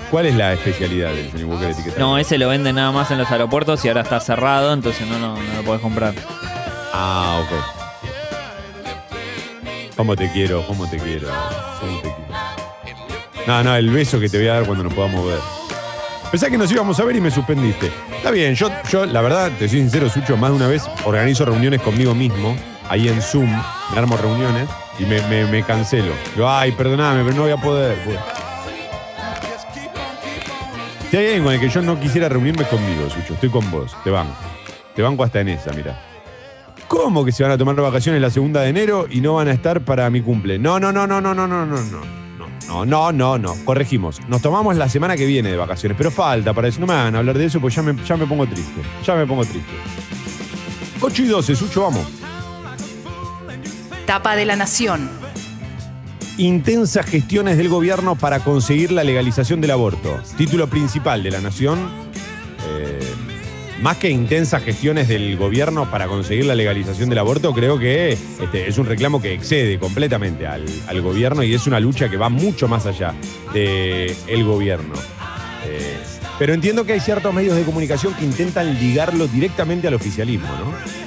¿Cuál 0.10 0.28
es 0.28 0.36
la 0.36 0.54
especialidad 0.54 1.10
del 1.10 1.30
Johnny 1.30 1.44
Walker 1.44 1.72
etiqueta? 1.72 2.00
no, 2.00 2.18
ese 2.18 2.38
lo 2.38 2.48
venden 2.48 2.76
nada 2.78 2.94
más 2.94 3.12
en 3.12 3.18
los 3.18 3.30
aeropuertos 3.30 3.84
y 3.84 3.90
ahora 3.90 4.00
está 4.00 4.22
cerrado, 4.22 4.72
entonces 4.72 5.06
no, 5.08 5.20
no, 5.20 5.36
no 5.36 5.54
lo 5.58 5.64
podés 5.64 5.82
comprar. 5.82 6.14
Ah, 6.94 7.42
ok. 7.44 7.77
¿Cómo 9.98 10.16
te 10.16 10.32
quiero? 10.32 10.64
¿Cómo 10.68 10.88
te 10.88 10.98
quiero? 11.00 11.28
¿Cómo 11.80 12.02
te 12.02 12.14
quiero? 12.14 13.48
No, 13.48 13.64
no, 13.64 13.76
el 13.76 13.90
beso 13.90 14.20
que 14.20 14.30
te 14.30 14.38
voy 14.38 14.48
a 14.48 14.54
dar 14.54 14.66
cuando 14.68 14.84
nos 14.84 14.94
podamos 14.94 15.26
ver. 15.26 15.40
Pensé 16.30 16.52
que 16.52 16.58
nos 16.58 16.72
íbamos 16.72 17.00
a 17.00 17.04
ver 17.04 17.16
y 17.16 17.22
me 17.22 17.32
suspendiste. 17.32 17.92
Está 18.16 18.30
bien, 18.30 18.54
yo, 18.54 18.70
yo 18.92 19.08
la 19.08 19.22
verdad, 19.22 19.52
te 19.58 19.68
soy 19.68 19.80
sincero, 19.80 20.08
Sucho, 20.08 20.38
más 20.38 20.52
de 20.52 20.58
una 20.58 20.68
vez 20.68 20.84
organizo 21.04 21.46
reuniones 21.46 21.82
conmigo 21.82 22.14
mismo, 22.14 22.56
ahí 22.90 23.08
en 23.08 23.20
Zoom, 23.24 23.50
me 23.50 23.98
armo 23.98 24.18
reuniones 24.18 24.70
y 25.00 25.06
me, 25.06 25.64
cancelo. 25.64 26.14
Digo, 26.36 26.48
ay, 26.48 26.74
perdoname, 26.74 27.24
pero 27.24 27.36
no 27.36 27.42
voy 27.42 27.52
a 27.52 27.58
poder. 27.58 27.98
pues". 28.06 28.20
Si 31.10 31.18
hay 31.18 31.26
alguien 31.26 31.44
con 31.44 31.54
el 31.54 31.60
que 31.60 31.70
yo 31.70 31.82
no 31.82 32.00
quisiera 32.00 32.30
reunirme 32.30 32.66
conmigo, 32.66 33.10
Sucho, 33.10 33.34
estoy 33.34 33.50
con 33.50 33.72
vos, 33.72 33.96
te 34.04 34.12
banco. 34.12 34.36
Te 34.94 35.02
banco 35.02 35.24
hasta 35.24 35.40
en 35.40 35.50
esa, 35.50 35.72
mira. 35.74 36.07
¿Cómo 36.88 37.26
que 37.26 37.32
se 37.32 37.44
van 37.44 37.52
a 37.52 37.58
tomar 37.58 37.76
vacaciones 37.76 38.22
la 38.22 38.30
segunda 38.30 38.62
de 38.62 38.70
enero 38.70 39.08
y 39.10 39.22
no 39.22 39.36
van 39.36 39.50
a 39.50 39.52
estar 39.52 39.82
para 39.82 40.10
mi 40.10 40.22
cumple? 40.22 40.58
No, 40.58 40.80
no, 40.80 40.92
no, 40.92 41.06
no, 41.06 41.20
no, 41.20 41.34
no, 41.34 41.48
no, 41.48 41.66
no, 41.66 41.76
no. 41.84 42.18
no. 42.68 42.86
No, 42.86 43.12
no, 43.12 43.38
no. 43.38 43.56
Corregimos. 43.66 44.20
Nos 44.28 44.42
tomamos 44.42 44.76
la 44.76 44.90
semana 44.90 45.16
que 45.16 45.26
viene 45.26 45.50
de 45.50 45.58
vacaciones, 45.58 45.98
pero 45.98 46.12
falta 46.12 46.54
para 46.54 46.68
eso. 46.68 46.80
No 46.80 46.88
me 46.88 46.94
hagan 46.94 47.16
hablar 47.16 47.38
de 47.38 47.46
eso 47.46 47.60
porque 47.60 47.76
ya 47.76 47.82
me, 47.82 47.96
ya 48.04 48.18
me 48.18 48.26
pongo 48.26 48.46
triste. 48.46 48.82
Ya 49.06 49.16
me 49.16 49.26
pongo 49.26 49.44
triste. 49.44 49.72
8 51.02 51.24
y 51.24 51.26
12, 51.28 51.56
Sucho, 51.56 51.84
vamos. 51.84 52.08
Tapa 54.06 54.36
de 54.36 54.46
la 54.46 54.56
Nación. 54.56 55.10
Intensas 56.38 57.06
gestiones 57.06 57.58
del 57.58 57.70
gobierno 57.70 58.16
para 58.16 58.40
conseguir 58.40 58.92
la 58.92 59.04
legalización 59.04 59.60
del 59.62 59.72
aborto. 59.72 60.22
Título 60.38 60.68
principal 60.68 61.24
de 61.24 61.32
la 61.32 61.42
Nación. 61.42 62.07
Más 63.82 63.98
que 63.98 64.10
intensas 64.10 64.64
gestiones 64.64 65.08
del 65.08 65.38
gobierno 65.38 65.90
para 65.92 66.08
conseguir 66.08 66.46
la 66.46 66.56
legalización 66.56 67.10
del 67.10 67.20
aborto, 67.20 67.54
creo 67.54 67.78
que 67.78 68.14
este, 68.14 68.68
es 68.68 68.78
un 68.80 68.88
reclamo 68.88 69.22
que 69.22 69.34
excede 69.34 69.78
completamente 69.78 70.48
al, 70.48 70.66
al 70.88 71.02
gobierno 71.02 71.44
y 71.44 71.54
es 71.54 71.68
una 71.68 71.80
lucha 71.80 72.10
que 72.10 72.18
va 72.18 72.30
mucho 72.30 72.68
más 72.68 72.88
allá 72.88 73.14
del 73.54 74.44
gobierno. 74.44 74.96
Eh, 75.68 75.98
pero 76.40 76.54
entiendo 76.54 76.86
que 76.86 76.94
hay 76.94 77.00
ciertos 77.00 77.32
medios 77.34 77.56
de 77.56 77.64
comunicación 77.64 78.14
que 78.16 78.26
intentan 78.26 78.80
ligarlo 78.80 79.28
directamente 79.28 79.88
al 79.88 79.94
oficialismo, 79.94 80.48
¿no? 80.48 81.07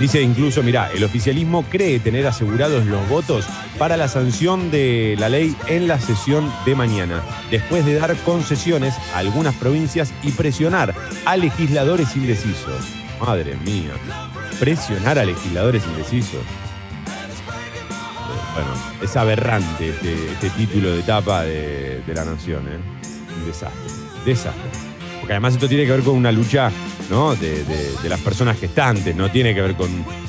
Dice 0.00 0.20
incluso, 0.20 0.62
mirá, 0.62 0.90
el 0.92 1.02
oficialismo 1.04 1.64
cree 1.70 1.98
tener 2.00 2.26
asegurados 2.26 2.84
los 2.84 3.08
votos 3.08 3.46
para 3.78 3.96
la 3.96 4.08
sanción 4.08 4.70
de 4.70 5.16
la 5.18 5.30
ley 5.30 5.56
en 5.68 5.88
la 5.88 5.98
sesión 5.98 6.52
de 6.66 6.74
mañana, 6.74 7.22
después 7.50 7.86
de 7.86 7.94
dar 7.94 8.14
concesiones 8.18 8.94
a 9.14 9.18
algunas 9.18 9.54
provincias 9.54 10.12
y 10.22 10.32
presionar 10.32 10.94
a 11.24 11.36
legisladores 11.38 12.14
indecisos. 12.14 12.84
Madre 13.20 13.56
mía, 13.64 13.92
presionar 14.60 15.18
a 15.18 15.24
legisladores 15.24 15.82
indecisos. 15.86 16.42
Bueno, 18.52 18.70
es 19.02 19.16
aberrante 19.16 19.88
este, 19.88 20.14
este 20.32 20.50
título 20.50 20.90
de 20.90 21.00
etapa 21.00 21.42
de, 21.42 22.02
de 22.06 22.14
la 22.14 22.24
nación, 22.26 22.66
¿eh? 22.68 22.78
Un 23.38 23.46
desastre, 23.46 23.92
desastre. 24.26 24.70
Porque 25.20 25.32
además 25.32 25.54
esto 25.54 25.68
tiene 25.68 25.84
que 25.84 25.92
ver 25.92 26.02
con 26.02 26.14
una 26.16 26.32
lucha 26.32 26.70
¿no? 27.10 27.34
de, 27.36 27.64
las 28.08 28.20
personas 28.20 28.58
gestantes, 28.58 29.14
no 29.14 29.30
tiene 29.30 29.54
que 29.54 29.60
ver 29.62 29.74
con 29.74 29.88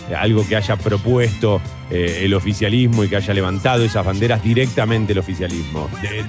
eh, 0.09 0.15
algo 0.15 0.47
que 0.47 0.55
haya 0.55 0.75
propuesto 0.75 1.61
eh, 1.89 2.21
el 2.23 2.33
oficialismo 2.33 3.03
y 3.03 3.07
que 3.09 3.15
haya 3.17 3.33
levantado 3.33 3.83
esas 3.83 4.05
banderas 4.05 4.43
directamente 4.43 5.13
el 5.13 5.19
oficialismo. 5.19 5.89
Eh, 6.03 6.23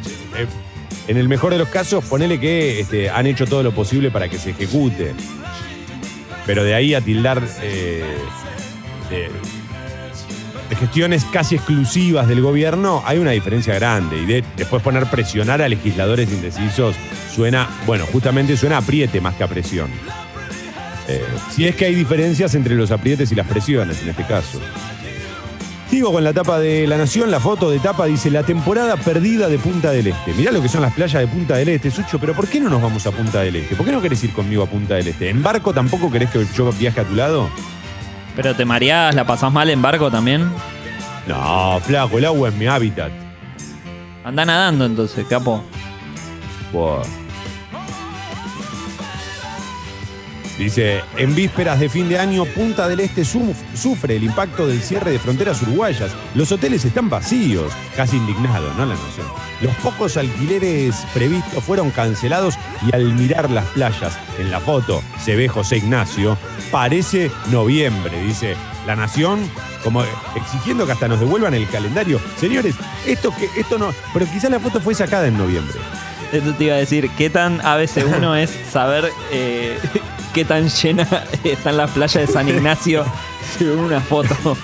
en 1.09 1.17
el 1.17 1.29
mejor 1.29 1.53
de 1.53 1.59
los 1.59 1.69
casos, 1.69 2.05
ponele 2.05 2.39
que 2.39 2.81
este, 2.81 3.09
han 3.11 3.27
hecho 3.27 3.47
todo 3.47 3.63
lo 3.63 3.73
posible 3.73 4.11
para 4.11 4.29
que 4.29 4.39
se 4.39 4.51
ejecute. 4.51 5.15
Pero 6.45 6.65
de 6.65 6.75
ahí 6.75 6.95
a 6.95 7.01
tildar 7.01 7.41
de 10.69 10.77
gestiones 10.77 11.25
casi 11.33 11.55
exclusivas 11.57 12.29
del 12.29 12.43
gobierno, 12.43 13.03
hay 13.07 13.19
una 13.19 13.31
diferencia 13.31 13.75
grande. 13.75 14.19
Y 14.19 14.27
de- 14.27 14.45
después 14.57 14.83
poner 14.83 15.07
presionar 15.07 15.63
a 15.63 15.69
legisladores 15.69 16.31
indecisos 16.31 16.95
suena, 17.35 17.69
bueno, 17.87 18.05
justamente 18.13 18.57
suena 18.57 18.77
a 18.77 18.81
apriete 18.81 19.21
más 19.21 19.35
que 19.35 19.45
a 19.45 19.49
presión. 19.49 19.89
Eh, 21.09 21.25
si 21.51 21.67
es 21.67 21.75
que 21.75 21.87
hay 21.87 21.95
diferencias 21.95 22.55
entre 22.55 22.75
los 22.75 22.91
aprietes 22.91 23.33
y 23.33 23.35
las 23.35 23.47
presiones 23.47 24.03
en 24.03 24.11
este 24.11 24.25
caso. 24.25 24.61
Sigo 25.89 26.13
con 26.13 26.23
la 26.23 26.35
tapa 26.35 26.59
de 26.59 26.87
La 26.87 26.99
Nación, 26.99 27.31
la 27.31 27.41
foto 27.41 27.71
de 27.71 27.79
tapa 27.79 28.05
dice 28.05 28.31
la 28.31 28.43
temporada 28.43 28.99
perdida 28.99 29.49
de 29.49 29.59
Punta 29.59 29.91
del 29.91 30.09
Este. 30.09 30.35
Mirá 30.35 30.53
lo 30.53 30.61
que 30.61 30.69
son 30.69 30.83
las 30.83 30.93
playas 30.93 31.23
de 31.23 31.27
Punta 31.27 31.57
del 31.57 31.71
Este, 31.71 31.91
Sucho, 31.91 32.19
pero 32.19 32.35
¿por 32.35 32.47
qué 32.47 32.61
no 32.61 32.69
nos 32.69 32.83
vamos 32.83 33.07
a 33.07 33.11
Punta 33.11 33.41
del 33.41 33.57
Este? 33.57 33.75
¿Por 33.75 33.87
qué 33.87 33.93
no 33.93 34.03
querés 34.03 34.23
ir 34.23 34.35
conmigo 34.35 34.63
a 34.63 34.67
Punta 34.67 34.97
del 34.97 35.09
Este? 35.09 35.31
¿En 35.31 35.43
barco 35.43 35.73
tampoco 35.73 36.13
querés 36.13 36.29
que 36.29 36.47
yo 36.55 36.71
viaje 36.73 37.01
a 37.01 37.05
tu 37.05 37.15
lado? 37.15 37.49
Pero 38.37 38.55
te 38.55 38.67
mareás, 38.67 39.15
la 39.15 39.27
pasás 39.27 39.51
mal 39.51 39.71
en 39.71 39.81
barco 39.81 40.11
también. 40.11 40.51
No, 41.27 41.81
flaco, 41.83 42.19
el 42.19 42.27
agua 42.27 42.51
es 42.51 42.55
mi 42.55 42.67
hábitat. 42.67 43.11
Anda 44.25 44.45
nadando 44.45 44.85
entonces, 44.85 45.25
capo. 45.27 45.65
Buah. 46.71 47.03
Dice, 50.59 51.03
en 51.17 51.37
vísperas 51.37 51.79
de 51.79 51.89
fin 51.89 52.09
de 52.09 52.19
año, 52.19 52.45
Punta 52.45 52.89
del 52.89 52.99
Este 52.99 53.23
suf- 53.23 53.55
sufre 53.75 54.17
el 54.17 54.25
impacto 54.25 54.67
del 54.67 54.83
cierre 54.83 55.13
de 55.13 55.19
fronteras 55.21 55.63
uruguayas. 55.63 56.11
Los 56.35 56.51
hoteles 56.51 56.85
están 56.85 57.09
vacíos, 57.09 57.73
casi 57.97 58.17
indignado, 58.17 58.69
¿no? 58.77 58.85
La 58.85 58.95
noción. 58.97 59.27
Los 59.61 59.73
pocos 59.77 60.17
alquileres 60.17 60.97
previstos 61.15 61.63
fueron 61.63 61.91
cancelados 61.93 62.55
y 62.87 62.95
al 62.95 63.13
mirar 63.15 63.51
las 63.51 63.67
playas 63.67 64.19
en 64.41 64.51
la 64.51 64.59
foto 64.59 65.01
se 65.25 65.37
ve 65.37 65.47
José 65.49 65.77
Ignacio, 65.77 66.37
parece 66.73 67.31
noviembre, 67.53 68.21
dice 68.23 68.57
la 68.87 68.97
nación, 68.97 69.39
como 69.85 70.03
exigiendo 70.35 70.87
que 70.87 70.93
hasta 70.93 71.07
nos 71.09 71.21
devuelvan 71.21 71.55
el 71.55 71.69
calendario. 71.69 72.21
Señores, 72.41 72.75
esto 73.07 73.33
que 73.37 73.49
esto 73.61 73.79
no, 73.79 73.95
pero 74.13 74.27
quizás 74.27 74.51
la 74.51 74.59
foto 74.61 74.81
fue 74.81 74.95
sacada 74.95 75.29
en 75.29 75.39
noviembre. 75.39 75.77
Esto 76.33 76.53
te 76.55 76.65
iba 76.65 76.75
a 76.75 76.79
decir, 76.79 77.09
¿qué 77.17 77.31
tan 77.31 77.61
ABC1 77.61 78.37
es 78.43 78.51
saber 78.73 79.11
eh, 79.33 79.79
qué 80.39 80.45
tan 80.45 80.69
llena 80.69 81.03
están 81.43 81.77
las 81.77 81.91
playas 81.91 82.15
de 82.25 82.33
San 82.33 82.49
Ignacio 82.55 83.05
según 83.59 83.79
una 83.81 84.01
foto? 84.01 84.57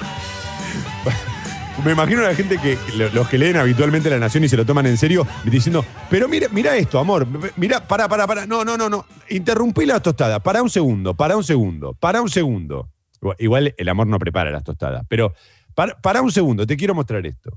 Me 1.84 1.90
imagino 1.90 2.20
a 2.20 2.28
la 2.28 2.34
gente 2.36 2.58
que, 2.58 2.78
lo- 2.96 3.08
los 3.10 3.28
que 3.28 3.38
leen 3.38 3.56
habitualmente 3.56 4.08
La 4.08 4.20
Nación 4.20 4.44
y 4.44 4.48
se 4.48 4.56
lo 4.56 4.64
toman 4.64 4.86
en 4.86 4.96
serio, 4.96 5.26
diciendo, 5.42 5.84
pero 6.08 6.28
mira, 6.28 6.46
mira 6.52 6.76
esto, 6.76 7.00
amor, 7.00 7.26
mira, 7.56 7.80
para, 7.88 8.08
para, 8.08 8.24
para, 8.28 8.46
no, 8.46 8.64
no, 8.64 8.76
no, 8.76 8.88
no, 8.88 9.04
interrumpí 9.30 9.84
las 9.84 10.00
tostadas, 10.00 10.38
para 10.42 10.62
un 10.62 10.70
segundo, 10.70 11.14
para 11.14 11.36
un 11.36 11.42
segundo, 11.42 11.92
para 11.94 12.22
un 12.22 12.28
segundo. 12.30 12.88
Igual- 13.20 13.36
Igual 13.40 13.74
el 13.76 13.88
amor 13.88 14.06
no 14.06 14.20
prepara 14.20 14.52
las 14.52 14.62
tostadas, 14.62 15.04
pero 15.08 15.34
para, 15.74 16.00
para 16.00 16.22
un 16.22 16.30
segundo, 16.30 16.64
te 16.68 16.76
quiero 16.76 16.94
mostrar 16.94 17.26
esto. 17.26 17.50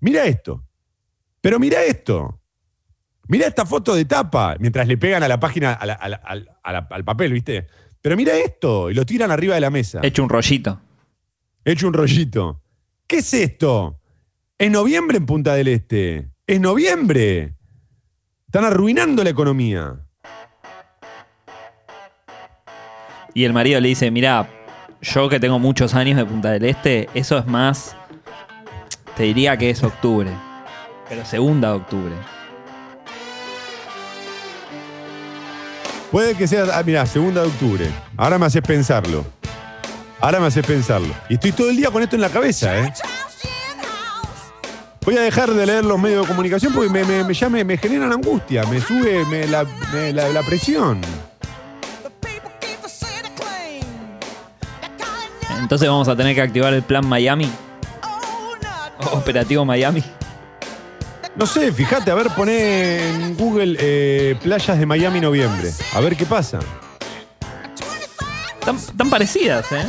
Mira 0.00 0.24
esto, 0.24 0.64
pero 1.40 1.60
mira 1.60 1.84
esto. 1.84 2.39
Mira 3.30 3.46
esta 3.46 3.64
foto 3.64 3.94
de 3.94 4.04
tapa, 4.04 4.56
mientras 4.58 4.88
le 4.88 4.98
pegan 4.98 5.22
a 5.22 5.28
la 5.28 5.38
página, 5.38 5.72
a 5.72 5.86
la- 5.86 5.92
a 5.94 6.08
la- 6.08 6.16
al- 6.16 6.50
a 6.64 6.72
la- 6.72 6.88
al 6.90 7.04
papel, 7.04 7.32
¿viste? 7.32 7.68
Pero 8.02 8.16
mira 8.16 8.36
esto, 8.36 8.90
y 8.90 8.94
lo 8.94 9.06
tiran 9.06 9.30
arriba 9.30 9.54
de 9.54 9.60
la 9.60 9.70
mesa. 9.70 10.00
Hecho 10.02 10.24
un 10.24 10.28
rollito. 10.28 10.80
Hecho 11.64 11.86
un 11.86 11.92
rollito. 11.94 12.60
¿Qué 13.06 13.18
es 13.18 13.32
esto? 13.32 14.00
Es 14.58 14.68
noviembre 14.68 15.18
en 15.18 15.26
Punta 15.26 15.54
del 15.54 15.68
Este. 15.68 16.28
Es 16.44 16.60
noviembre. 16.60 17.54
Están 18.46 18.64
arruinando 18.64 19.22
la 19.22 19.30
economía. 19.30 19.94
Y 23.32 23.44
el 23.44 23.52
marido 23.52 23.78
le 23.80 23.88
dice, 23.90 24.10
mira, 24.10 24.48
yo 25.02 25.28
que 25.28 25.38
tengo 25.38 25.60
muchos 25.60 25.94
años 25.94 26.16
de 26.16 26.24
Punta 26.26 26.50
del 26.50 26.64
Este, 26.64 27.08
eso 27.14 27.38
es 27.38 27.46
más, 27.46 27.96
te 29.16 29.22
diría 29.22 29.56
que 29.56 29.70
es 29.70 29.84
octubre. 29.84 30.30
Pero 31.08 31.24
segunda 31.24 31.68
de 31.68 31.74
octubre. 31.76 32.14
Puede 36.10 36.34
que 36.34 36.46
sea, 36.48 36.64
ah, 36.74 36.82
mira, 36.84 37.06
segunda 37.06 37.42
de 37.42 37.48
octubre. 37.48 37.88
Ahora 38.16 38.38
me 38.38 38.46
haces 38.46 38.62
pensarlo. 38.62 39.24
Ahora 40.20 40.40
me 40.40 40.46
haces 40.46 40.66
pensarlo. 40.66 41.14
Y 41.28 41.34
estoy 41.34 41.52
todo 41.52 41.70
el 41.70 41.76
día 41.76 41.90
con 41.90 42.02
esto 42.02 42.16
en 42.16 42.22
la 42.22 42.28
cabeza, 42.28 42.78
¿eh? 42.78 42.92
Voy 45.02 45.16
a 45.16 45.22
dejar 45.22 45.50
de 45.50 45.64
leer 45.66 45.84
los 45.84 45.98
medios 45.98 46.22
de 46.22 46.28
comunicación 46.28 46.72
porque 46.74 46.90
me, 46.90 47.04
me- 47.04 47.24
me- 47.24 47.32
ya 47.34 47.48
me, 47.48 47.64
me 47.64 47.78
generan 47.78 48.12
angustia, 48.12 48.64
me 48.66 48.80
sube 48.80 49.24
me- 49.26 49.46
la, 49.46 49.64
me- 49.92 50.12
la- 50.12 50.28
la 50.28 50.42
presión. 50.42 51.00
Entonces 55.58 55.88
vamos 55.88 56.08
a 56.08 56.16
tener 56.16 56.34
que 56.34 56.42
activar 56.42 56.74
el 56.74 56.82
plan 56.82 57.06
Miami. 57.06 57.50
Operativo 59.12 59.64
Miami. 59.64 60.02
No 61.36 61.46
sé, 61.46 61.72
fíjate, 61.72 62.10
a 62.10 62.14
ver, 62.14 62.28
poné 62.36 63.08
en 63.08 63.36
Google 63.36 63.76
eh, 63.78 64.36
playas 64.42 64.78
de 64.78 64.86
Miami 64.86 65.20
noviembre. 65.20 65.70
A 65.94 66.00
ver 66.00 66.16
qué 66.16 66.26
pasa. 66.26 66.58
Tan, 68.64 68.78
tan 68.96 69.08
parecidas, 69.08 69.70
¿eh? 69.72 69.86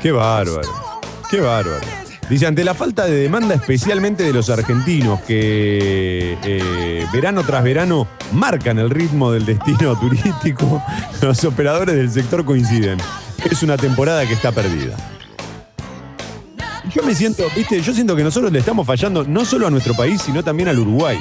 Qué 0.00 0.12
bárbaro. 0.12 0.68
Qué 1.30 1.40
bárbaro. 1.40 1.80
Dice, 2.28 2.46
ante 2.46 2.64
la 2.64 2.74
falta 2.74 3.04
de 3.06 3.12
demanda 3.16 3.54
especialmente 3.54 4.22
de 4.22 4.32
los 4.32 4.48
argentinos 4.48 5.20
que 5.22 6.38
eh, 6.42 7.06
verano 7.12 7.42
tras 7.44 7.62
verano 7.62 8.08
marcan 8.32 8.78
el 8.78 8.90
ritmo 8.90 9.32
del 9.32 9.44
destino 9.44 9.96
turístico, 10.00 10.82
los 11.20 11.44
operadores 11.44 11.94
del 11.94 12.10
sector 12.10 12.44
coinciden. 12.44 12.98
Es 13.50 13.62
una 13.62 13.76
temporada 13.76 14.26
que 14.26 14.34
está 14.34 14.52
perdida. 14.52 14.96
Yo 16.94 17.02
me 17.02 17.14
siento, 17.14 17.44
viste, 17.56 17.80
yo 17.80 17.94
siento 17.94 18.14
que 18.14 18.22
nosotros 18.22 18.52
le 18.52 18.58
estamos 18.58 18.86
fallando 18.86 19.24
no 19.24 19.44
solo 19.44 19.66
a 19.66 19.70
nuestro 19.70 19.94
país, 19.94 20.20
sino 20.20 20.44
también 20.44 20.68
al 20.68 20.78
Uruguay. 20.78 21.18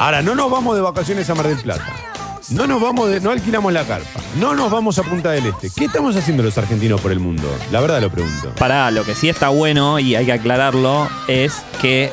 Ahora, 0.00 0.22
no 0.22 0.34
nos 0.34 0.50
vamos 0.50 0.74
de 0.74 0.82
vacaciones 0.82 1.30
a 1.30 1.34
Mar 1.34 1.46
del 1.46 1.58
Plata. 1.58 1.94
No 2.50 2.66
nos 2.66 2.80
vamos 2.80 3.08
de, 3.08 3.20
no 3.20 3.30
alquilamos 3.30 3.72
la 3.72 3.84
carpa. 3.84 4.20
No 4.40 4.54
nos 4.54 4.70
vamos 4.70 4.98
a 4.98 5.04
Punta 5.04 5.30
del 5.30 5.46
Este. 5.46 5.70
¿Qué 5.70 5.84
estamos 5.84 6.16
haciendo 6.16 6.42
los 6.42 6.58
argentinos 6.58 7.00
por 7.00 7.12
el 7.12 7.20
mundo? 7.20 7.48
La 7.70 7.80
verdad 7.80 8.00
lo 8.00 8.10
pregunto. 8.10 8.52
Para 8.58 8.90
lo 8.90 9.04
que 9.04 9.14
sí 9.14 9.28
está 9.28 9.50
bueno 9.50 10.00
y 10.00 10.16
hay 10.16 10.26
que 10.26 10.32
aclararlo 10.32 11.08
es 11.28 11.62
que 11.80 12.10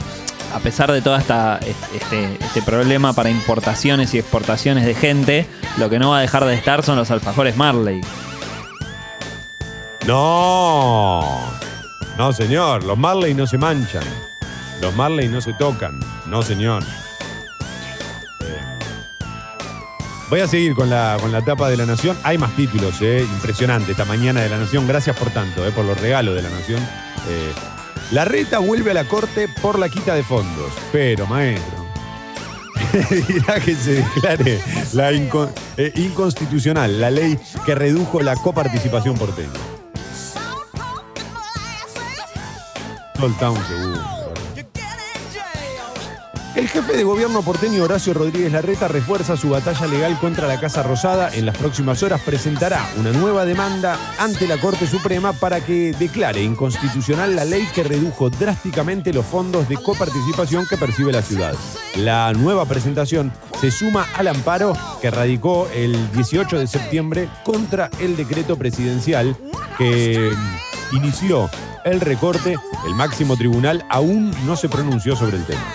a 0.53 0.59
pesar 0.59 0.91
de 0.91 1.01
todo 1.01 1.15
esta, 1.15 1.59
este, 1.95 2.37
este 2.39 2.61
problema 2.61 3.13
para 3.13 3.31
importaciones 3.31 4.13
y 4.13 4.19
exportaciones 4.19 4.85
de 4.85 4.93
gente, 4.93 5.47
lo 5.77 5.89
que 5.89 5.97
no 5.97 6.11
va 6.11 6.19
a 6.19 6.21
dejar 6.21 6.45
de 6.45 6.53
estar 6.53 6.83
son 6.83 6.97
los 6.97 7.09
alfajores 7.09 7.57
Marley. 7.57 8.01
No. 10.07 11.37
No, 12.17 12.33
señor. 12.33 12.83
Los 12.83 12.97
Marley 12.97 13.33
no 13.33 13.45
se 13.45 13.57
manchan. 13.57 14.03
Los 14.81 14.95
Marley 14.95 15.27
no 15.27 15.41
se 15.41 15.53
tocan. 15.53 15.99
No, 16.27 16.41
señor. 16.41 16.81
Eh, 18.41 18.79
Voy 20.29 20.39
a 20.39 20.47
seguir 20.47 20.73
con 20.75 20.89
la, 20.89 21.17
con 21.21 21.31
la 21.31 21.41
tapa 21.43 21.69
de 21.69 21.77
la 21.77 21.85
Nación. 21.85 22.17
Hay 22.23 22.37
más 22.37 22.55
títulos, 22.55 22.95
eh. 23.01 23.25
Impresionante 23.33 23.91
esta 23.91 24.05
mañana 24.05 24.41
de 24.41 24.49
la 24.49 24.57
Nación. 24.57 24.87
Gracias 24.87 25.15
por 25.15 25.29
tanto, 25.29 25.65
eh, 25.67 25.71
por 25.71 25.85
los 25.85 25.99
regalos 25.99 26.35
de 26.35 26.41
la 26.41 26.49
Nación. 26.49 26.81
La 28.11 28.23
reta 28.23 28.59
vuelve 28.59 28.91
a 28.91 28.93
la 28.93 29.03
corte 29.03 29.49
por 29.61 29.77
la 29.77 29.89
quita 29.89 30.15
de 30.15 30.23
fondos. 30.23 30.71
Pero, 30.93 31.27
maestro. 31.27 31.85
dirá 33.27 33.59
que 33.59 33.75
se 33.75 33.95
declare 33.95 34.61
la 34.93 35.11
inco- 35.11 35.49
inconstitucional 35.95 37.01
la 37.01 37.09
ley 37.11 37.37
que 37.65 37.75
redujo 37.75 38.21
la 38.21 38.35
coparticipación 38.37 39.17
porteña. 39.17 39.49
Segundo. 43.17 44.17
El 46.57 46.67
jefe 46.67 46.97
de 46.97 47.03
gobierno 47.03 47.43
porteño 47.43 47.83
Horacio 47.83 48.15
Rodríguez 48.15 48.51
Larreta 48.51 48.87
refuerza 48.87 49.37
su 49.37 49.49
batalla 49.49 49.85
legal 49.85 50.17
contra 50.19 50.47
la 50.47 50.59
Casa 50.59 50.81
Rosada. 50.81 51.29
En 51.35 51.45
las 51.45 51.55
próximas 51.55 52.01
horas 52.01 52.19
presentará 52.21 52.83
una 52.97 53.11
nueva 53.11 53.45
demanda 53.45 53.99
ante 54.17 54.47
la 54.47 54.57
Corte 54.57 54.87
Suprema 54.87 55.33
para 55.33 55.63
que 55.63 55.93
declare 55.93 56.41
inconstitucional 56.41 57.35
la 57.35 57.45
ley 57.45 57.67
que 57.75 57.83
redujo 57.83 58.31
drásticamente 58.31 59.13
los 59.13 59.23
fondos 59.23 59.69
de 59.69 59.77
coparticipación 59.77 60.65
que 60.67 60.77
percibe 60.77 61.11
la 61.11 61.21
ciudad. 61.21 61.53
La 61.95 62.33
nueva 62.33 62.65
presentación 62.65 63.31
se 63.61 63.69
suma 63.69 64.07
al 64.15 64.27
amparo 64.27 64.73
que 64.99 65.11
radicó 65.11 65.67
el 65.75 66.11
18 66.13 66.57
de 66.57 66.65
septiembre 66.65 67.29
contra 67.45 67.91
el 67.99 68.15
decreto 68.17 68.57
presidencial 68.57 69.37
que 69.77 70.31
inició 70.91 71.49
el 71.85 72.01
recorte. 72.01 72.55
El 72.85 72.95
máximo 72.95 73.35
tribunal 73.37 73.85
aún 73.89 74.31
no 74.45 74.55
se 74.55 74.69
pronunció 74.69 75.15
sobre 75.15 75.37
el 75.37 75.45
tema. 75.45 75.65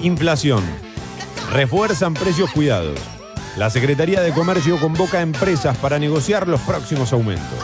Inflación. 0.00 0.62
Refuerzan 1.50 2.14
precios 2.14 2.50
cuidados. 2.52 2.98
La 3.56 3.70
Secretaría 3.70 4.20
de 4.20 4.32
Comercio 4.32 4.78
convoca 4.78 5.18
a 5.18 5.22
empresas 5.22 5.76
para 5.78 5.98
negociar 5.98 6.48
los 6.48 6.60
próximos 6.62 7.12
aumentos. 7.12 7.58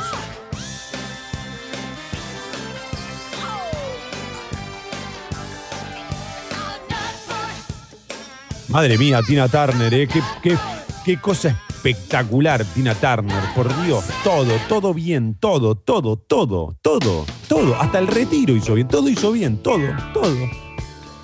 Madre 8.71 8.97
mía, 8.99 9.21
Tina 9.27 9.49
Turner, 9.49 9.93
¿eh? 9.93 10.07
qué, 10.09 10.23
qué- 10.43 10.57
qué 11.05 11.17
cosa 11.21 11.57
espectacular, 11.69 12.65
Tina 12.65 12.95
Turner, 12.95 13.43
por 13.55 13.69
Dios. 13.85 14.05
Todo, 14.23 14.53
todo 14.69 14.95
bien, 14.95 15.35
todo, 15.35 15.75
todo, 15.75 16.17
todo, 16.17 16.77
todo, 16.81 17.27
todo. 17.49 17.77
Hasta 17.81 17.99
el 17.99 18.07
retiro 18.07 18.55
hizo 18.55 18.75
bien, 18.75 18.87
todo 18.87 19.09
hizo 19.09 19.33
bien, 19.33 19.57
todo, 19.59 19.81
todo. 20.15 20.37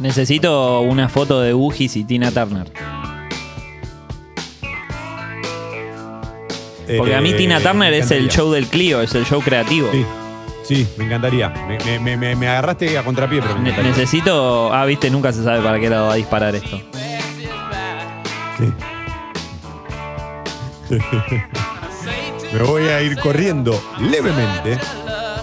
Necesito 0.00 0.80
una 0.80 1.08
foto 1.08 1.40
de 1.40 1.52
Bugis 1.52 1.96
y 1.96 2.04
Tina 2.04 2.30
Turner. 2.32 2.72
Porque 6.98 7.14
a 7.14 7.20
mí 7.20 7.30
Eh, 7.30 7.34
Tina 7.34 7.60
Turner 7.60 7.92
es 7.94 8.10
el 8.10 8.28
show 8.28 8.50
del 8.50 8.66
Clio, 8.66 9.00
es 9.02 9.14
el 9.14 9.24
show 9.24 9.40
creativo. 9.40 9.88
Sí, 9.92 10.04
sí, 10.64 10.86
me 10.96 11.04
encantaría. 11.04 11.48
Me, 12.02 12.16
me- 12.16 12.34
me- 12.36 12.48
agarraste 12.48 12.96
a 12.98 13.04
contrapié, 13.04 13.40
pero 13.40 13.54
me 13.54 13.60
Ne- 13.62 13.70
encantaría. 13.70 13.90
necesito. 13.96 14.72
Ah, 14.72 14.84
viste, 14.86 15.10
nunca 15.10 15.32
se 15.32 15.42
sabe 15.44 15.60
para 15.62 15.78
qué 15.80 15.88
lado 15.90 16.06
va 16.08 16.12
a 16.12 16.16
disparar 16.16 16.54
esto. 16.54 16.80
Me 22.52 22.62
voy 22.62 22.84
a 22.84 23.02
ir 23.02 23.18
corriendo 23.18 23.78
levemente, 24.00 24.78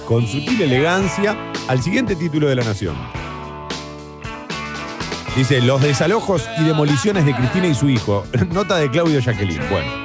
con 0.07 0.25
sutil 0.25 0.61
elegancia, 0.61 1.51
al 1.67 1.81
siguiente 1.81 2.15
título 2.15 2.47
de 2.47 2.55
la 2.55 2.63
Nación. 2.63 2.95
Dice, 5.35 5.61
los 5.61 5.81
desalojos 5.81 6.47
y 6.59 6.63
demoliciones 6.63 7.25
de 7.25 7.35
Cristina 7.35 7.67
y 7.67 7.73
su 7.73 7.89
hijo. 7.89 8.23
Nota 8.51 8.77
de 8.77 8.89
Claudio 8.89 9.19
Jacqueline. 9.19 9.67
Bueno. 9.69 10.02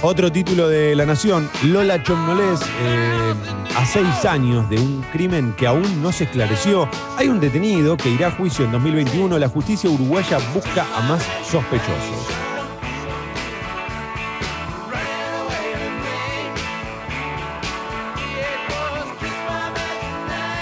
Otro 0.00 0.30
título 0.30 0.68
de 0.68 0.94
La 0.94 1.04
Nación, 1.04 1.50
Lola 1.64 2.00
Chomnolés, 2.00 2.60
eh, 2.62 3.34
a 3.76 3.84
seis 3.84 4.24
años 4.24 4.70
de 4.70 4.78
un 4.78 5.02
crimen 5.12 5.52
que 5.58 5.66
aún 5.66 6.00
no 6.00 6.12
se 6.12 6.22
esclareció. 6.22 6.88
Hay 7.16 7.26
un 7.26 7.40
detenido 7.40 7.96
que 7.96 8.08
irá 8.08 8.28
a 8.28 8.30
juicio 8.30 8.64
en 8.64 8.70
2021. 8.70 9.36
La 9.38 9.48
justicia 9.48 9.90
uruguaya 9.90 10.38
busca 10.54 10.86
a 10.96 11.00
más 11.00 11.26
sospechosos. 11.44 12.28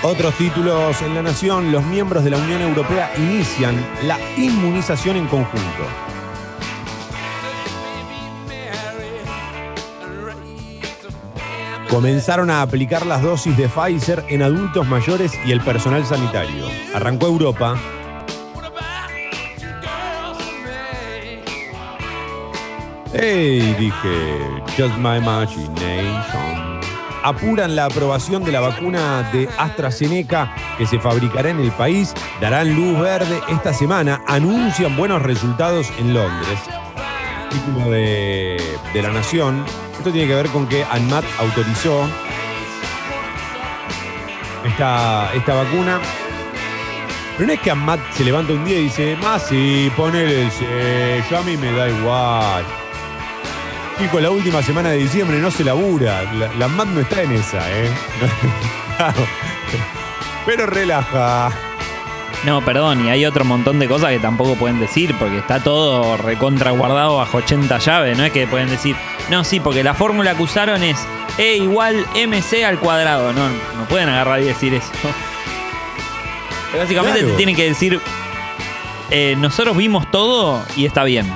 Otros 0.02 0.34
títulos 0.38 1.02
en 1.02 1.14
La 1.14 1.20
Nación, 1.20 1.72
los 1.72 1.84
miembros 1.84 2.24
de 2.24 2.30
la 2.30 2.38
Unión 2.38 2.62
Europea 2.62 3.12
inician 3.18 3.76
la 4.04 4.18
inmunización 4.38 5.16
en 5.18 5.26
conjunto. 5.26 6.15
Comenzaron 11.88 12.50
a 12.50 12.62
aplicar 12.62 13.06
las 13.06 13.22
dosis 13.22 13.56
de 13.56 13.68
Pfizer 13.68 14.24
en 14.28 14.42
adultos 14.42 14.86
mayores 14.86 15.32
y 15.46 15.52
el 15.52 15.60
personal 15.60 16.04
sanitario. 16.04 16.66
Arrancó 16.92 17.26
Europa. 17.26 17.76
¡Hey! 23.14 23.74
Dije, 23.78 24.62
just 24.76 24.96
my 24.98 25.16
imagination. 25.16 26.80
Apuran 27.22 27.74
la 27.74 27.86
aprobación 27.86 28.44
de 28.44 28.52
la 28.52 28.60
vacuna 28.60 29.22
de 29.32 29.48
AstraZeneca 29.56 30.54
que 30.76 30.86
se 30.86 30.98
fabricará 30.98 31.50
en 31.50 31.60
el 31.60 31.70
país. 31.72 32.14
Darán 32.40 32.74
luz 32.74 33.00
verde 33.00 33.40
esta 33.48 33.72
semana. 33.72 34.22
Anuncian 34.26 34.96
buenos 34.96 35.22
resultados 35.22 35.90
en 35.98 36.14
Londres. 36.14 36.58
Título 37.50 37.90
de, 37.90 38.60
de 38.92 39.02
la 39.02 39.12
Nación. 39.12 39.64
Tiene 40.12 40.28
que 40.28 40.34
ver 40.36 40.48
con 40.50 40.68
que 40.68 40.84
ANMAT 40.84 41.24
autorizó 41.38 42.08
esta, 44.64 45.30
esta 45.34 45.54
vacuna. 45.54 46.00
Pero 47.36 47.48
no 47.48 47.52
es 47.52 47.60
que 47.60 47.70
ANMAT 47.72 48.00
se 48.12 48.24
levanta 48.24 48.52
un 48.52 48.64
día 48.64 48.78
y 48.78 48.84
dice, 48.84 49.16
más 49.16 49.46
sí, 49.48 49.90
ponele 49.96 50.44
el 50.44 50.50
sello, 50.50 51.38
a 51.38 51.42
mí 51.42 51.56
me 51.56 51.72
da 51.72 51.88
igual. 51.88 52.64
Chico, 53.98 54.20
la 54.20 54.30
última 54.30 54.62
semana 54.62 54.90
de 54.90 54.98
diciembre 54.98 55.38
no 55.38 55.50
se 55.50 55.64
labura. 55.64 56.22
La, 56.34 56.54
la 56.54 56.64
ANMAT 56.66 56.88
no 56.88 57.00
está 57.00 57.22
en 57.22 57.32
esa, 57.32 57.58
¿eh? 57.70 57.90
Pero 60.46 60.66
relaja. 60.66 61.50
No, 62.44 62.64
perdón, 62.64 63.06
y 63.06 63.10
hay 63.10 63.26
otro 63.26 63.44
montón 63.44 63.80
de 63.80 63.88
cosas 63.88 64.10
que 64.10 64.20
tampoco 64.20 64.54
pueden 64.54 64.78
decir, 64.78 65.16
porque 65.18 65.38
está 65.38 65.62
todo 65.64 66.16
recontra 66.16 66.70
guardado 66.70 67.16
bajo 67.16 67.38
80 67.38 67.78
llaves. 67.78 68.16
No 68.16 68.24
es 68.24 68.30
que 68.30 68.46
pueden 68.46 68.70
decir, 68.70 68.94
no, 69.30 69.44
sí, 69.44 69.60
porque 69.60 69.82
la 69.82 69.94
fórmula 69.94 70.34
que 70.34 70.42
usaron 70.42 70.82
es 70.82 70.96
E 71.38 71.56
igual 71.56 72.06
MC 72.14 72.64
al 72.64 72.78
cuadrado. 72.78 73.32
No, 73.32 73.48
no 73.48 73.84
pueden 73.88 74.08
agarrar 74.08 74.40
y 74.40 74.44
decir 74.44 74.72
eso. 74.74 74.90
Básicamente 76.76 77.18
Claro. 77.20 77.32
te 77.32 77.36
tienen 77.36 77.56
que 77.56 77.64
decir, 77.64 78.00
eh, 79.10 79.34
nosotros 79.38 79.76
vimos 79.76 80.10
todo 80.10 80.62
y 80.76 80.84
está 80.86 81.04
bien. 81.04 81.26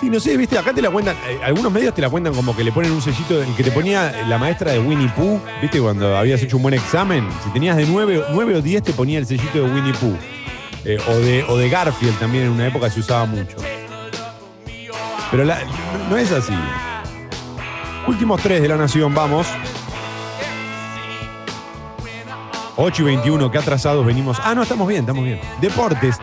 Sí, 0.00 0.08
no 0.08 0.18
sé, 0.18 0.34
viste, 0.38 0.56
acá 0.56 0.72
te 0.72 0.80
la 0.80 0.88
cuentan, 0.90 1.14
eh, 1.28 1.38
algunos 1.44 1.70
medios 1.70 1.92
te 1.94 2.00
la 2.00 2.08
cuentan 2.08 2.34
como 2.34 2.56
que 2.56 2.64
le 2.64 2.72
ponen 2.72 2.90
un 2.90 3.02
sellito, 3.02 3.42
el 3.42 3.54
que 3.54 3.62
te 3.62 3.70
ponía 3.70 4.24
la 4.26 4.38
maestra 4.38 4.72
de 4.72 4.78
Winnie 4.78 5.10
Pooh, 5.10 5.38
viste, 5.60 5.78
cuando 5.78 6.16
habías 6.16 6.42
hecho 6.42 6.56
un 6.56 6.62
buen 6.62 6.74
examen, 6.74 7.28
si 7.44 7.50
tenías 7.50 7.76
de 7.76 7.84
9, 7.84 8.24
o 8.32 8.62
10 8.62 8.82
te 8.82 8.92
ponía 8.94 9.18
el 9.18 9.26
sellito 9.26 9.58
de 9.62 9.70
Winnie 9.70 9.92
Pooh. 9.92 10.16
Eh, 10.86 10.96
o, 11.06 11.12
de, 11.16 11.44
o 11.46 11.58
de 11.58 11.68
Garfield 11.68 12.18
también 12.18 12.44
en 12.44 12.50
una 12.52 12.66
época 12.66 12.88
se 12.88 13.00
usaba 13.00 13.26
mucho. 13.26 13.58
Pero 15.30 15.44
la- 15.44 15.58
no, 16.08 16.16
es 16.16 16.32
así. 16.32 16.54
Últimos 18.06 18.40
tres 18.42 18.62
de 18.62 18.68
la 18.68 18.76
nación, 18.76 19.14
vamos. 19.14 19.46
8 22.76 23.02
y 23.02 23.04
21, 23.04 23.50
que 23.50 23.58
atrasados 23.58 24.04
venimos. 24.06 24.38
Ah, 24.42 24.54
no, 24.54 24.62
estamos 24.62 24.88
bien, 24.88 25.00
estamos 25.02 25.22
bien. 25.24 25.40
Deportes. 25.60 26.16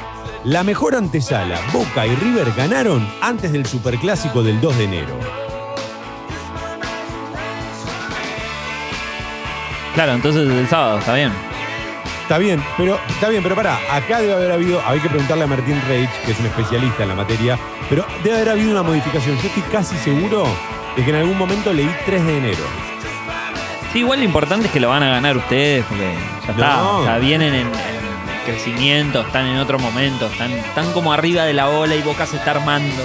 La 0.43 0.63
mejor 0.63 0.95
antesala, 0.95 1.59
Boca 1.73 2.05
y 2.05 2.15
River 2.15 2.51
ganaron 2.55 3.07
antes 3.21 3.51
del 3.51 3.65
Superclásico 3.65 4.43
del 4.43 4.59
2 4.61 4.77
de 4.77 4.83
enero. 4.85 5.15
Claro, 9.93 10.13
entonces 10.13 10.47
el 10.49 10.67
sábado, 10.67 10.99
está 10.99 11.15
bien. 11.15 11.31
Está 12.27 12.39
bien, 12.39 12.61
pero 12.75 12.99
está 13.07 13.29
bien, 13.29 13.41
pero 13.41 13.55
pará, 13.55 13.79
acá 13.89 14.19
debe 14.19 14.33
haber 14.33 14.51
habido, 14.51 14.81
hay 14.85 14.99
que 14.99 15.07
preguntarle 15.07 15.45
a 15.45 15.47
Martín 15.47 15.81
Reich, 15.87 16.09
que 16.25 16.33
es 16.33 16.39
un 16.41 16.47
especialista 16.47 17.03
en 17.03 17.07
la 17.07 17.15
materia, 17.15 17.57
pero 17.89 18.05
debe 18.21 18.35
haber 18.35 18.49
habido 18.49 18.71
una 18.71 18.83
modificación. 18.83 19.37
Yo 19.37 19.47
estoy 19.47 19.63
casi 19.71 19.95
seguro 19.95 20.45
de 20.97 21.05
que 21.05 21.09
en 21.11 21.15
algún 21.15 21.37
momento 21.37 21.71
leí 21.71 21.89
3 22.05 22.25
de 22.25 22.37
enero. 22.37 22.63
Sí, 23.93 23.99
igual 23.99 24.19
lo 24.19 24.25
importante 24.25 24.65
es 24.65 24.73
que 24.73 24.81
lo 24.81 24.89
van 24.89 25.03
a 25.03 25.09
ganar 25.09 25.37
ustedes, 25.37 25.85
porque 25.85 26.15
ya 26.45 26.51
está. 26.51 26.75
No. 26.75 26.99
O 26.99 27.05
sea, 27.05 27.17
vienen 27.17 27.53
en, 27.53 27.67
en 27.67 28.43
crecimiento, 28.45 29.21
están 29.21 29.45
en 29.45 29.59
otro 29.59 29.79
momento, 29.79 30.27
están, 30.27 30.51
están 30.51 30.91
como 30.91 31.13
arriba 31.13 31.45
de 31.45 31.53
la 31.53 31.69
ola 31.69 31.95
y 31.95 32.01
Boca 32.01 32.25
se 32.25 32.35
está 32.35 32.51
armando. 32.51 33.03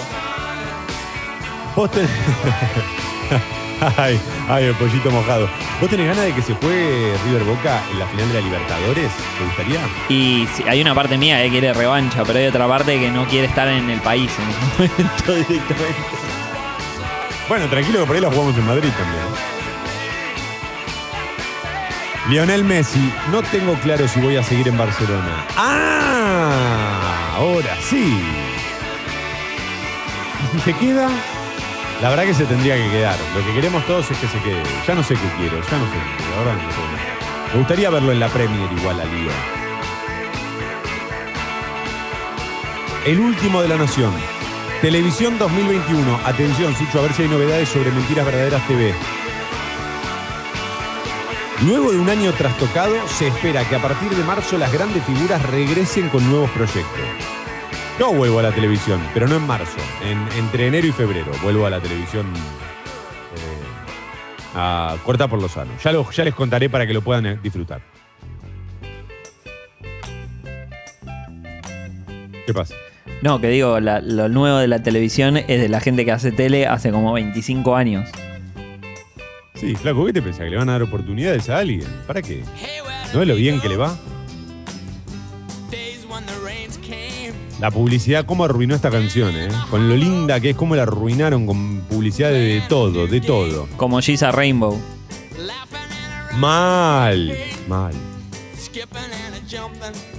Vos 1.76 1.88
tenés... 1.92 2.10
ay, 3.96 4.20
ay, 4.48 4.64
el 4.64 4.74
pollito 4.74 5.10
mojado. 5.10 5.48
¿Vos 5.80 5.90
tenés 5.90 6.06
ganas 6.06 6.24
de 6.24 6.34
que 6.34 6.42
se 6.42 6.54
juegue 6.54 7.14
River 7.24 7.44
Boca 7.44 7.82
en 7.90 7.98
la 7.98 8.06
final 8.06 8.28
de 8.28 8.34
la 8.34 8.40
Libertadores? 8.40 9.10
¿Te 9.38 9.44
gustaría? 9.44 9.80
Y 10.08 10.46
sí, 10.54 10.64
hay 10.68 10.80
una 10.80 10.94
parte 10.94 11.18
mía 11.18 11.42
que 11.42 11.50
quiere 11.50 11.72
revancha, 11.72 12.22
pero 12.24 12.38
hay 12.38 12.46
otra 12.46 12.68
parte 12.68 12.98
que 12.98 13.10
no 13.10 13.26
quiere 13.26 13.46
estar 13.46 13.68
en 13.68 13.90
el 13.90 14.00
país 14.00 14.30
en 14.38 14.48
ese 14.48 14.92
momento 15.02 15.34
directamente. 15.34 15.96
Bueno, 17.48 17.66
tranquilo 17.66 18.00
que 18.00 18.06
por 18.06 18.16
ahí 18.16 18.22
la 18.22 18.30
jugamos 18.30 18.56
en 18.56 18.66
Madrid 18.66 18.90
también. 18.96 19.24
Lionel 22.28 22.64
Messi, 22.64 23.12
no 23.32 23.42
tengo 23.42 23.74
claro 23.80 24.06
si 24.06 24.20
voy 24.20 24.36
a 24.36 24.42
seguir 24.44 24.68
en 24.68 24.78
Barcelona. 24.78 25.44
¡Ah! 25.56 27.34
Ahora 27.36 27.76
sí. 27.82 28.22
¿Y 30.44 30.56
si 30.56 30.60
se 30.60 30.72
queda? 30.74 31.08
La 32.02 32.10
verdad 32.10 32.24
que 32.24 32.34
se 32.34 32.46
tendría 32.46 32.74
que 32.74 32.90
quedar. 32.90 33.16
Lo 33.32 33.46
que 33.46 33.54
queremos 33.54 33.86
todos 33.86 34.10
es 34.10 34.18
que 34.18 34.26
se 34.26 34.36
quede. 34.40 34.60
Ya 34.88 34.92
no 34.96 35.04
sé 35.04 35.14
qué 35.14 35.28
quiero, 35.38 35.62
ya 35.62 35.78
no 35.78 35.84
sé 35.84 35.92
quiero. 36.16 36.36
Ahora 36.36 36.54
no 36.54 36.68
sé. 36.72 37.52
Me 37.52 37.58
gustaría 37.60 37.90
verlo 37.90 38.10
en 38.10 38.18
la 38.18 38.28
Premier 38.28 38.72
igual 38.72 39.00
a 39.00 39.04
Liga. 39.04 39.32
El 43.06 43.20
último 43.20 43.62
de 43.62 43.68
la 43.68 43.76
Nación. 43.76 44.12
Televisión 44.80 45.38
2021. 45.38 46.20
Atención, 46.24 46.74
Sucho, 46.74 46.98
a 46.98 47.02
ver 47.02 47.12
si 47.12 47.22
hay 47.22 47.28
novedades 47.28 47.68
sobre 47.68 47.92
Mentiras 47.92 48.26
Verdaderas 48.26 48.66
TV. 48.66 48.92
Luego 51.64 51.92
de 51.92 52.00
un 52.00 52.10
año 52.10 52.32
trastocado, 52.32 52.96
se 53.06 53.28
espera 53.28 53.64
que 53.68 53.76
a 53.76 53.80
partir 53.80 54.10
de 54.10 54.24
marzo 54.24 54.58
las 54.58 54.72
grandes 54.72 55.04
figuras 55.04 55.40
regresen 55.46 56.08
con 56.08 56.28
nuevos 56.28 56.50
proyectos. 56.50 57.31
Yo 57.98 58.12
vuelvo 58.12 58.38
a 58.40 58.42
la 58.42 58.52
televisión, 58.52 59.00
pero 59.14 59.28
no 59.28 59.36
en 59.36 59.46
marzo, 59.46 59.76
en- 60.04 60.28
entre 60.38 60.66
enero 60.66 60.86
y 60.86 60.92
febrero. 60.92 61.30
Vuelvo 61.42 61.66
a 61.66 61.70
la 61.70 61.80
televisión 61.80 62.26
eh, 62.26 64.54
a 64.54 64.96
corta 65.04 65.28
por 65.28 65.40
los 65.40 65.56
años. 65.56 65.82
Ya, 65.82 65.92
lo- 65.92 66.10
ya 66.10 66.24
les 66.24 66.34
contaré 66.34 66.68
para 66.68 66.86
que 66.86 66.94
lo 66.94 67.02
puedan 67.02 67.26
eh, 67.26 67.38
disfrutar. 67.42 67.80
¿Qué 72.46 72.52
pasa? 72.54 72.74
No, 73.22 73.40
que 73.40 73.48
digo, 73.48 73.78
la- 73.78 74.00
lo 74.00 74.28
nuevo 74.28 74.58
de 74.58 74.66
la 74.68 74.82
televisión 74.82 75.36
es 75.36 75.46
de 75.46 75.68
la 75.68 75.80
gente 75.80 76.04
que 76.04 76.12
hace 76.12 76.32
tele 76.32 76.66
hace 76.66 76.90
como 76.90 77.12
25 77.12 77.76
años. 77.76 78.08
Sí, 79.54 79.76
flaco, 79.76 80.04
¿qué 80.06 80.12
te 80.14 80.22
pensás? 80.22 80.44
¿Que 80.44 80.50
le 80.50 80.56
van 80.56 80.68
a 80.70 80.72
dar 80.72 80.82
oportunidades 80.82 81.48
a 81.48 81.58
alguien? 81.58 81.86
¿Para 82.06 82.20
qué? 82.20 82.42
¿No 83.14 83.22
es 83.22 83.28
lo 83.28 83.36
bien 83.36 83.60
que 83.60 83.68
le 83.68 83.76
va? 83.76 83.96
La 87.62 87.70
publicidad, 87.70 88.26
cómo 88.26 88.42
arruinó 88.42 88.74
esta 88.74 88.90
canción, 88.90 89.36
¿eh? 89.36 89.46
Con 89.70 89.88
lo 89.88 89.96
linda 89.96 90.40
que 90.40 90.50
es, 90.50 90.56
cómo 90.56 90.74
la 90.74 90.82
arruinaron 90.82 91.46
con 91.46 91.82
publicidad 91.82 92.30
de, 92.30 92.40
de 92.40 92.60
todo, 92.62 93.06
de 93.06 93.20
todo. 93.20 93.68
Como 93.76 94.00
Giza 94.00 94.32
Rainbow. 94.32 94.76
Mal, 96.38 97.32
mal. 97.68 97.92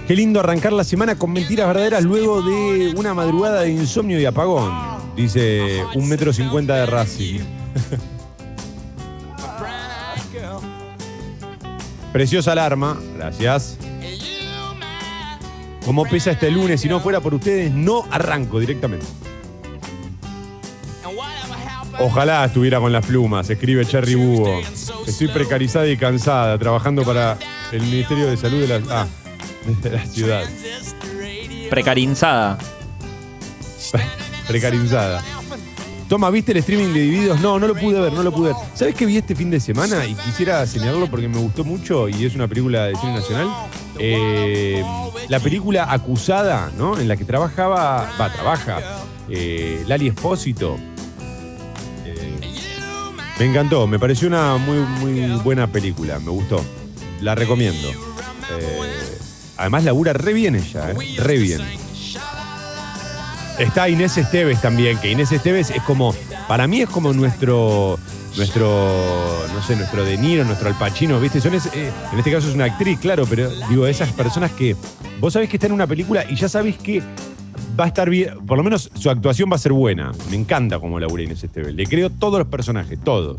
Qué 0.08 0.16
lindo 0.16 0.40
arrancar 0.40 0.72
la 0.72 0.84
semana 0.84 1.18
con 1.18 1.34
mentiras 1.34 1.66
verdaderas 1.66 2.02
luego 2.02 2.40
de 2.40 2.94
una 2.96 3.12
madrugada 3.12 3.60
de 3.60 3.72
insomnio 3.72 4.18
y 4.18 4.24
apagón. 4.24 4.72
Dice 5.14 5.84
un 5.96 6.08
metro 6.08 6.32
cincuenta 6.32 6.76
de 6.76 6.86
Racing. 6.86 7.40
Preciosa 12.10 12.52
alarma, 12.52 12.98
gracias. 13.18 13.76
Como 15.84 16.04
pesa 16.04 16.30
este 16.30 16.50
lunes, 16.50 16.80
si 16.80 16.88
no 16.88 17.00
fuera 17.00 17.20
por 17.20 17.34
ustedes, 17.34 17.70
no 17.70 18.06
arranco 18.10 18.58
directamente. 18.58 19.06
Ojalá 22.00 22.44
estuviera 22.44 22.80
con 22.80 22.90
las 22.92 23.04
plumas, 23.06 23.48
escribe 23.50 23.84
Cherry 23.84 24.14
Búho. 24.14 24.60
Estoy 25.06 25.28
precarizada 25.28 25.86
y 25.86 25.96
cansada, 25.96 26.58
trabajando 26.58 27.04
para 27.04 27.38
el 27.70 27.82
Ministerio 27.82 28.26
de 28.28 28.36
Salud 28.36 28.60
de 28.60 28.68
la, 28.68 28.82
ah, 28.90 29.06
de 29.82 29.90
la 29.90 30.04
ciudad. 30.06 30.44
Precarinzada. 31.70 32.58
Precarizada. 34.48 35.22
Toma, 36.08 36.30
¿viste 36.30 36.52
el 36.52 36.58
streaming 36.58 36.92
de 36.92 37.00
Divididos? 37.00 37.40
No, 37.40 37.58
no 37.58 37.66
lo 37.66 37.74
pude 37.74 38.00
ver, 38.00 38.12
no 38.12 38.22
lo 38.22 38.32
pude 38.32 38.48
ver. 38.48 38.56
¿Sabes 38.74 38.94
qué 38.94 39.06
vi 39.06 39.16
este 39.16 39.34
fin 39.34 39.50
de 39.50 39.60
semana? 39.60 40.04
Y 40.04 40.14
quisiera 40.14 40.66
señalarlo 40.66 41.08
porque 41.08 41.28
me 41.28 41.38
gustó 41.38 41.64
mucho 41.64 42.08
y 42.08 42.24
es 42.26 42.34
una 42.34 42.46
película 42.48 42.86
de 42.86 42.96
cine 42.96 43.14
nacional. 43.14 43.48
Eh, 43.98 44.84
la 45.28 45.40
película 45.40 45.90
Acusada, 45.90 46.70
¿no? 46.76 46.98
En 46.98 47.08
la 47.08 47.16
que 47.16 47.24
trabajaba, 47.24 48.10
va, 48.18 48.32
trabaja 48.32 48.80
eh, 49.28 49.84
Lali 49.86 50.08
Espósito. 50.08 50.76
Eh, 52.04 52.40
me 53.38 53.46
encantó, 53.46 53.86
me 53.86 53.98
pareció 53.98 54.28
una 54.28 54.56
muy, 54.56 54.78
muy 54.78 55.36
buena 55.42 55.66
película, 55.66 56.18
me 56.18 56.30
gustó. 56.30 56.64
La 57.20 57.34
recomiendo. 57.34 57.88
Eh, 57.90 59.18
además 59.56 59.84
labura 59.84 60.12
re 60.12 60.32
bien 60.32 60.56
ella. 60.56 60.94
Re 61.18 61.38
bien. 61.38 61.62
Está 63.58 63.88
Inés 63.88 64.18
Esteves 64.18 64.60
también, 64.60 64.98
que 64.98 65.10
Inés 65.12 65.30
Esteves 65.30 65.70
es 65.70 65.82
como, 65.82 66.12
para 66.48 66.66
mí 66.66 66.80
es 66.80 66.88
como 66.88 67.12
nuestro, 67.12 67.98
nuestro, 68.36 69.44
no 69.54 69.62
sé, 69.62 69.76
nuestro 69.76 70.04
De 70.04 70.16
Niro, 70.18 70.44
nuestro 70.44 70.68
Al 70.68 70.74
Pacino, 70.78 71.20
¿viste? 71.20 71.40
Son 71.40 71.54
es- 71.54 71.66
eh, 71.74 71.90
en 72.12 72.18
este 72.18 72.32
caso 72.32 72.48
es 72.48 72.54
una 72.54 72.64
actriz, 72.64 72.98
claro, 72.98 73.24
pero 73.28 73.48
digo, 73.68 73.86
esas 73.86 74.10
personas 74.12 74.50
que 74.52 74.76
vos 75.20 75.32
sabés 75.32 75.48
que 75.48 75.56
está 75.56 75.66
en 75.66 75.72
una 75.72 75.86
película 75.86 76.24
y 76.28 76.34
ya 76.36 76.48
sabés 76.48 76.76
que 76.76 77.02
va 77.78 77.84
a 77.84 77.88
estar 77.88 78.08
bien, 78.10 78.44
por 78.46 78.56
lo 78.58 78.64
menos 78.64 78.90
su 78.94 79.10
actuación 79.10 79.50
va 79.50 79.56
a 79.56 79.58
ser 79.58 79.72
buena. 79.72 80.12
Me 80.30 80.36
encanta 80.36 80.78
cómo 80.78 80.98
labura 81.00 81.22
Inés 81.22 81.42
Esteves. 81.42 81.74
Le 81.74 81.86
creo 81.86 82.10
todos 82.10 82.38
los 82.38 82.48
personajes, 82.48 82.98
todos. 83.02 83.36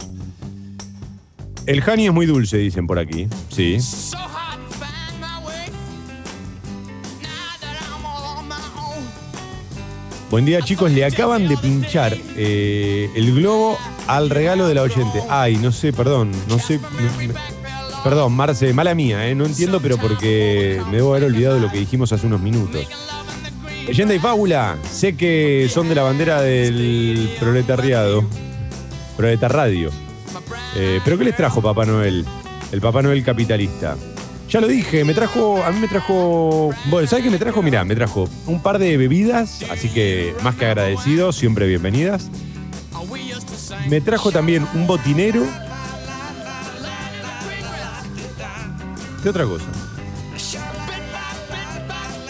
El 1.66 1.82
honey 1.88 2.08
es 2.08 2.14
muy 2.14 2.26
dulce, 2.26 2.58
dicen 2.58 2.86
por 2.86 3.00
aquí. 3.00 3.28
Sí. 3.50 3.78
Buen 10.36 10.44
día, 10.44 10.62
chicos. 10.62 10.92
Le 10.92 11.06
acaban 11.06 11.48
de 11.48 11.56
pinchar 11.56 12.14
eh, 12.36 13.10
el 13.16 13.36
globo 13.36 13.78
al 14.06 14.30
regalo 14.30 14.68
de 14.68 14.74
la 14.74 14.82
oyente. 14.82 15.22
Ay, 15.30 15.56
no 15.56 15.72
sé, 15.72 15.94
perdón. 15.94 16.30
No 16.50 16.60
sé. 16.60 16.78
perdón, 18.04 18.34
Marce, 18.34 18.74
mala 18.74 18.94
mía, 18.94 19.30
¿eh? 19.30 19.34
No 19.34 19.46
entiendo, 19.46 19.80
pero 19.80 19.98
porque 19.98 20.82
me 20.92 20.98
debo 20.98 21.12
haber 21.12 21.24
olvidado 21.24 21.56
de 21.56 21.62
lo 21.62 21.72
que 21.72 21.78
dijimos 21.78 22.12
hace 22.12 22.28
unos 22.28 22.42
minutos. 22.42 22.86
Leyenda 23.88 24.14
y 24.14 24.20
fábula. 24.20 24.76
Sé 24.92 25.16
que 25.16 25.70
son 25.74 25.88
de 25.88 25.96
la 25.96 26.04
bandera 26.04 26.42
del 26.42 27.34
proletariado. 27.40 28.26
Proletarradio. 29.16 29.90
Eh, 30.76 31.00
¿Pero 31.06 31.18
qué 31.18 31.24
les 31.24 31.38
trajo 31.38 31.62
Papá 31.62 31.86
Noel? 31.86 32.26
El 32.74 32.82
Papá 32.82 33.02
Noel 33.02 33.24
capitalista. 33.24 33.96
Ya 34.50 34.62
lo 34.62 34.68
dije, 34.68 35.04
me 35.04 35.14
trajo, 35.14 35.64
a 35.64 35.72
mí 35.72 35.80
me 35.80 35.88
trajo, 35.88 36.70
bueno, 36.86 37.08
¿sabes 37.08 37.26
qué 37.26 37.32
me 37.32 37.38
trajo? 37.40 37.62
Mirá, 37.62 37.84
me 37.84 37.96
trajo 37.96 38.30
un 38.46 38.62
par 38.62 38.78
de 38.78 38.96
bebidas, 38.96 39.64
así 39.72 39.90
que 39.90 40.36
más 40.44 40.56
que 40.56 40.66
agradecido, 40.66 41.32
siempre 41.32 41.68
bienvenidas. 41.68 42.30
Me 43.90 44.02
trajo 44.02 44.32
también 44.32 44.68
un 44.74 44.86
botinero. 44.88 45.44
¿Qué 49.24 49.30
otra 49.30 49.46
cosa? 49.46 49.66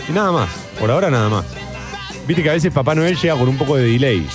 Y 0.08 0.12
nada 0.14 0.32
más, 0.32 0.50
por 0.80 0.90
ahora 0.90 1.12
nada 1.12 1.30
más. 1.30 1.46
Viste 2.26 2.42
que 2.42 2.50
a 2.50 2.54
veces 2.54 2.74
Papá 2.74 2.96
Noel 2.96 3.18
llega 3.18 3.36
con 3.36 3.50
un 3.50 3.58
poco 3.58 3.76
de 3.76 3.84
delay. 3.84 4.26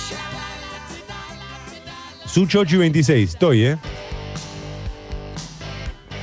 Sucho 2.25 2.59
8 2.59 2.75
y 2.75 2.79
26, 2.79 3.29
estoy, 3.29 3.65
¿eh? 3.65 3.77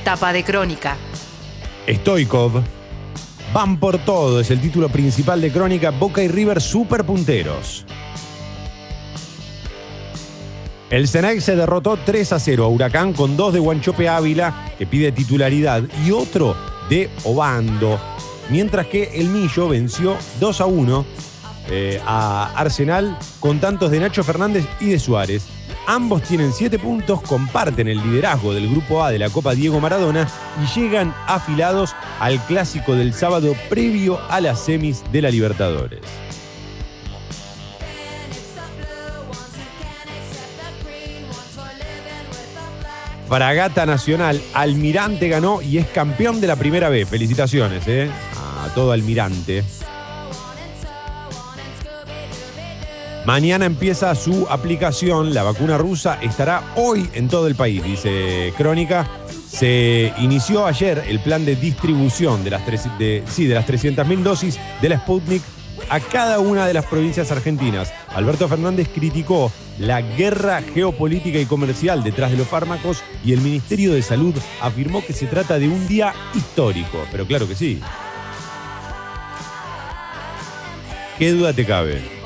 Tapa 0.03 0.33
de 0.33 0.43
crónica. 0.43 0.97
Stoikov. 1.87 2.61
Van 3.53 3.79
por 3.79 3.97
todo, 3.99 4.39
es 4.39 4.51
el 4.51 4.61
título 4.61 4.89
principal 4.89 5.41
de 5.41 5.51
Crónica. 5.51 5.91
Boca 5.91 6.21
y 6.21 6.27
River 6.27 6.61
super 6.61 7.03
punteros. 7.03 7.85
El 10.89 11.07
Senec 11.07 11.39
se 11.39 11.55
derrotó 11.55 11.97
3 12.03 12.33
a 12.33 12.39
0 12.39 12.65
a 12.65 12.67
Huracán 12.67 13.13
con 13.13 13.37
dos 13.37 13.53
de 13.53 13.59
Guanchope 13.59 14.09
Ávila, 14.09 14.71
que 14.77 14.87
pide 14.87 15.11
titularidad, 15.11 15.83
y 16.03 16.11
otro 16.11 16.55
de 16.89 17.09
Obando. 17.23 17.99
Mientras 18.49 18.87
que 18.87 19.11
el 19.13 19.29
Millo 19.29 19.69
venció 19.69 20.17
2 20.39 20.61
a 20.61 20.65
1 20.65 21.05
eh, 21.69 22.01
a 22.03 22.51
Arsenal 22.55 23.15
con 23.39 23.59
tantos 23.59 23.91
de 23.91 23.99
Nacho 23.99 24.23
Fernández 24.23 24.65
y 24.79 24.87
de 24.87 24.99
Suárez. 24.99 25.58
Ambos 25.87 26.23
tienen 26.23 26.53
7 26.53 26.77
puntos, 26.77 27.21
comparten 27.21 27.87
el 27.87 27.97
liderazgo 28.01 28.53
del 28.53 28.69
Grupo 28.69 29.03
A 29.03 29.11
de 29.11 29.19
la 29.19 29.29
Copa 29.29 29.55
Diego 29.55 29.79
Maradona 29.79 30.27
y 30.61 30.79
llegan 30.79 31.15
afilados 31.27 31.95
al 32.19 32.39
clásico 32.45 32.95
del 32.95 33.13
sábado 33.13 33.55
previo 33.69 34.19
a 34.29 34.39
las 34.39 34.59
semis 34.59 35.03
de 35.11 35.21
la 35.21 35.31
Libertadores. 35.31 36.01
Fragata 43.27 43.85
Nacional, 43.85 44.41
Almirante 44.55 45.29
ganó 45.29 45.61
y 45.61 45.77
es 45.77 45.85
campeón 45.87 46.41
de 46.41 46.47
la 46.47 46.55
primera 46.55 46.89
vez. 46.89 47.07
Felicitaciones, 47.07 47.87
¿eh? 47.87 48.09
a 48.65 48.73
todo 48.73 48.91
almirante. 48.91 49.63
Mañana 53.25 53.65
empieza 53.65 54.13
su 54.15 54.47
aplicación. 54.49 55.33
La 55.33 55.43
vacuna 55.43 55.77
rusa 55.77 56.17
estará 56.21 56.63
hoy 56.75 57.09
en 57.13 57.27
todo 57.27 57.47
el 57.47 57.55
país, 57.55 57.83
dice 57.83 58.53
Crónica. 58.57 59.07
Se 59.49 60.13
inició 60.19 60.65
ayer 60.65 61.03
el 61.07 61.19
plan 61.19 61.45
de 61.45 61.55
distribución 61.55 62.43
de 62.43 62.49
las, 62.51 62.65
tres- 62.65 62.87
de, 62.97 63.23
sí, 63.27 63.45
de 63.45 63.55
las 63.55 63.67
300.000 63.67 64.21
dosis 64.23 64.59
de 64.81 64.89
la 64.89 64.97
Sputnik 64.99 65.41
a 65.89 65.99
cada 65.99 66.39
una 66.39 66.67
de 66.67 66.73
las 66.73 66.85
provincias 66.85 67.31
argentinas. 67.31 67.91
Alberto 68.15 68.47
Fernández 68.47 68.89
criticó 68.93 69.51
la 69.79 70.01
guerra 70.01 70.61
geopolítica 70.61 71.39
y 71.39 71.45
comercial 71.45 72.03
detrás 72.03 72.31
de 72.31 72.37
los 72.37 72.47
fármacos 72.47 73.01
y 73.23 73.33
el 73.33 73.41
Ministerio 73.41 73.93
de 73.93 74.01
Salud 74.01 74.35
afirmó 74.61 75.03
que 75.05 75.13
se 75.13 75.25
trata 75.25 75.57
de 75.57 75.67
un 75.67 75.87
día 75.87 76.13
histórico. 76.35 77.05
Pero 77.11 77.25
claro 77.25 77.47
que 77.47 77.55
sí. 77.55 77.81
¿Qué 81.17 81.31
duda 81.31 81.53
te 81.53 81.65
cabe? 81.65 82.18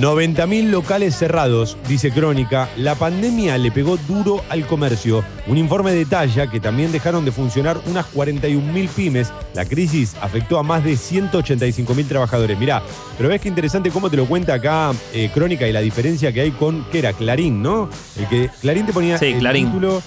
90.000 0.00 0.70
locales 0.70 1.14
cerrados, 1.14 1.76
dice 1.86 2.10
Crónica. 2.10 2.70
La 2.78 2.94
pandemia 2.94 3.58
le 3.58 3.70
pegó 3.70 3.98
duro 3.98 4.42
al 4.48 4.66
comercio. 4.66 5.22
Un 5.46 5.58
informe 5.58 5.92
detalla 5.92 6.46
que 6.46 6.58
también 6.58 6.90
dejaron 6.90 7.26
de 7.26 7.32
funcionar 7.32 7.78
unas 7.84 8.06
41.000 8.14 8.88
pymes. 8.88 9.30
La 9.52 9.66
crisis 9.66 10.16
afectó 10.22 10.58
a 10.58 10.62
más 10.62 10.84
de 10.84 10.94
185.000 10.94 12.08
trabajadores. 12.08 12.58
Mirá, 12.58 12.82
pero 13.18 13.28
ves 13.28 13.42
qué 13.42 13.48
interesante 13.48 13.90
cómo 13.90 14.08
te 14.08 14.16
lo 14.16 14.24
cuenta 14.24 14.54
acá 14.54 14.92
eh, 15.12 15.30
Crónica 15.34 15.68
y 15.68 15.72
la 15.72 15.80
diferencia 15.80 16.32
que 16.32 16.40
hay 16.40 16.50
con, 16.52 16.86
¿qué 16.90 17.00
era? 17.00 17.12
Clarín, 17.12 17.62
¿no? 17.62 17.90
El 18.18 18.26
que 18.26 18.48
Clarín 18.62 18.86
te 18.86 18.94
ponía 18.94 19.18
Sí, 19.18 19.26
el 19.26 19.40
Clarín. 19.40 19.66
título 19.66 20.02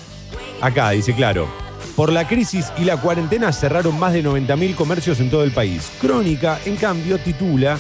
acá, 0.60 0.90
dice 0.90 1.14
claro. 1.14 1.48
Por 1.96 2.12
la 2.12 2.28
crisis 2.28 2.74
y 2.80 2.86
la 2.86 2.98
cuarentena 2.98 3.52
cerraron 3.52 4.00
más 4.00 4.14
de 4.14 4.24
90.000 4.24 4.74
comercios 4.74 5.20
en 5.20 5.30
todo 5.30 5.44
el 5.44 5.52
país. 5.52 5.92
Crónica, 6.02 6.60
en 6.66 6.78
cambio, 6.78 7.20
titula 7.20 7.78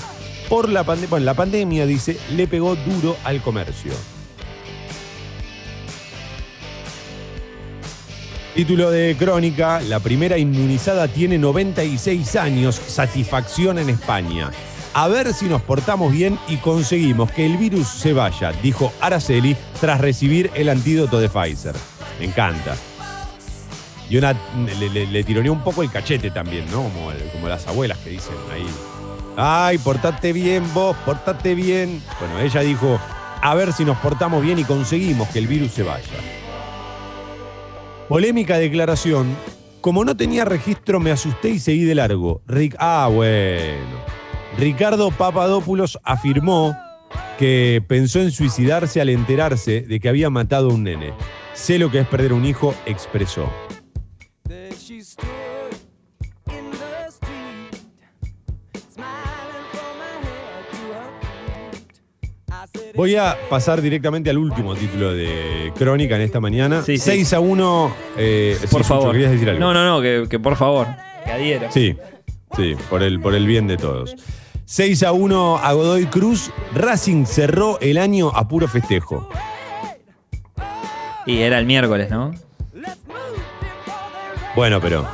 por 0.49 0.69
la 0.69 0.83
pandemia, 0.83 1.09
bueno, 1.09 1.25
la 1.25 1.33
pandemia, 1.33 1.85
dice, 1.85 2.17
le 2.31 2.47
pegó 2.47 2.75
duro 2.75 3.17
al 3.23 3.41
comercio. 3.41 3.93
Título 8.55 8.91
de 8.91 9.15
Crónica, 9.17 9.81
la 9.81 9.99
primera 9.99 10.37
inmunizada 10.37 11.07
tiene 11.07 11.39
96 11.39 12.35
años, 12.35 12.75
satisfacción 12.75 13.79
en 13.79 13.89
España. 13.89 14.51
A 14.93 15.07
ver 15.07 15.33
si 15.33 15.45
nos 15.45 15.63
portamos 15.63 16.11
bien 16.11 16.37
y 16.47 16.57
conseguimos 16.57 17.31
que 17.31 17.47
el 17.47 17.57
virus 17.57 17.87
se 17.87 18.13
vaya, 18.13 18.51
dijo 18.61 18.93
Araceli 19.01 19.57
tras 19.81 19.99
recibir 19.99 20.51
el 20.53 20.69
antídoto 20.69 21.19
de 21.19 21.29
Pfizer. 21.29 21.73
Me 22.19 22.25
encanta. 22.25 22.75
Y 24.07 24.19
le, 24.19 25.23
tironeó 25.23 25.51
un 25.51 25.63
poco 25.63 25.81
el 25.81 25.89
cachete 25.89 26.29
también, 26.29 26.69
¿no? 26.69 26.83
Como, 26.83 27.11
como 27.31 27.47
las 27.47 27.65
abuelas 27.67 27.97
que 27.97 28.11
dicen 28.11 28.35
ahí. 28.53 28.67
Ay, 29.35 29.77
portate 29.79 30.31
bien 30.31 30.63
vos, 30.73 30.95
portate 31.05 31.55
bien. 31.55 32.01
Bueno, 32.19 32.39
ella 32.39 32.61
dijo, 32.61 32.99
a 33.41 33.55
ver 33.55 33.73
si 33.73 33.83
nos 33.83 33.97
portamos 33.97 34.43
bien 34.43 34.59
y 34.59 34.63
conseguimos 34.63 35.27
que 35.29 35.39
el 35.39 35.47
virus 35.47 35.71
se 35.71 35.83
vaya. 35.83 36.07
Polémica 38.07 38.57
declaración. 38.57 39.35
Como 39.81 40.05
no 40.05 40.15
tenía 40.15 40.45
registro, 40.45 40.99
me 40.99 41.11
asusté 41.11 41.49
y 41.49 41.59
seguí 41.59 41.83
de 41.83 41.95
largo. 41.95 42.41
Ric 42.47 42.75
ah, 42.79 43.09
bueno. 43.11 43.97
Ricardo 44.57 45.11
Papadopoulos 45.11 45.99
afirmó 46.03 46.77
que 47.37 47.83
pensó 47.87 48.19
en 48.19 48.31
suicidarse 48.31 49.01
al 49.01 49.09
enterarse 49.09 49.81
de 49.81 49.99
que 49.99 50.09
había 50.09 50.29
matado 50.29 50.69
a 50.69 50.73
un 50.73 50.83
nene. 50.83 51.13
Sé 51.53 51.79
lo 51.79 51.91
que 51.91 51.99
es 51.99 52.07
perder 52.07 52.33
un 52.33 52.45
hijo, 52.45 52.73
expresó. 52.85 53.49
Voy 62.95 63.15
a 63.15 63.35
pasar 63.49 63.81
directamente 63.81 64.29
al 64.29 64.37
último 64.37 64.75
título 64.75 65.13
de 65.13 65.71
Crónica 65.75 66.15
en 66.15 66.21
esta 66.21 66.39
mañana. 66.39 66.83
Sí, 66.83 66.97
sí. 66.97 67.05
6 67.25 67.33
a 67.33 67.39
1. 67.39 67.95
eh, 68.17 68.55
sí, 68.59 68.67
Por 68.67 68.83
Sucho, 68.83 68.83
favor. 68.83 69.11
¿Querías 69.13 69.31
decir 69.31 69.49
algo? 69.49 69.59
No, 69.59 69.73
no, 69.73 69.83
no, 69.85 70.01
que, 70.01 70.27
que 70.29 70.39
por 70.39 70.55
favor. 70.55 70.87
Que 71.25 71.31
adhiero. 71.31 71.71
Sí, 71.71 71.97
sí, 72.55 72.75
por 72.89 73.01
el, 73.01 73.19
por 73.19 73.33
el 73.33 73.47
bien 73.47 73.65
de 73.67 73.77
todos. 73.77 74.15
6 74.65 75.03
a 75.03 75.11
1 75.11 75.57
a 75.57 75.73
Godoy 75.73 76.05
Cruz. 76.05 76.51
Racing 76.75 77.25
cerró 77.25 77.79
el 77.81 77.97
año 77.97 78.29
a 78.29 78.47
puro 78.47 78.67
festejo. 78.67 79.27
Y 81.25 81.39
era 81.39 81.57
el 81.57 81.65
miércoles, 81.65 82.09
¿no? 82.11 82.31
Bueno, 84.55 84.79
pero. 84.79 85.05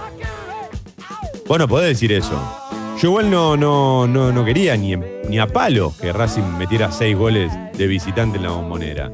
Vos 1.48 1.58
no 1.58 1.68
podés 1.68 1.88
decir 1.90 2.12
eso. 2.12 2.69
Yo 3.00 3.08
igual 3.08 3.32
no, 3.32 3.56
no, 3.56 4.08
no, 4.08 4.34
no 4.34 4.44
quería 4.44 4.76
ni, 4.76 4.94
ni 4.98 5.40
a 5.40 5.48
palo 5.48 5.94
que 6.02 6.12
Racing 6.12 6.58
metiera 6.58 6.92
seis 6.92 7.16
goles 7.16 7.50
de 7.78 7.88
visitante 7.88 8.36
en 8.36 8.44
la 8.44 8.50
bombonera. 8.50 9.10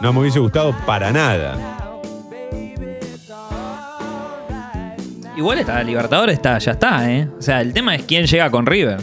No 0.00 0.12
me 0.12 0.18
hubiese 0.18 0.40
gustado 0.40 0.74
para 0.84 1.12
nada. 1.12 2.00
Igual 5.36 5.58
está, 5.60 5.80
Libertadores 5.84 6.34
está, 6.34 6.58
ya 6.58 6.72
está, 6.72 7.08
¿eh? 7.08 7.28
O 7.38 7.40
sea, 7.40 7.60
el 7.60 7.72
tema 7.72 7.94
es 7.94 8.02
quién 8.02 8.26
llega 8.26 8.50
con 8.50 8.66
River. 8.66 9.00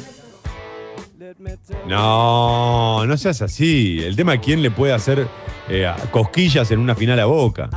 No, 1.87 3.05
no 3.05 3.17
seas 3.17 3.41
así. 3.41 4.03
El 4.03 4.17
tema 4.17 4.33
es 4.33 4.41
quién 4.41 4.61
le 4.61 4.71
puede 4.71 4.91
hacer 4.91 5.25
eh, 5.69 5.89
cosquillas 6.11 6.69
en 6.71 6.79
una 6.79 6.95
final 6.95 7.17
a 7.17 7.25
boca. 7.25 7.69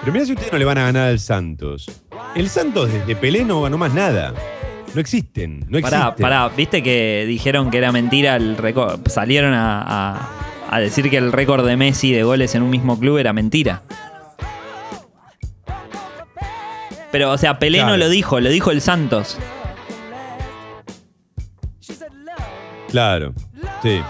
Pero 0.00 0.12
mira 0.12 0.24
si 0.24 0.34
ustedes 0.34 0.52
no 0.52 0.58
le 0.58 0.64
van 0.64 0.78
a 0.78 0.84
ganar 0.84 1.08
al 1.08 1.18
Santos. 1.18 1.90
El 2.34 2.48
Santos 2.48 2.92
desde 2.92 3.16
Pelé 3.16 3.44
no 3.44 3.62
ganó 3.62 3.78
más 3.78 3.92
nada. 3.94 4.32
No 4.94 5.00
existen, 5.00 5.60
no 5.68 5.78
existen. 5.78 6.00
Pará, 6.00 6.16
pará, 6.16 6.48
viste 6.48 6.82
que 6.82 7.24
dijeron 7.26 7.70
que 7.70 7.78
era 7.78 7.92
mentira 7.92 8.36
el 8.36 8.56
récord. 8.56 9.00
Salieron 9.08 9.52
a, 9.54 9.82
a- 9.82 10.30
a 10.70 10.80
decir 10.80 11.08
que 11.10 11.16
el 11.16 11.32
récord 11.32 11.66
de 11.66 11.76
Messi 11.76 12.12
de 12.12 12.22
goles 12.22 12.54
en 12.54 12.62
un 12.62 12.70
mismo 12.70 12.98
club 12.98 13.18
era 13.18 13.32
mentira. 13.32 13.82
Pero, 17.10 17.30
o 17.32 17.38
sea, 17.38 17.58
Pelé 17.58 17.82
no 17.84 17.96
lo 17.96 18.08
dijo, 18.10 18.38
lo 18.40 18.50
dijo 18.50 18.70
el 18.70 18.82
Santos. 18.82 19.38
Claro, 22.90 23.32
sí. 23.82 24.00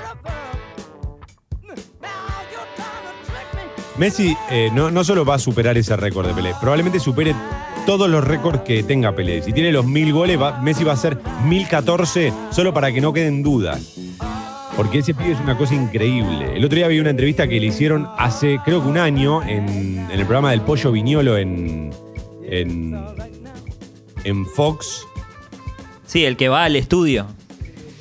Messi 3.97 4.37
eh, 4.51 4.71
no, 4.73 4.91
no 4.93 5.03
solo 5.03 5.25
va 5.25 5.35
a 5.35 5.39
superar 5.41 5.77
ese 5.79 5.97
récord 5.97 6.27
de 6.29 6.35
Pelé, 6.35 6.55
probablemente 6.61 7.01
supere 7.01 7.35
todos 7.89 8.11
los 8.11 8.23
récords 8.23 8.61
que 8.67 8.83
tenga 8.83 9.13
Pelé. 9.15 9.41
Si 9.41 9.51
tiene 9.55 9.73
los 9.73 9.87
mil 9.87 10.13
goles, 10.13 10.39
va- 10.39 10.61
Messi 10.61 10.85
va 10.85 10.91
a 10.91 10.95
hacer 10.95 11.17
1014 11.47 12.35
solo 12.51 12.75
para 12.75 12.93
que 12.93 13.01
no 13.01 13.15
queden 13.15 13.43
dudas. 13.43 13.95
Porque 14.77 14.99
ese 14.99 15.15
pibe 15.15 15.33
es 15.33 15.41
una 15.41 15.57
cosa 15.57 15.75
increíble. 15.75 16.55
El 16.55 16.63
otro 16.67 16.77
día 16.77 16.87
vi 16.89 17.01
una 17.01 17.09
entrevista 17.09 17.49
que 17.49 17.59
le 17.59 17.65
hicieron 17.65 18.07
hace, 18.19 18.61
creo 18.63 18.83
que 18.83 18.89
un 18.91 18.99
año, 18.99 19.43
en, 19.43 19.67
en 20.01 20.11
el 20.11 20.19
programa 20.27 20.51
del 20.51 20.61
Pollo 20.61 20.93
Viñolo 20.93 21.39
en, 21.39 21.91
en, 22.45 23.01
en 24.25 24.45
Fox. 24.45 25.07
Sí, 26.07 26.27
el 26.27 26.37
que 26.37 26.51
va 26.51 26.65
al 26.65 26.77
estudio. 26.77 27.25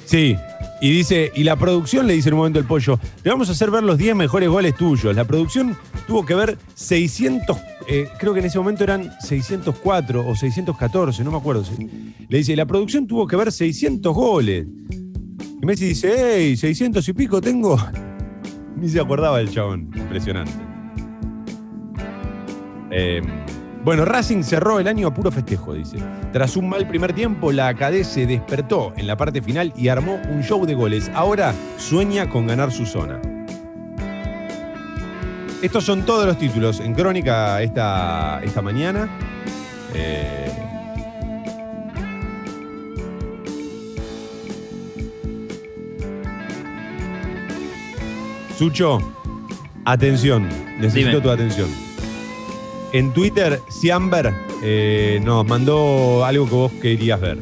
Sí. 0.03 0.35
Y 0.81 0.91
dice, 0.91 1.31
y 1.33 1.43
la 1.45 1.55
producción 1.55 2.07
le 2.07 2.13
dice 2.13 2.27
en 2.27 2.33
un 2.33 2.39
momento 2.39 2.59
el 2.59 2.65
pollo, 2.65 2.99
te 3.23 3.29
vamos 3.29 3.47
a 3.47 3.53
hacer 3.53 3.71
ver 3.71 3.83
los 3.83 3.97
10 3.97 4.17
mejores 4.17 4.49
goles 4.49 4.75
tuyos. 4.75 5.15
La 5.15 5.23
producción 5.23 5.77
tuvo 6.07 6.25
que 6.25 6.35
ver 6.35 6.57
600, 6.75 7.57
eh, 7.87 8.09
creo 8.19 8.33
que 8.33 8.41
en 8.41 8.45
ese 8.45 8.57
momento 8.57 8.83
eran 8.83 9.11
604 9.21 10.27
o 10.27 10.35
614, 10.35 11.23
no 11.23 11.31
me 11.31 11.37
acuerdo. 11.37 11.63
Le 12.27 12.37
dice, 12.37 12.55
la 12.55 12.65
producción 12.65 13.07
tuvo 13.07 13.25
que 13.25 13.37
ver 13.37 13.51
600 13.51 14.13
goles. 14.13 14.67
Y 15.61 15.65
Messi 15.65 15.85
dice, 15.85 16.13
hey, 16.17 16.57
600 16.57 17.07
y 17.07 17.13
pico 17.13 17.39
tengo. 17.39 17.77
Ni 18.75 18.89
se 18.89 18.99
acordaba 18.99 19.37
del 19.37 19.49
chabón. 19.49 19.89
Impresionante. 19.95 20.51
Eh, 22.91 23.21
bueno, 23.83 24.03
Racing 24.03 24.43
cerró 24.43 24.81
el 24.81 24.87
año 24.87 25.07
a 25.07 25.13
puro 25.13 25.31
festejo, 25.31 25.73
dice. 25.73 25.97
Tras 26.33 26.57
un 26.57 26.67
mal 26.67 26.87
primer 26.89 27.13
tiempo, 27.13 27.53
la 27.53 27.69
Acadé 27.69 28.03
se 28.03 28.25
despertó 28.25 28.91
en 28.97 29.07
la 29.07 29.15
parte 29.15 29.41
final 29.41 29.71
y 29.77 29.87
armó 29.87 30.19
un 30.29 30.43
show 30.43 30.65
de 30.65 30.75
goles. 30.75 31.09
Ahora 31.13 31.53
sueña 31.77 32.29
con 32.29 32.47
ganar 32.47 32.71
su 32.71 32.85
zona. 32.85 33.21
Estos 35.61 35.83
son 35.83 36.05
todos 36.05 36.25
los 36.25 36.37
títulos 36.37 36.79
en 36.79 36.93
Crónica 36.93 37.61
esta, 37.61 38.41
esta 38.43 38.61
mañana. 38.61 39.09
Eh, 39.93 40.51
Sucho, 48.57 48.99
atención, 49.85 50.47
necesito 50.79 51.09
Dime. 51.09 51.21
tu 51.21 51.29
atención. 51.29 51.69
En 52.93 53.13
Twitter, 53.13 53.59
Siamber 53.69 54.33
eh, 54.63 55.19
nos 55.23 55.45
mandó 55.45 56.25
algo 56.25 56.45
que 56.45 56.55
vos 56.55 56.71
querías 56.81 57.19
ver. 57.19 57.37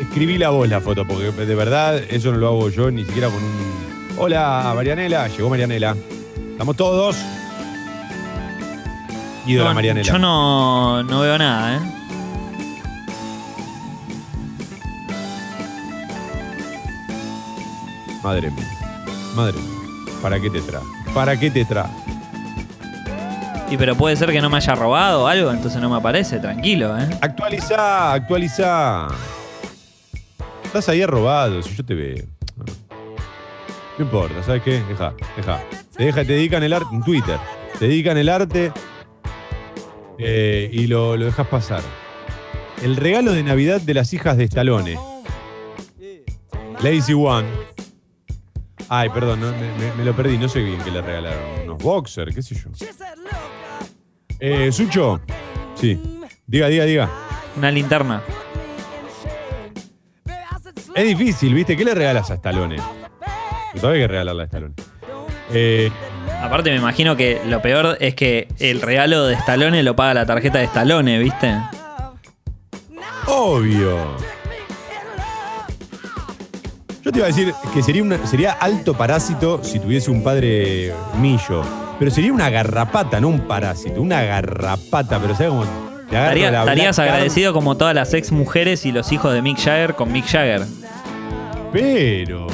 Escribí 0.00 0.38
la 0.38 0.50
voz 0.50 0.68
la 0.68 0.80
foto, 0.80 1.06
porque 1.06 1.32
de 1.32 1.54
verdad 1.54 1.98
eso 2.08 2.30
no 2.32 2.38
lo 2.38 2.48
hago 2.48 2.70
yo 2.70 2.90
ni 2.90 3.04
siquiera 3.04 3.28
con 3.28 3.42
un. 3.42 4.18
Hola, 4.18 4.72
Marianela. 4.74 5.28
Llegó 5.28 5.50
Marianela. 5.50 5.96
Estamos 6.58 6.74
todos. 6.74 7.16
ídola 9.46 9.68
No, 9.68 9.74
Marianela. 9.76 10.04
Yo 10.04 10.18
no, 10.18 11.04
no 11.04 11.20
veo 11.20 11.38
nada, 11.38 11.76
¿eh? 11.76 11.80
Madre 18.24 18.50
mía. 18.50 18.66
Madre 19.36 19.52
mía. 19.52 20.14
¿Para 20.20 20.40
qué 20.40 20.50
te 20.50 20.60
trae? 20.60 20.82
¿Para 21.14 21.38
qué 21.38 21.48
te 21.48 21.64
trae? 21.64 21.92
Y 23.70 23.76
pero 23.76 23.94
puede 23.94 24.16
ser 24.16 24.32
que 24.32 24.40
no 24.40 24.50
me 24.50 24.56
haya 24.56 24.74
robado 24.74 25.28
algo, 25.28 25.52
entonces 25.52 25.80
no 25.80 25.88
me 25.88 25.98
aparece, 25.98 26.40
tranquilo, 26.40 26.98
¿eh? 26.98 27.08
Actualizá, 27.20 28.14
actualizá. 28.14 29.06
Estás 30.64 30.88
ahí 30.88 31.06
robado, 31.06 31.62
si 31.62 31.76
yo 31.76 31.84
te 31.84 31.94
veo. 31.94 32.37
No 33.98 34.04
importa, 34.04 34.42
¿sabes 34.44 34.62
qué? 34.62 34.80
Deja, 34.88 35.12
deja. 35.36 35.60
Te, 35.96 36.04
deja, 36.04 36.24
te 36.24 36.32
dedican 36.32 36.62
el 36.62 36.72
arte 36.72 36.94
en 36.94 37.02
Twitter. 37.02 37.38
Te 37.78 37.88
dedican 37.88 38.16
el 38.16 38.28
arte 38.28 38.72
eh, 40.18 40.70
y 40.72 40.86
lo, 40.86 41.16
lo 41.16 41.24
dejas 41.26 41.46
pasar. 41.48 41.82
El 42.82 42.96
regalo 42.96 43.32
de 43.32 43.42
Navidad 43.42 43.80
de 43.80 43.94
las 43.94 44.12
hijas 44.12 44.36
de 44.36 44.44
Stallone. 44.44 44.96
Lazy 46.80 47.12
One. 47.14 47.48
Ay, 48.88 49.08
perdón, 49.10 49.40
no, 49.40 49.50
me, 49.52 49.72
me- 49.78 49.92
me 49.96 50.04
lo 50.04 50.14
perdí. 50.14 50.38
No 50.38 50.48
sé 50.48 50.60
bien 50.62 50.78
qué 50.82 50.90
le 50.92 51.02
regalaron. 51.02 51.42
Unos 51.64 51.82
boxers, 51.82 52.32
qué 52.34 52.42
sé 52.42 52.54
yo. 52.54 52.70
Eh, 54.38 54.70
Sucho. 54.70 55.20
Sí. 55.74 56.00
Diga, 56.46 56.68
diga, 56.68 56.84
diga. 56.84 57.10
Una 57.56 57.70
linterna. 57.72 58.22
Es 60.94 61.04
difícil, 61.06 61.52
¿viste? 61.54 61.76
¿Qué 61.76 61.84
le 61.84 61.94
regalas 61.94 62.30
a 62.30 62.34
Stallone? 62.34 62.76
Todavía 63.80 64.02
hay 64.02 64.06
que 64.08 64.12
regalarle 64.12 64.42
a 64.42 64.44
Stallone. 64.46 64.74
Eh, 65.52 65.90
Aparte 66.42 66.70
me 66.70 66.76
imagino 66.76 67.16
que 67.16 67.40
lo 67.46 67.60
peor 67.62 67.96
es 68.00 68.14
que 68.14 68.46
el 68.60 68.80
regalo 68.80 69.26
de 69.26 69.34
Stallone 69.34 69.82
lo 69.82 69.96
paga 69.96 70.14
la 70.14 70.26
tarjeta 70.26 70.58
de 70.58 70.64
Stallone, 70.64 71.18
¿viste? 71.18 71.54
obvio. 73.26 73.98
Yo 77.04 77.12
te 77.12 77.18
iba 77.18 77.26
a 77.26 77.28
decir 77.28 77.52
que 77.72 77.82
sería, 77.82 78.02
una- 78.02 78.26
sería 78.26 78.52
alto 78.52 78.94
parásito 78.94 79.60
si 79.64 79.78
tuviese 79.80 80.10
un 80.10 80.22
padre 80.22 80.92
millo. 81.18 81.62
Pero 81.98 82.10
sería 82.10 82.32
una 82.32 82.50
garrapata, 82.50 83.20
no 83.20 83.28
un 83.28 83.40
parásito. 83.40 84.00
Una 84.00 84.22
garrapata, 84.22 85.18
pero 85.18 85.34
¿sabes 85.34 85.48
cómo? 85.50 85.64
Estaría- 86.10 86.48
estarías 86.60 86.98
agradecido 86.98 87.52
como 87.52 87.76
todas 87.76 87.94
las 87.94 88.12
ex 88.14 88.30
mujeres 88.32 88.86
y 88.86 88.92
los 88.92 89.10
hijos 89.12 89.32
de 89.32 89.42
Mick 89.42 89.58
Jagger 89.58 89.94
con 89.94 90.12
Mick 90.12 90.26
Jagger. 90.26 90.62
Pero. 91.72 92.46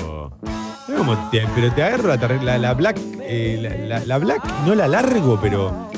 ¿Sabes 0.95 1.07
cómo 1.17 1.31
te- 1.31 1.47
pero 1.55 1.73
te 1.73 1.83
agarro 1.83 2.09
la, 2.17 2.43
la, 2.43 2.59
la 2.59 2.75
black. 2.75 2.99
eh, 3.23 3.59
la, 3.89 3.99
la- 3.99 4.05
la 4.07 4.19
black, 4.19 4.43
no 4.67 4.75
la 4.75 4.87
largo, 4.89 5.39
pero. 5.41 5.89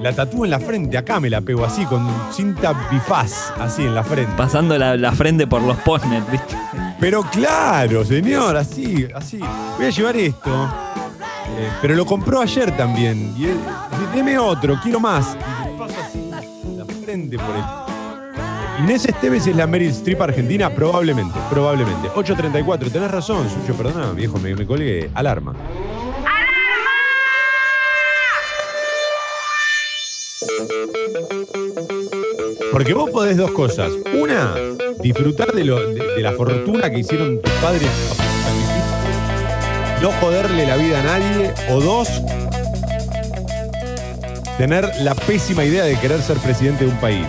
La 0.00 0.12
tatúo 0.12 0.44
en 0.44 0.50
la 0.50 0.58
frente, 0.58 0.98
acá 0.98 1.20
me 1.20 1.30
la 1.30 1.40
pego 1.40 1.64
así, 1.64 1.84
con 1.84 2.04
cinta 2.32 2.72
bifaz, 2.90 3.52
así 3.60 3.82
en 3.82 3.94
la 3.94 4.02
frente. 4.02 4.32
Pasando 4.36 4.76
la, 4.76 5.12
frente 5.12 5.46
por 5.46 5.62
los 5.62 5.76
postnet, 5.78 6.28
¿viste? 6.28 6.56
Pero 6.98 7.22
claro, 7.22 8.04
señor, 8.04 8.56
así, 8.56 9.06
así. 9.14 9.38
Voy 9.76 9.86
a 9.86 9.90
llevar 9.90 10.16
esto. 10.16 10.50
Eh, 11.56 11.68
pero 11.80 11.94
lo 11.94 12.04
compró 12.04 12.40
ayer 12.40 12.76
también. 12.76 13.32
Y 13.36 13.44
él, 13.44 13.58
deme 14.12 14.36
otro, 14.38 14.76
quiero 14.82 14.98
más. 14.98 15.36
Y 15.36 15.70
le 15.70 15.78
paso 15.78 15.94
así 16.08 16.30
la 16.76 16.84
frente 17.04 17.36
por 17.38 17.54
el. 17.54 17.62
Inés 18.78 19.04
Esteves 19.04 19.46
es 19.46 19.54
la 19.54 19.66
Meryl 19.66 19.90
Streep 19.90 20.20
argentina, 20.22 20.70
probablemente, 20.70 21.38
probablemente. 21.50 22.08
8.34, 22.08 22.90
tenés 22.90 23.10
razón, 23.10 23.48
Sucho, 23.48 23.74
perdona, 23.74 24.12
viejo, 24.12 24.38
me, 24.38 24.66
colgué. 24.66 25.10
Alarma. 25.14 25.54
Porque 32.72 32.94
vos 32.94 33.10
podés 33.10 33.36
dos 33.36 33.50
cosas. 33.50 33.92
Una, 34.18 34.54
disfrutar 35.00 35.52
de, 35.52 35.64
de 35.64 36.22
la 36.22 36.32
fortuna 36.32 36.90
que 36.90 37.00
hicieron 37.00 37.40
tus 37.42 37.52
padres. 37.54 37.90
No 40.00 40.10
joderle 40.12 40.66
la 40.66 40.76
vida 40.76 40.98
a 40.98 41.02
nadie. 41.02 41.54
O 41.70 41.80
dos, 41.80 42.08
tener 44.56 44.88
la 45.02 45.14
pésima 45.14 45.64
idea 45.64 45.84
de 45.84 45.96
querer 45.98 46.22
ser 46.22 46.38
presidente 46.38 46.84
de 46.86 46.90
un 46.90 46.96
país. 46.96 47.26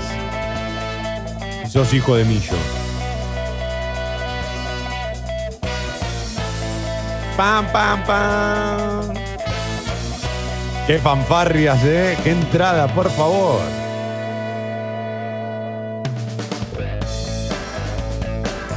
Sos 1.73 1.91
hijo 1.91 2.15
de 2.15 2.23
Millo. 2.23 2.53
Pam, 7.35 7.65
pam, 7.71 8.03
pam. 8.05 9.13
Qué 10.85 10.99
fanfarrias, 10.99 11.83
¿eh? 11.83 12.15
Qué 12.23 12.29
entrada, 12.29 12.87
por 12.93 13.09
favor. 13.09 13.59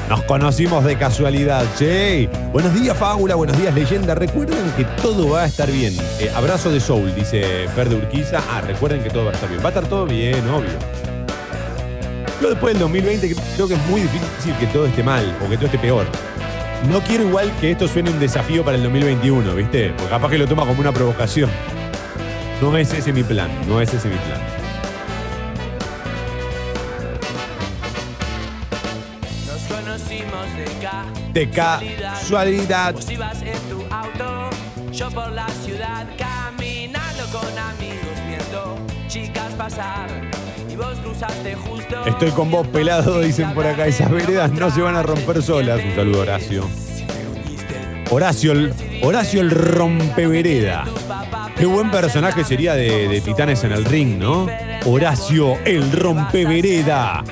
Nos 0.08 0.22
conocimos 0.22 0.82
de 0.82 0.96
casualidad, 0.96 1.66
che. 1.76 2.30
Buenos 2.50 2.72
días, 2.72 2.96
Fábula. 2.96 3.34
Buenos 3.34 3.58
días, 3.58 3.74
leyenda. 3.74 4.14
Recuerden 4.14 4.72
que 4.74 4.86
todo 5.02 5.32
va 5.32 5.42
a 5.42 5.46
estar 5.46 5.70
bien. 5.70 5.94
Eh, 6.18 6.32
abrazo 6.34 6.70
de 6.70 6.80
Soul, 6.80 7.14
dice 7.14 7.68
Fer 7.74 7.90
de 7.90 7.96
Urquiza. 7.96 8.40
Ah, 8.50 8.62
recuerden 8.62 9.02
que 9.02 9.10
todo 9.10 9.26
va 9.26 9.32
a 9.32 9.34
estar 9.34 9.50
bien. 9.50 9.60
Va 9.60 9.66
a 9.66 9.68
estar 9.68 9.84
todo 9.86 10.06
bien, 10.06 10.48
obvio. 10.48 11.05
Yo 12.40 12.50
después 12.50 12.74
del 12.74 12.80
2020 12.80 13.34
creo 13.54 13.68
que 13.68 13.74
es 13.74 13.86
muy 13.86 14.02
difícil 14.02 14.54
que 14.60 14.66
todo 14.66 14.86
esté 14.86 15.02
mal 15.02 15.36
o 15.44 15.48
que 15.48 15.56
todo 15.56 15.66
esté 15.66 15.78
peor. 15.78 16.06
No 16.90 17.00
quiero 17.00 17.24
igual 17.24 17.50
que 17.60 17.70
esto 17.70 17.88
suene 17.88 18.10
un 18.10 18.20
desafío 18.20 18.62
para 18.62 18.76
el 18.76 18.82
2021, 18.82 19.54
¿viste? 19.54 19.90
Porque 19.96 20.10
capaz 20.10 20.30
que 20.30 20.38
lo 20.38 20.46
toma 20.46 20.66
como 20.66 20.80
una 20.80 20.92
provocación. 20.92 21.50
No 22.60 22.76
es 22.76 22.92
ese 22.92 23.12
mi 23.12 23.22
plan, 23.22 23.50
no 23.66 23.80
es 23.80 23.92
ese 23.92 24.08
mi 24.08 24.16
plan. 24.16 24.40
Nos 29.46 29.62
conocimos 29.62 30.46
de 31.32 31.50
casualidad. 31.50 32.92
Vos 32.94 33.10
ibas 33.10 33.42
en 33.42 33.58
tu 33.70 33.82
auto, 33.90 34.50
yo 34.92 35.10
por 35.10 35.32
la 35.32 35.48
ciudad 35.64 36.06
caminando 36.18 37.24
con 37.32 37.58
amigos 37.58 38.26
viendo 38.26 38.78
chicas 39.08 39.52
pasar 39.54 40.08
Estoy 42.06 42.30
con 42.30 42.50
vos 42.50 42.66
pelado, 42.68 43.20
dicen 43.20 43.52
por 43.54 43.66
acá. 43.66 43.86
Esas 43.86 44.10
veredas 44.10 44.52
no 44.52 44.70
se 44.70 44.80
van 44.80 44.96
a 44.96 45.02
romper 45.02 45.42
solas. 45.42 45.80
Un 45.84 45.94
saludo, 45.94 46.20
Horacio. 46.20 46.68
Horacio 48.10 48.52
el, 48.52 48.72
Horacio 49.02 49.40
el 49.40 49.50
rompevereda. 49.50 50.84
Qué 51.56 51.66
buen 51.66 51.90
personaje 51.90 52.44
sería 52.44 52.74
de, 52.74 53.08
de 53.08 53.20
Titanes 53.20 53.64
en 53.64 53.72
el 53.72 53.84
ring, 53.84 54.18
¿no? 54.18 54.46
Horacio 54.84 55.56
el 55.64 55.90
rompevereda. 55.92 57.24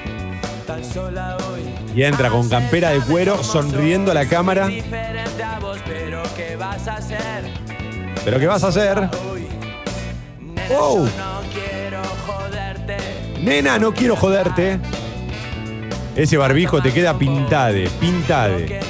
Y 1.94 2.02
entra 2.02 2.30
con 2.30 2.48
campera 2.48 2.90
de 2.90 3.00
cuero, 3.00 3.42
sonriendo 3.44 4.10
a 4.10 4.14
la 4.14 4.26
cámara. 4.26 4.68
pero 8.24 8.38
¿qué 8.40 8.46
vas 8.46 8.64
a 8.64 8.68
hacer? 8.68 9.08
¿Pero 10.68 11.06
Nena, 13.44 13.78
no 13.78 13.92
quiero 13.92 14.16
joderte. 14.16 14.78
Ese 16.16 16.38
barbijo 16.38 16.80
te 16.80 16.94
queda 16.94 17.18
pintade, 17.18 17.90
pintade. 18.00 18.80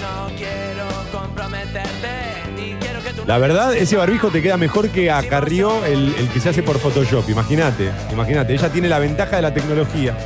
La 3.27 3.39
verdad, 3.39 3.75
ese 3.75 3.97
barbijo 3.97 4.31
te 4.31 4.41
queda 4.43 4.57
mejor 4.57 4.91
que 4.91 5.11
a 5.11 5.27
Carrió, 5.27 5.85
el, 5.85 6.15
el 6.17 6.29
que 6.29 6.39
se 6.39 6.51
hace 6.51 6.63
por 6.63 6.79
Photoshop. 6.79 7.29
Imagínate, 7.31 7.91
imagínate. 8.13 8.55
Ella 8.55 8.69
tiene 8.69 8.89
la 8.89 9.01
ventaja 9.01 9.37
de 9.37 9.43
la 9.43 9.53
tecnología. 9.53 10.17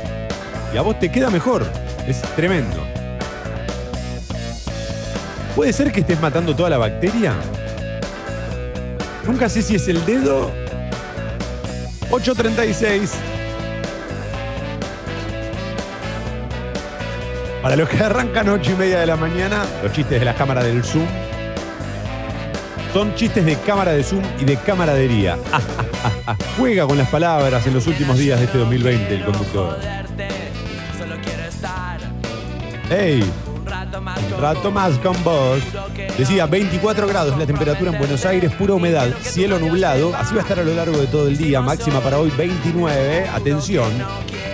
Y 0.71 0.77
a 0.77 0.83
vos 0.83 0.99
te 0.99 1.11
queda 1.11 1.31
mejor. 1.31 1.65
Es 2.07 2.21
tremendo. 2.35 2.85
¿Puede 5.55 5.73
ser 5.73 5.91
que 5.91 6.01
estés 6.01 6.21
matando 6.21 6.55
toda 6.55 6.69
la 6.69 6.77
bacteria? 6.77 7.33
Nunca 9.25 9.49
sé 9.49 9.63
si 9.63 9.75
es 9.75 9.87
el 9.87 10.05
dedo. 10.05 10.51
836. 12.11 13.28
Para 17.61 17.75
los 17.75 17.89
que 17.89 17.97
arrancan 18.01 18.47
8 18.49 18.71
y 18.71 18.75
media 18.75 18.99
de 18.99 19.05
la 19.05 19.17
mañana, 19.17 19.65
los 19.83 19.91
chistes 19.91 20.19
de 20.19 20.25
la 20.25 20.33
cámara 20.33 20.63
del 20.63 20.83
Zoom 20.83 21.07
son 22.93 23.13
chistes 23.15 23.45
de 23.45 23.55
cámara 23.57 23.91
de 23.91 24.03
Zoom 24.03 24.23
y 24.39 24.45
de 24.45 24.55
camaradería. 24.57 25.37
Juega 26.57 26.87
con 26.87 26.97
las 26.97 27.09
palabras 27.09 27.67
en 27.67 27.73
los 27.73 27.85
últimos 27.85 28.17
días 28.17 28.39
de 28.39 28.45
este 28.45 28.57
2020 28.57 29.13
el 29.13 29.25
conductor. 29.25 29.77
¡Ey! 32.89 33.21
Un 33.21 34.41
rato 34.41 34.71
más 34.71 34.97
con 34.97 35.23
vos. 35.23 35.59
Decía 36.17 36.47
24 36.47 37.07
grados 37.07 37.37
la 37.37 37.45
temperatura 37.45 37.91
en 37.91 37.99
Buenos 37.99 38.25
Aires, 38.25 38.51
pura 38.53 38.73
humedad, 38.73 39.07
cielo 39.21 39.59
nublado. 39.59 40.15
Así 40.15 40.33
va 40.33 40.41
a 40.41 40.43
estar 40.43 40.59
a 40.59 40.63
lo 40.63 40.73
largo 40.73 40.97
de 40.97 41.07
todo 41.07 41.27
el 41.27 41.37
día. 41.37 41.61
Máxima 41.61 41.99
para 41.99 42.17
hoy 42.17 42.31
29. 42.35 43.27
Atención. 43.29 43.91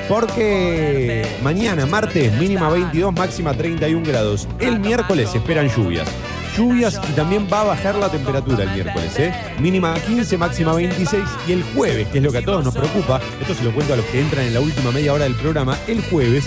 Porque 0.08 1.26
mañana, 1.42 1.86
martes, 1.86 2.32
mínima 2.34 2.70
22, 2.70 3.14
máxima 3.14 3.54
31 3.54 4.06
grados. 4.06 4.48
El 4.60 4.80
miércoles 4.80 5.30
se 5.30 5.38
esperan 5.40 5.68
lluvias. 5.70 6.08
lluvias 6.56 7.02
y 7.10 7.14
también 7.14 7.48
va 7.52 7.62
a 7.62 7.64
bajar 7.66 7.96
la 7.96 8.10
temperatura 8.10 8.64
el 8.64 8.72
miércoles. 8.72 9.20
¿eh? 9.20 9.34
Mínima 9.60 9.96
15, 9.96 10.38
máxima 10.38 10.74
26 10.74 11.24
y 11.48 11.52
el 11.54 11.64
jueves, 11.76 12.08
que 12.10 12.20
es 12.20 12.24
lo 12.24 12.32
que 12.32 12.38
a 12.38 12.46
todos 12.46 12.64
nos 12.64 12.76
preocupa, 12.76 13.20
esto 13.42 13.56
se 13.56 13.64
lo 13.64 13.74
cuento 13.74 13.94
a 13.94 13.98
los 13.98 14.06
que 14.06 14.22
entran 14.22 14.46
en 14.46 14.54
la 14.54 14.62
última 14.62 14.92
media 14.92 15.12
hora 15.12 15.24
del 15.24 15.36
programa, 15.36 15.78
el 15.88 16.02
jueves 16.04 16.46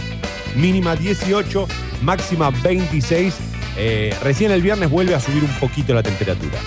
mínima 0.54 0.96
18, 0.96 1.66
máxima 2.02 2.50
26. 2.50 3.34
Eh, 3.76 4.14
recién 4.22 4.50
el 4.50 4.62
viernes 4.62 4.90
vuelve 4.90 5.14
a 5.14 5.20
subir 5.20 5.42
un 5.42 5.52
poquito 5.60 5.94
la 5.94 6.02
temperatura. 6.02 6.58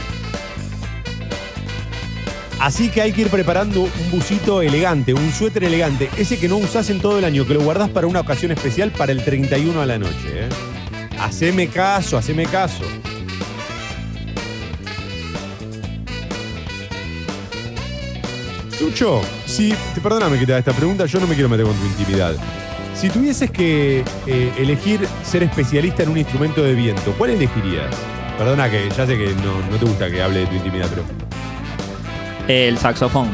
Así 2.61 2.89
que 2.89 3.01
hay 3.01 3.11
que 3.11 3.21
ir 3.21 3.29
preparando 3.29 3.81
un 3.81 4.11
busito 4.11 4.61
elegante, 4.61 5.15
un 5.15 5.31
suéter 5.31 5.63
elegante, 5.63 6.11
ese 6.15 6.37
que 6.37 6.47
no 6.47 6.57
usás 6.57 6.91
en 6.91 7.01
todo 7.01 7.17
el 7.17 7.25
año, 7.25 7.47
que 7.47 7.55
lo 7.55 7.61
guardás 7.61 7.89
para 7.89 8.05
una 8.05 8.19
ocasión 8.19 8.51
especial 8.51 8.91
para 8.91 9.11
el 9.11 9.25
31 9.25 9.81
a 9.81 9.85
la 9.87 9.97
noche. 9.97 10.27
¿eh? 10.27 10.49
Haceme 11.19 11.69
caso, 11.69 12.19
haceme 12.19 12.45
caso. 12.45 12.83
Sucho, 18.77 19.21
si, 19.47 19.73
perdóname 20.03 20.37
que 20.37 20.45
te 20.45 20.51
haga 20.51 20.59
esta 20.59 20.73
pregunta, 20.73 21.07
yo 21.07 21.19
no 21.19 21.25
me 21.25 21.33
quiero 21.33 21.49
meter 21.49 21.65
con 21.65 21.75
tu 21.75 21.85
intimidad. 21.87 22.35
Si 22.93 23.09
tuvieses 23.09 23.49
que 23.49 24.03
eh, 24.27 24.53
elegir 24.59 25.07
ser 25.23 25.41
especialista 25.41 26.03
en 26.03 26.09
un 26.09 26.17
instrumento 26.19 26.61
de 26.61 26.75
viento, 26.75 27.15
¿cuál 27.17 27.31
elegirías? 27.31 27.89
Perdona 28.37 28.69
que 28.69 28.87
ya 28.95 29.07
sé 29.07 29.17
que 29.17 29.33
no, 29.33 29.67
no 29.71 29.77
te 29.79 29.85
gusta 29.85 30.11
que 30.11 30.21
hable 30.21 30.41
de 30.41 30.45
tu 30.45 30.53
intimidad, 30.53 30.87
pero 30.87 31.20
El 32.47 32.77
saxofón. 32.77 33.29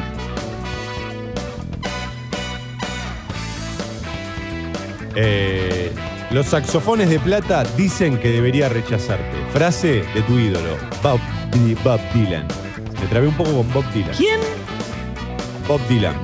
Eh, 5.16 5.91
los 6.30 6.45
saxofones 6.47 7.10
de 7.10 7.20
plata 7.20 7.64
dicen 7.76 8.20
que 8.20 8.30
debería 8.30 8.70
rechazarte. 8.70 9.36
Frase 9.51 10.03
de 10.14 10.22
tu 10.28 10.38
ídolo, 10.38 10.78
Bob, 11.01 11.20
Bob 11.84 11.99
Dylan. 12.14 12.47
Me 12.99 13.08
trabé 13.08 13.28
un 13.28 13.36
poco 13.36 13.51
con 13.51 13.74
Bob 13.74 13.86
Dylan. 13.93 14.12
¿Quién? 14.16 14.39
Bob 15.68 15.82
Dylan. 15.88 16.16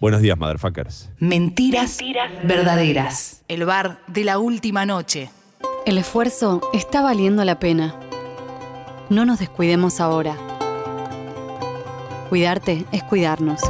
Buenos 0.00 0.20
días, 0.20 0.38
motherfuckers. 0.38 1.10
Mentiras 1.18 1.98
verdaderas. 2.44 3.42
El 3.48 3.64
bar 3.64 4.00
de 4.06 4.24
la 4.24 4.38
última 4.38 4.84
noche. 4.84 5.30
El 5.86 5.96
esfuerzo 5.96 6.60
está 6.74 7.00
valiendo 7.00 7.44
la 7.44 7.58
pena. 7.58 8.07
No 9.10 9.24
nos 9.24 9.38
descuidemos 9.38 10.00
ahora. 10.00 10.36
Cuidarte 12.28 12.84
es 12.92 13.02
cuidarnos. 13.02 13.62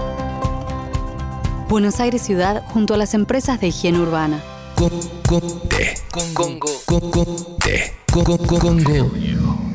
Buenos 1.68 2.00
Aires 2.00 2.22
Ciudad 2.22 2.64
junto 2.66 2.94
a 2.94 2.96
las 2.96 3.14
empresas 3.14 3.60
de 3.60 3.68
higiene 3.68 4.00
urbana. 4.00 4.42
Congo. 4.74 6.68
Congo. 6.84 7.22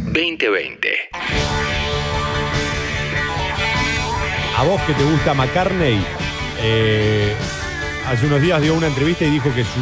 2020. 0.03 0.89
A 4.57 4.63
vos 4.65 4.81
que 4.81 4.93
te 4.93 5.03
gusta 5.05 5.33
McCartney, 5.33 6.03
eh, 6.61 7.33
hace 8.05 8.25
unos 8.25 8.41
días 8.41 8.61
dio 8.61 8.75
una 8.75 8.87
entrevista 8.87 9.23
y 9.23 9.29
dijo 9.29 9.53
que 9.55 9.63
su 9.63 9.79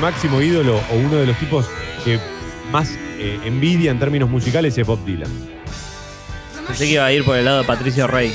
máximo 0.00 0.40
ídolo 0.40 0.76
o 0.76 0.94
uno 0.94 1.16
de 1.16 1.26
los 1.26 1.36
tipos 1.38 1.68
que 2.04 2.20
más 2.70 2.88
eh, 3.18 3.40
envidia 3.44 3.90
en 3.90 3.98
términos 3.98 4.28
musicales 4.28 4.76
es 4.76 4.86
Bob 4.86 5.04
Dylan. 5.04 5.30
Pensé 6.66 6.86
que 6.86 6.92
iba 6.92 7.04
a 7.04 7.12
ir 7.12 7.24
por 7.24 7.36
el 7.36 7.44
lado 7.44 7.58
de 7.58 7.64
Patricio 7.64 8.06
Rey. 8.06 8.34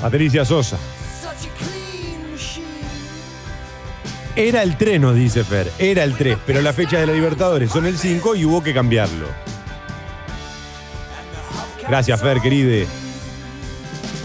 Patricia 0.00 0.44
Sosa. 0.44 0.78
Era 4.36 4.62
el 4.62 4.76
3, 4.76 5.00
nos 5.00 5.14
dice 5.14 5.44
Fer. 5.44 5.70
Era 5.78 6.02
el 6.02 6.16
3, 6.16 6.38
pero 6.44 6.60
la 6.60 6.72
fecha 6.72 6.98
de 6.98 7.06
la 7.06 7.12
Libertadores 7.12 7.70
son 7.70 7.86
el 7.86 7.96
5 7.96 8.34
y 8.34 8.44
hubo 8.44 8.62
que 8.62 8.74
cambiarlo. 8.74 9.28
Gracias, 11.88 12.20
Fer, 12.20 12.40
queride. 12.40 12.86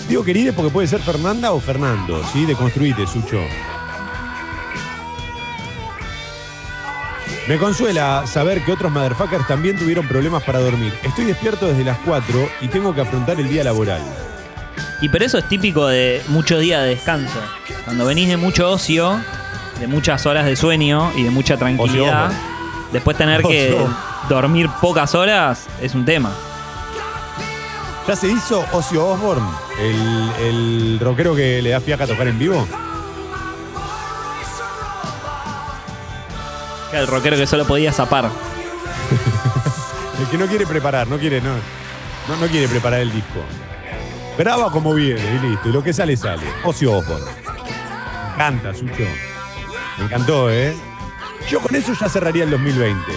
Digo 0.08 0.24
queride 0.24 0.54
porque 0.54 0.72
puede 0.72 0.88
ser 0.88 1.02
Fernanda 1.02 1.52
o 1.52 1.60
Fernando, 1.60 2.24
¿sí? 2.34 2.46
Deconstruite, 2.46 3.06
Sucho. 3.06 3.40
Me 7.50 7.58
consuela 7.58 8.28
saber 8.28 8.64
que 8.64 8.72
otros 8.72 8.92
motherfuckers 8.92 9.48
también 9.48 9.76
tuvieron 9.76 10.08
problemas 10.08 10.44
para 10.44 10.60
dormir. 10.60 10.94
Estoy 11.02 11.26
despierto 11.26 11.66
desde 11.66 11.84
las 11.84 11.98
4 12.06 12.48
y 12.62 12.68
tengo 12.68 12.94
que 12.94 13.02
afrontar 13.02 13.40
el 13.40 13.50
día 13.50 13.64
laboral. 13.64 14.04
Y 15.02 15.10
pero 15.10 15.26
eso 15.26 15.40
es 15.40 15.50
típico 15.50 15.88
de 15.88 16.22
muchos 16.28 16.60
días 16.62 16.84
de 16.84 16.90
descanso. 16.90 17.40
Cuando 17.86 18.06
venís 18.06 18.30
de 18.30 18.38
mucho 18.38 18.70
ocio, 18.70 19.20
de 19.80 19.88
muchas 19.88 20.28
horas 20.28 20.46
de 20.46 20.56
sueño 20.56 21.12
y 21.16 21.24
de 21.24 21.32
mucha 21.32 21.58
tranquilidad, 21.58 22.28
Ocio. 22.28 22.40
después 22.94 23.18
tener 23.18 23.42
que 23.42 23.74
Ocio. 23.74 23.96
dormir 24.30 24.70
pocas 24.80 25.16
horas 25.16 25.66
es 25.82 25.96
un 25.96 26.06
tema. 26.06 26.32
¿Ya 28.08 28.16
se 28.16 28.28
hizo 28.28 28.64
Ozzy 28.74 28.96
Osbourne, 28.96 29.48
el, 29.82 30.32
el 30.46 31.00
rockero 31.00 31.36
que 31.36 31.64
le 31.64 31.72
da 31.72 31.82
fiaca 31.82 32.04
a 32.04 32.08
tocar 32.08 32.28
en 32.28 32.38
vivo? 32.38 32.68
El 36.94 37.08
rockero 37.08 37.38
que 37.38 37.48
solo 37.48 37.66
podía 37.66 37.92
zapar. 37.92 38.30
El 40.20 40.28
que 40.28 40.38
no 40.38 40.48
quiere 40.48 40.66
preparar, 40.66 41.08
no 41.08 41.18
quiere, 41.18 41.40
no, 41.42 41.54
no, 42.28 42.36
no 42.40 42.48
quiere 42.48 42.68
preparar 42.68 43.00
el 43.02 43.12
disco. 43.12 43.40
Graba 44.38 44.72
como 44.72 44.94
viene 44.94 45.22
y 45.36 45.48
listo, 45.48 45.70
y 45.70 45.72
lo 45.72 45.84
que 45.84 45.94
sale, 45.94 46.16
sale. 46.18 46.44
Ozzy 46.64 46.86
Osbourne. 46.86 47.26
Canta, 48.38 48.74
Sucho. 48.74 49.04
Me 49.98 50.06
encantó, 50.06 50.50
¿eh? 50.50 50.76
Yo 51.50 51.60
con 51.60 51.76
eso 51.76 51.94
ya 51.94 52.10
cerraría 52.10 52.44
el 52.44 52.52
2020. 52.52 53.12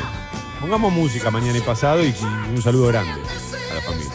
Pongamos 0.60 0.92
música 0.92 1.30
mañana 1.30 1.58
y 1.58 1.60
pasado 1.60 2.04
y 2.04 2.14
un 2.54 2.62
saludo 2.62 2.88
grande 2.88 3.12
a 3.12 3.74
la 3.74 3.80
familia. 3.82 4.12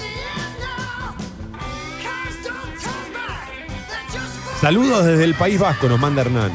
Saludos 4.61 5.05
desde 5.05 5.23
el 5.23 5.35
País 5.35 5.59
Vasco, 5.59 5.87
nos 5.87 5.99
manda 5.99 6.21
Hernán. 6.21 6.51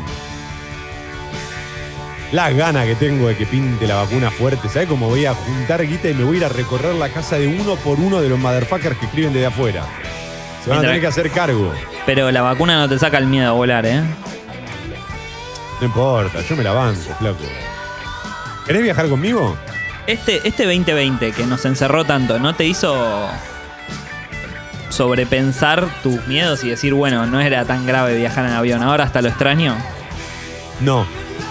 La 2.33 2.51
gana 2.51 2.87
que 2.87 2.95
tengo 2.95 3.29
de 3.29 3.37
que 3.37 3.45
pinte 3.45 3.87
la 3.87 3.97
vacuna 3.97 4.31
fuerte. 4.31 4.69
¿Sabes 4.71 4.89
cómo 4.89 5.09
voy 5.09 5.27
a 5.27 5.35
juntar 5.35 5.87
guita 5.87 6.09
y 6.09 6.15
me 6.15 6.25
voy 6.25 6.37
a 6.37 6.39
ir 6.39 6.45
a 6.47 6.49
recorrer 6.49 6.95
la 6.95 7.11
casa 7.11 7.37
de 7.37 7.47
uno 7.47 7.77
por 7.77 8.01
uno 8.01 8.23
de 8.23 8.31
los 8.31 8.39
motherfuckers 8.39 8.97
que 8.97 9.05
escriben 9.05 9.35
desde 9.35 9.47
afuera? 9.47 9.85
Se 10.65 10.71
van 10.71 10.79
a 10.79 10.83
tener 10.83 11.01
que 11.01 11.09
hacer 11.09 11.31
cargo. 11.31 11.73
Pero 12.07 12.31
la 12.31 12.41
vacuna 12.41 12.79
no 12.79 12.89
te 12.89 12.99
saca 12.99 13.19
el 13.19 13.27
miedo 13.27 13.51
a 13.51 13.53
volar, 13.53 13.85
¿eh? 13.85 14.01
No 15.81 15.87
importa, 15.87 16.41
yo 16.41 16.57
me 16.57 16.63
la 16.63 16.73
banco, 16.73 17.15
flaco. 17.19 17.45
¿Querés 18.65 18.83
viajar 18.83 19.09
conmigo? 19.09 19.57
Este, 20.07 20.41
este 20.49 20.65
2020 20.65 21.33
que 21.33 21.45
nos 21.45 21.65
encerró 21.67 22.05
tanto, 22.05 22.39
¿no 22.39 22.55
te 22.55 22.65
hizo 22.65 23.29
sobrepensar 24.89 25.87
tus 26.03 26.27
miedos 26.27 26.65
y 26.65 26.71
decir, 26.71 26.95
bueno, 26.95 27.27
no 27.27 27.41
era 27.41 27.65
tan 27.65 27.87
grave 27.87 28.17
viajar 28.17 28.47
en 28.47 28.53
avión, 28.53 28.83
ahora 28.83 29.05
hasta 29.05 29.21
lo 29.21 29.29
extraño? 29.29 29.77
No. 30.81 31.05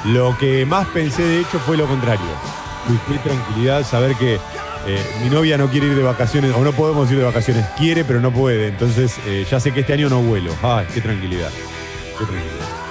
Lo 0.05 0.37
que 0.37 0.65
más 0.65 0.87
pensé, 0.87 1.23
de 1.23 1.41
hecho, 1.41 1.59
fue 1.59 1.77
lo 1.77 1.85
contrario. 1.85 2.25
Busqué 2.87 3.19
tranquilidad, 3.19 3.85
saber 3.85 4.15
que 4.15 4.39
eh, 4.87 5.05
mi 5.21 5.29
novia 5.29 5.57
no 5.57 5.67
quiere 5.69 5.87
ir 5.87 5.95
de 5.95 6.01
vacaciones, 6.01 6.53
o 6.55 6.63
no 6.63 6.71
podemos 6.71 7.09
ir 7.11 7.17
de 7.17 7.23
vacaciones. 7.23 7.65
Quiere, 7.77 8.03
pero 8.03 8.19
no 8.19 8.31
puede. 8.31 8.69
Entonces, 8.69 9.19
eh, 9.25 9.45
ya 9.49 9.59
sé 9.59 9.71
que 9.71 9.81
este 9.81 9.93
año 9.93 10.09
no 10.09 10.21
vuelo. 10.21 10.53
Ay, 10.63 10.87
qué 10.93 11.01
tranquilidad. 11.01 11.51
Qué 12.17 12.25
tranquilidad. 12.25 12.81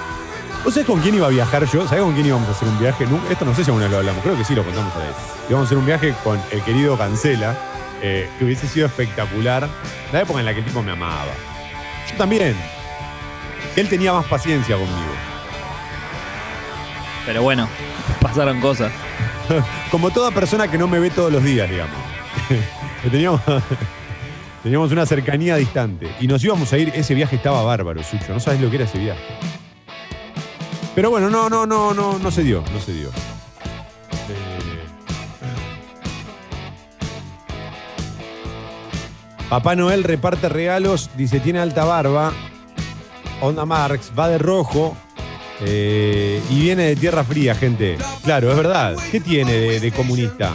¿Vos 0.64 0.74
sabés 0.74 0.86
con 0.86 1.00
quién 1.00 1.14
iba 1.14 1.26
a 1.26 1.30
viajar 1.30 1.64
yo? 1.64 1.88
¿Sabés 1.88 2.04
con 2.04 2.12
quién 2.12 2.26
íbamos 2.26 2.46
a 2.48 2.52
hacer 2.52 2.68
un 2.68 2.78
viaje? 2.78 3.06
Esto 3.30 3.44
no 3.44 3.54
sé 3.54 3.64
si 3.64 3.70
alguna 3.70 3.86
vez 3.86 3.92
lo 3.92 3.98
hablamos, 3.98 4.22
creo 4.22 4.36
que 4.36 4.44
sí 4.44 4.54
lo 4.54 4.62
contamos 4.62 4.94
a 4.94 5.06
él. 5.06 5.12
Íbamos 5.48 5.64
a 5.64 5.66
hacer 5.66 5.78
un 5.78 5.86
viaje 5.86 6.14
con 6.22 6.38
el 6.50 6.62
querido 6.62 6.98
Cancela, 6.98 7.56
eh, 8.02 8.28
que 8.38 8.44
hubiese 8.44 8.68
sido 8.68 8.86
espectacular. 8.86 9.68
La 10.12 10.20
época 10.20 10.40
en 10.40 10.46
la 10.46 10.52
que 10.52 10.60
el 10.60 10.66
tipo 10.66 10.82
me 10.82 10.92
amaba. 10.92 11.32
Yo 12.10 12.16
también. 12.16 12.54
Él 13.74 13.88
tenía 13.88 14.12
más 14.12 14.26
paciencia 14.26 14.76
conmigo. 14.76 15.29
Pero 17.26 17.42
bueno, 17.42 17.68
pasaron 18.20 18.60
cosas. 18.60 18.92
Como 19.90 20.10
toda 20.10 20.30
persona 20.30 20.68
que 20.68 20.78
no 20.78 20.88
me 20.88 20.98
ve 20.98 21.10
todos 21.10 21.32
los 21.32 21.42
días, 21.42 21.68
digamos. 21.68 21.96
teníamos, 23.10 23.40
teníamos 24.62 24.92
una 24.92 25.06
cercanía 25.06 25.56
distante. 25.56 26.10
Y 26.20 26.26
nos 26.26 26.42
íbamos 26.44 26.72
a 26.72 26.78
ir, 26.78 26.92
ese 26.94 27.14
viaje 27.14 27.36
estaba 27.36 27.62
bárbaro, 27.62 28.02
Sucho. 28.02 28.32
No 28.32 28.40
sabes 28.40 28.60
lo 28.60 28.70
que 28.70 28.76
era 28.76 28.84
ese 28.84 28.98
viaje. 28.98 29.20
Pero 30.94 31.10
bueno, 31.10 31.30
no, 31.30 31.48
no, 31.48 31.66
no, 31.66 31.94
no, 31.94 32.18
no 32.18 32.30
se 32.30 32.42
dio, 32.42 32.64
no 32.72 32.80
se 32.80 32.92
dio. 32.92 33.08
Eh, 33.08 34.80
Papá 39.48 39.76
Noel 39.76 40.04
reparte 40.04 40.48
regalos, 40.48 41.10
dice, 41.16 41.40
tiene 41.40 41.60
alta 41.60 41.84
barba. 41.84 42.32
Onda 43.40 43.64
Marx, 43.64 44.12
va 44.18 44.28
de 44.28 44.38
rojo. 44.38 44.96
Eh, 45.64 46.40
y 46.50 46.60
viene 46.60 46.84
de 46.84 46.96
tierra 46.96 47.24
fría, 47.24 47.54
gente. 47.54 47.96
Claro, 48.24 48.50
es 48.50 48.56
verdad. 48.56 48.96
¿Qué 49.10 49.20
tiene 49.20 49.52
de, 49.52 49.80
de 49.80 49.92
comunista? 49.92 50.54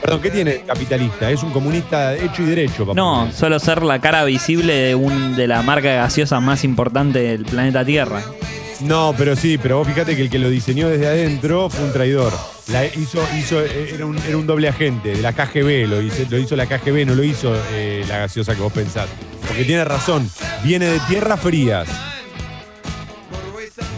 Perdón, 0.00 0.20
¿qué 0.20 0.30
tiene 0.30 0.52
de 0.52 0.60
capitalista? 0.62 1.30
Es 1.30 1.42
un 1.42 1.50
comunista 1.50 2.14
hecho 2.14 2.42
y 2.42 2.46
derecho, 2.46 2.86
papá. 2.86 2.94
No, 2.94 3.30
solo 3.32 3.58
ser 3.58 3.82
la 3.82 4.00
cara 4.00 4.24
visible 4.24 4.72
de, 4.72 4.94
un, 4.94 5.36
de 5.36 5.46
la 5.46 5.62
marca 5.62 5.92
gaseosa 5.92 6.40
más 6.40 6.64
importante 6.64 7.18
del 7.18 7.44
planeta 7.44 7.84
Tierra. 7.84 8.22
No, 8.80 9.12
pero 9.18 9.34
sí, 9.34 9.58
pero 9.58 9.78
vos 9.78 9.88
fíjate 9.88 10.14
que 10.14 10.22
el 10.22 10.30
que 10.30 10.38
lo 10.38 10.48
diseñó 10.50 10.88
desde 10.88 11.08
adentro 11.08 11.68
fue 11.68 11.84
un 11.84 11.92
traidor. 11.92 12.32
La 12.68 12.84
hizo, 12.86 13.20
hizo, 13.36 13.60
eh, 13.60 13.90
era, 13.94 14.06
un, 14.06 14.16
era 14.18 14.36
un 14.36 14.46
doble 14.46 14.68
agente 14.68 15.16
de 15.16 15.22
la 15.22 15.32
KGB, 15.32 15.88
lo 15.88 16.00
hizo, 16.00 16.22
lo 16.30 16.38
hizo 16.38 16.54
la 16.54 16.66
KGB, 16.66 17.04
no 17.04 17.14
lo 17.14 17.24
hizo 17.24 17.52
eh, 17.72 18.04
la 18.08 18.18
gaseosa 18.18 18.54
que 18.54 18.60
vos 18.60 18.72
pensás. 18.72 19.08
Porque 19.46 19.64
tiene 19.64 19.84
razón, 19.84 20.30
viene 20.62 20.86
de 20.86 21.00
tierras 21.08 21.40
frías. 21.40 21.88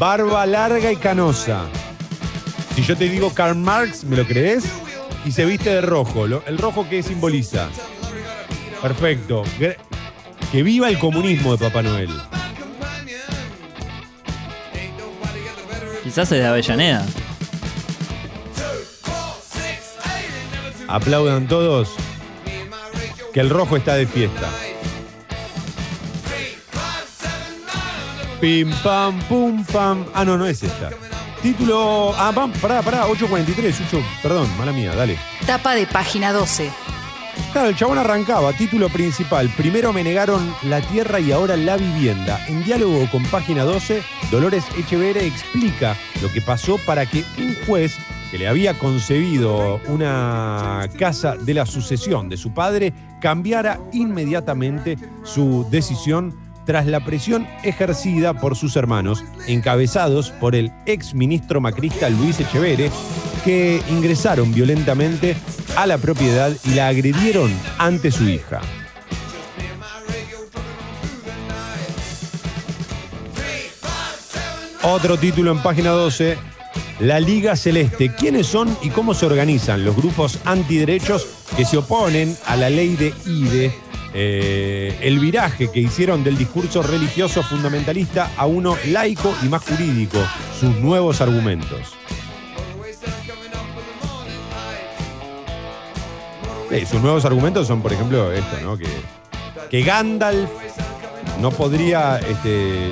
Barba 0.00 0.46
larga 0.46 0.90
y 0.90 0.96
canosa. 0.96 1.66
Si 2.74 2.82
yo 2.82 2.96
te 2.96 3.06
digo 3.08 3.32
Karl 3.34 3.54
Marx, 3.54 4.02
¿me 4.02 4.16
lo 4.16 4.24
crees? 4.26 4.64
Y 5.26 5.32
se 5.32 5.44
viste 5.44 5.68
de 5.68 5.82
rojo. 5.82 6.26
Lo- 6.26 6.42
¿El 6.46 6.56
rojo 6.56 6.86
qué 6.88 7.02
simboliza? 7.02 7.68
Perfecto. 8.80 9.42
Que 10.50 10.62
viva 10.62 10.88
el 10.88 10.98
comunismo 10.98 11.52
de 11.54 11.58
Papá 11.58 11.82
Noel. 11.82 12.08
Quizás 16.02 16.32
es 16.32 16.38
de 16.40 16.46
Avellaneda. 16.46 17.04
Aplaudan 20.88 21.46
todos 21.46 21.90
que 23.34 23.40
el 23.40 23.50
rojo 23.50 23.76
está 23.76 23.94
de 23.96 24.06
fiesta. 24.06 24.48
Pim 28.40 28.70
pam 28.82 29.18
pum 29.28 29.64
pam. 29.64 30.06
Ah, 30.14 30.24
no, 30.24 30.38
no 30.38 30.46
es 30.46 30.62
esta. 30.62 30.90
Título. 31.42 32.14
Ah, 32.16 32.32
pam, 32.34 32.50
pará, 32.52 32.80
pará, 32.82 33.06
843, 33.06 33.74
Sucho. 33.76 34.02
Perdón, 34.22 34.48
mala 34.58 34.72
mía, 34.72 34.94
dale. 34.94 35.18
Tapa 35.46 35.74
de 35.74 35.86
página 35.86 36.32
12. 36.32 36.70
Claro, 37.52 37.68
el 37.68 37.76
chabón 37.76 37.98
arrancaba, 37.98 38.52
título 38.52 38.88
principal. 38.88 39.50
Primero 39.56 39.92
me 39.92 40.04
negaron 40.04 40.54
la 40.62 40.80
tierra 40.80 41.20
y 41.20 41.32
ahora 41.32 41.56
la 41.56 41.76
vivienda. 41.76 42.40
En 42.46 42.64
diálogo 42.64 43.08
con 43.10 43.24
página 43.24 43.64
12, 43.64 44.02
Dolores 44.30 44.64
Echeverre 44.78 45.26
explica 45.26 45.96
lo 46.22 46.30
que 46.32 46.40
pasó 46.40 46.78
para 46.86 47.06
que 47.06 47.24
un 47.38 47.56
juez 47.66 47.96
que 48.30 48.38
le 48.38 48.46
había 48.46 48.78
concebido 48.78 49.80
una 49.88 50.88
casa 50.98 51.36
de 51.36 51.54
la 51.54 51.66
sucesión 51.66 52.28
de 52.28 52.36
su 52.36 52.54
padre 52.54 52.92
cambiara 53.20 53.80
inmediatamente 53.92 54.96
su 55.24 55.66
decisión 55.70 56.34
tras 56.64 56.86
la 56.86 57.00
presión 57.04 57.46
ejercida 57.62 58.34
por 58.34 58.56
sus 58.56 58.76
hermanos, 58.76 59.24
encabezados 59.46 60.30
por 60.30 60.54
el 60.54 60.72
ex 60.86 61.14
ministro 61.14 61.60
macrista 61.60 62.08
Luis 62.08 62.40
Echeverre, 62.40 62.90
que 63.44 63.82
ingresaron 63.90 64.52
violentamente 64.52 65.36
a 65.76 65.86
la 65.86 65.98
propiedad 65.98 66.52
y 66.64 66.74
la 66.74 66.88
agredieron 66.88 67.50
ante 67.78 68.10
su 68.10 68.28
hija. 68.28 68.60
Otro 74.82 75.18
título 75.18 75.52
en 75.52 75.62
página 75.62 75.90
12, 75.90 76.38
la 77.00 77.20
Liga 77.20 77.54
Celeste. 77.54 78.14
¿Quiénes 78.14 78.46
son 78.46 78.74
y 78.82 78.88
cómo 78.88 79.12
se 79.12 79.26
organizan 79.26 79.84
los 79.84 79.94
grupos 79.94 80.38
antiderechos 80.46 81.26
que 81.54 81.66
se 81.66 81.76
oponen 81.76 82.34
a 82.46 82.56
la 82.56 82.70
ley 82.70 82.96
de 82.96 83.12
IDE? 83.26 83.89
Eh, 84.12 84.98
el 85.02 85.20
viraje 85.20 85.70
que 85.70 85.80
hicieron 85.80 86.24
del 86.24 86.36
discurso 86.36 86.82
religioso 86.82 87.42
fundamentalista 87.42 88.30
a 88.36 88.46
uno 88.46 88.76
laico 88.86 89.34
y 89.42 89.48
más 89.48 89.62
jurídico, 89.62 90.18
sus 90.58 90.74
nuevos 90.76 91.20
argumentos. 91.20 91.94
Sus 96.88 97.00
nuevos 97.02 97.24
argumentos 97.24 97.66
son, 97.66 97.82
por 97.82 97.92
ejemplo, 97.92 98.32
esto, 98.32 98.56
¿no? 98.62 98.76
Que, 98.76 98.86
que 99.70 99.82
Gandalf 99.82 100.48
no 101.40 101.50
podría, 101.50 102.18
este, 102.18 102.90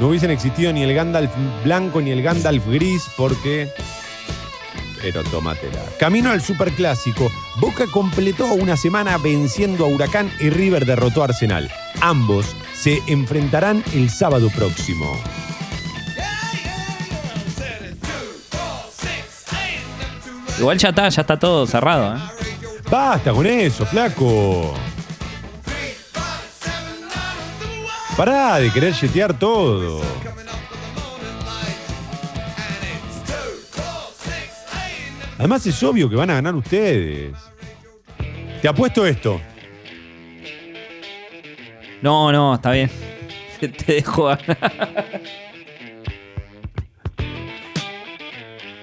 no 0.00 0.08
hubiesen 0.08 0.30
existido 0.30 0.72
ni 0.72 0.82
el 0.82 0.94
Gandalf 0.94 1.30
blanco 1.64 2.00
ni 2.00 2.10
el 2.10 2.22
Gandalf 2.22 2.66
gris 2.66 3.08
porque... 3.16 3.68
Pero 5.02 5.22
tómatela. 5.24 5.82
Camino 5.98 6.30
al 6.30 6.42
superclásico. 6.42 7.30
Boca 7.58 7.86
completó 7.86 8.46
una 8.52 8.76
semana 8.76 9.16
venciendo 9.18 9.84
a 9.84 9.88
Huracán 9.88 10.30
y 10.40 10.50
River 10.50 10.84
derrotó 10.84 11.22
a 11.22 11.26
Arsenal. 11.26 11.70
Ambos 12.00 12.54
se 12.74 13.02
enfrentarán 13.06 13.82
el 13.94 14.10
sábado 14.10 14.50
próximo. 14.50 15.18
Igual 20.58 20.76
ya 20.76 20.90
está, 20.90 21.08
ya 21.08 21.22
está 21.22 21.38
todo 21.38 21.66
cerrado, 21.66 22.16
¿eh? 22.16 22.20
Basta 22.90 23.32
con 23.32 23.46
eso, 23.46 23.86
flaco. 23.86 24.74
Pará 28.16 28.58
de 28.58 28.70
querer 28.70 28.92
yetear 28.92 29.32
todo. 29.38 30.02
Además 35.40 35.66
es 35.66 35.82
obvio 35.82 36.10
que 36.10 36.16
van 36.16 36.28
a 36.28 36.34
ganar 36.34 36.54
ustedes. 36.54 37.32
Te 38.60 38.68
apuesto 38.68 39.06
esto. 39.06 39.40
No, 42.02 42.30
no, 42.30 42.56
está 42.56 42.72
bien. 42.72 42.90
Te 43.58 43.94
dejo 43.94 44.24
ganar. 44.24 45.22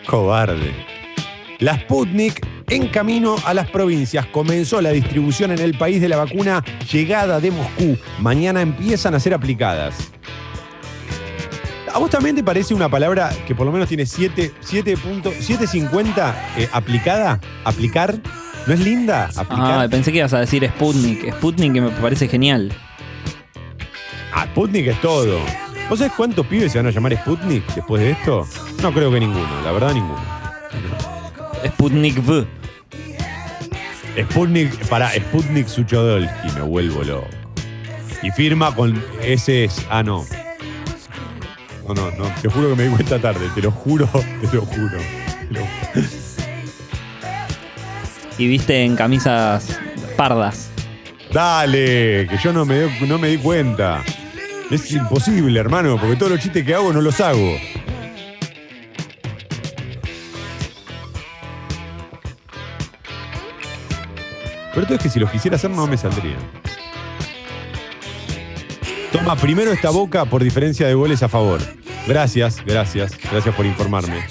Cobarde. 0.08 0.74
La 1.60 1.80
Sputnik 1.80 2.44
en 2.72 2.88
camino 2.88 3.36
a 3.46 3.54
las 3.54 3.70
provincias. 3.70 4.26
Comenzó 4.26 4.82
la 4.82 4.90
distribución 4.90 5.52
en 5.52 5.60
el 5.60 5.78
país 5.78 6.02
de 6.02 6.10
la 6.10 6.18
vacuna 6.18 6.66
llegada 6.92 7.40
de 7.40 7.52
Moscú. 7.52 8.00
Mañana 8.18 8.64
empiezan 8.64 9.14
a 9.14 9.20
ser 9.20 9.36
aplicadas. 9.36 10.12
¿A 11.98 12.00
vos 12.00 12.12
también 12.12 12.36
te 12.36 12.44
parece 12.44 12.76
una 12.76 12.88
palabra 12.90 13.32
que 13.48 13.56
por 13.56 13.66
lo 13.66 13.72
menos 13.72 13.88
tiene 13.88 14.06
7, 14.06 14.54
7 14.60 14.98
puntos, 14.98 15.34
7.50 15.34 16.36
eh, 16.56 16.70
aplicada? 16.72 17.42
¿Aplicar? 17.64 18.20
¿No 18.68 18.74
es 18.76 18.80
linda? 18.82 19.32
¿Aplicar? 19.36 19.80
Ah, 19.80 19.88
pensé 19.90 20.12
que 20.12 20.20
ibas 20.20 20.32
a 20.32 20.40
decir 20.42 20.64
Sputnik. 20.76 21.34
Sputnik 21.34 21.74
que 21.74 21.82
me 21.82 21.90
parece 21.90 22.28
genial. 22.28 22.72
Ah, 24.32 24.46
Sputnik 24.46 24.86
es 24.86 25.02
todo. 25.02 25.40
¿Vos 25.90 25.98
sabés 25.98 26.14
cuántos 26.14 26.46
pibes 26.46 26.72
se 26.72 26.78
van 26.78 26.86
a 26.86 26.92
llamar 26.92 27.18
Sputnik 27.18 27.66
después 27.74 28.00
de 28.04 28.12
esto? 28.12 28.48
No 28.84 28.94
creo 28.94 29.12
que 29.12 29.20
ninguno, 29.20 29.60
la 29.64 29.72
verdad 29.72 29.96
ninguno. 29.96 30.22
Sputnik 31.66 32.20
V. 32.28 32.46
Sputnik, 34.22 34.88
para 34.88 35.10
Sputnik 35.14 35.66
Suchodolski, 35.68 36.52
me 36.54 36.62
vuelvo 36.62 37.04
loco. 37.04 37.28
Y 38.22 38.30
firma 38.30 38.76
con 38.76 39.04
ese 39.24 39.64
es. 39.64 39.84
Ah, 39.90 40.04
no. 40.04 40.24
No, 41.88 41.94
no, 41.94 42.12
no. 42.12 42.26
Te 42.42 42.50
juro 42.50 42.70
que 42.70 42.76
me 42.76 42.84
di 42.84 42.90
cuenta 42.90 43.20
tarde. 43.20 43.48
Te 43.56 43.62
lo 43.62 43.72
juro, 43.72 44.08
te 44.42 44.56
lo 44.56 44.66
juro. 44.66 44.98
Te 45.50 45.54
lo- 45.54 45.68
Y 48.38 48.48
viste 48.48 48.84
en 48.84 48.96
camisas 48.96 49.80
pardas. 50.16 50.70
Dale, 51.32 52.28
que 52.30 52.38
yo 52.44 52.54
no 52.54 52.66
me, 52.66 52.88
no 53.08 53.18
me 53.18 53.30
di 53.30 53.38
cuenta. 53.38 54.04
Es 54.70 54.92
imposible, 54.92 55.60
hermano, 55.60 55.98
porque 56.00 56.16
todos 56.18 56.34
los 56.34 56.42
chistes 56.42 56.66
que 56.66 56.74
hago 56.76 56.92
no 56.94 57.02
los 57.02 57.20
hago. 57.22 57.56
Pero 64.74 64.86
todo 64.86 64.96
es 64.98 65.04
que 65.04 65.10
si 65.10 65.20
los 65.20 65.32
quisiera 65.32 65.56
hacer 65.56 65.70
no 65.72 65.88
me 65.88 65.98
saldrían. 65.98 66.38
Toma 69.12 69.36
primero 69.36 69.72
esta 69.72 69.90
boca 69.90 70.26
por 70.26 70.44
diferencia 70.44 70.88
de 70.88 70.94
goles 70.94 71.24
a 71.24 71.30
favor. 71.30 71.62
Gracias, 72.08 72.64
gracias, 72.66 73.18
gracias 73.32 73.56
por 73.56 73.66
informarme. 73.66 74.24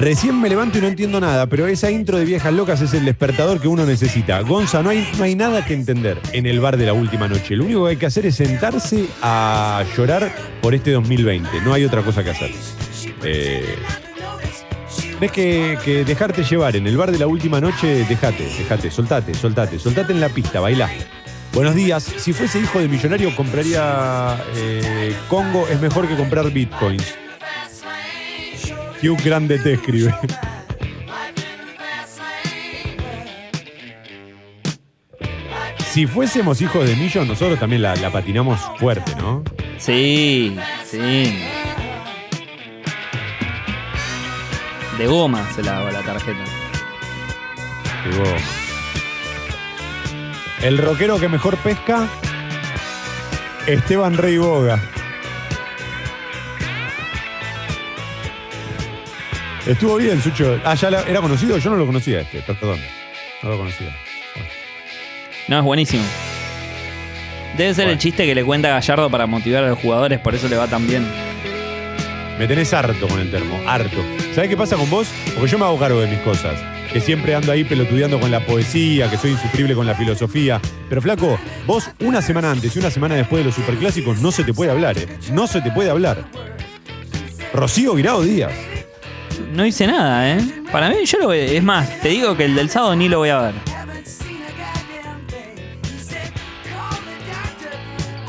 Recién 0.00 0.40
me 0.40 0.48
levanto 0.48 0.78
y 0.78 0.80
no 0.80 0.86
entiendo 0.86 1.20
nada, 1.20 1.46
pero 1.46 1.66
esa 1.66 1.90
intro 1.90 2.16
de 2.16 2.24
viejas 2.24 2.54
locas 2.54 2.80
es 2.80 2.94
el 2.94 3.04
despertador 3.04 3.60
que 3.60 3.68
uno 3.68 3.84
necesita. 3.84 4.40
Gonza, 4.40 4.82
no 4.82 4.88
hay, 4.88 5.34
nada 5.34 5.62
que 5.66 5.74
entender 5.74 6.18
en 6.32 6.46
el 6.46 6.58
bar 6.58 6.78
de 6.78 6.86
la 6.86 6.94
última 6.94 7.28
noche. 7.28 7.54
Lo 7.54 7.64
único 7.64 7.84
que 7.84 7.90
hay 7.90 7.96
que 7.98 8.06
hacer 8.06 8.24
es 8.24 8.36
sentarse 8.36 9.08
a 9.20 9.84
llorar 9.94 10.34
por 10.62 10.74
este 10.74 10.92
2020. 10.92 11.60
No 11.60 11.74
hay 11.74 11.84
otra 11.84 12.00
cosa 12.00 12.24
que 12.24 12.30
hacer. 12.30 12.50
Eh, 13.24 13.76
que 15.34 16.04
dejarte 16.06 16.44
llevar. 16.44 16.76
En 16.76 16.86
el 16.86 16.96
bar 16.96 17.12
de 17.12 17.18
la 17.18 17.26
última 17.26 17.60
noche, 17.60 18.06
dejate, 18.08 18.44
dejate, 18.44 18.90
soltate, 18.90 19.34
soltate, 19.34 19.78
soltate 19.78 20.14
en 20.14 20.20
la 20.20 20.30
pista, 20.30 20.60
bailá. 20.60 20.88
Buenos 21.52 21.74
días. 21.74 22.04
Si 22.04 22.32
fuese 22.32 22.60
hijo 22.60 22.78
de 22.78 22.88
millonario, 22.88 23.34
compraría 23.34 24.38
eh, 24.54 25.16
Congo. 25.28 25.66
Es 25.68 25.80
mejor 25.80 26.06
que 26.08 26.16
comprar 26.16 26.50
bitcoins. 26.50 27.14
Hugh 29.02 29.18
Grande 29.24 29.58
te 29.58 29.74
escribe. 29.74 30.14
Si 35.90 36.06
fuésemos 36.06 36.60
hijos 36.60 36.86
de 36.86 36.94
Millos, 36.94 37.26
nosotros 37.26 37.58
también 37.58 37.82
la, 37.82 37.96
la 37.96 38.12
patinamos 38.12 38.60
fuerte, 38.78 39.12
¿no? 39.16 39.42
Sí, 39.76 40.56
sí. 40.84 41.42
De 44.96 45.06
goma 45.06 45.50
se 45.52 45.64
la 45.64 45.78
hago 45.78 45.90
la 45.90 46.02
tarjeta. 46.02 46.44
Llegó. 48.04 48.59
El 50.62 50.76
rockero 50.76 51.18
que 51.18 51.28
mejor 51.28 51.56
pesca, 51.58 52.06
Esteban 53.66 54.16
Rey 54.16 54.36
Boga. 54.36 54.78
Estuvo 59.66 59.96
bien, 59.96 60.20
Sucho. 60.22 60.60
Ah, 60.64 60.74
ya 60.74 60.88
era 60.88 61.20
conocido, 61.20 61.56
yo 61.56 61.70
no 61.70 61.76
lo 61.76 61.86
conocía 61.86 62.20
este, 62.20 62.40
perdón. 62.42 62.78
No 63.42 63.50
lo 63.50 63.56
conocía. 63.58 63.96
No, 65.48 65.58
es 65.58 65.64
buenísimo. 65.64 66.04
Debe 67.56 67.72
ser 67.74 67.88
el 67.88 67.98
chiste 67.98 68.26
que 68.26 68.34
le 68.34 68.44
cuenta 68.44 68.68
Gallardo 68.68 69.10
para 69.10 69.26
motivar 69.26 69.64
a 69.64 69.68
los 69.68 69.78
jugadores, 69.78 70.18
por 70.18 70.34
eso 70.34 70.46
le 70.48 70.56
va 70.56 70.66
tan 70.66 70.86
bien. 70.86 71.06
Me 72.38 72.46
tenés 72.46 72.72
harto 72.74 73.08
con 73.08 73.18
el 73.18 73.30
termo, 73.30 73.60
harto. 73.66 74.04
¿Sabés 74.34 74.50
qué 74.50 74.56
pasa 74.56 74.76
con 74.76 74.88
vos? 74.90 75.08
Porque 75.34 75.50
yo 75.50 75.58
me 75.58 75.64
hago 75.64 75.78
cargo 75.78 76.00
de 76.00 76.06
mis 76.06 76.20
cosas. 76.20 76.79
Que 76.92 77.00
siempre 77.00 77.34
ando 77.34 77.52
ahí 77.52 77.64
pelotudeando 77.64 78.18
con 78.18 78.30
la 78.30 78.44
poesía, 78.44 79.08
que 79.08 79.16
soy 79.16 79.30
insufrible 79.32 79.74
con 79.74 79.86
la 79.86 79.94
filosofía. 79.94 80.60
Pero 80.88 81.00
flaco, 81.00 81.38
vos 81.66 81.90
una 82.00 82.20
semana 82.20 82.50
antes 82.50 82.74
y 82.74 82.78
una 82.78 82.90
semana 82.90 83.14
después 83.14 83.40
de 83.40 83.46
los 83.46 83.54
superclásicos 83.54 84.20
no 84.20 84.32
se 84.32 84.44
te 84.44 84.52
puede 84.52 84.70
hablar, 84.70 84.98
¿eh? 84.98 85.06
No 85.32 85.46
se 85.46 85.60
te 85.60 85.70
puede 85.70 85.90
hablar. 85.90 86.24
Rocío 87.52 87.94
Guirao 87.94 88.22
Díaz. 88.22 88.52
No 89.52 89.64
hice 89.64 89.86
nada, 89.86 90.36
¿eh? 90.36 90.40
Para 90.70 90.90
mí, 90.90 91.04
yo 91.04 91.18
lo 91.18 91.26
voy. 91.26 91.38
Es 91.38 91.62
más, 91.62 92.00
te 92.00 92.08
digo 92.08 92.36
que 92.36 92.44
el 92.44 92.54
del 92.54 92.70
sábado 92.70 92.94
ni 92.96 93.08
lo 93.08 93.18
voy 93.18 93.30
a 93.30 93.40
ver. 93.40 93.54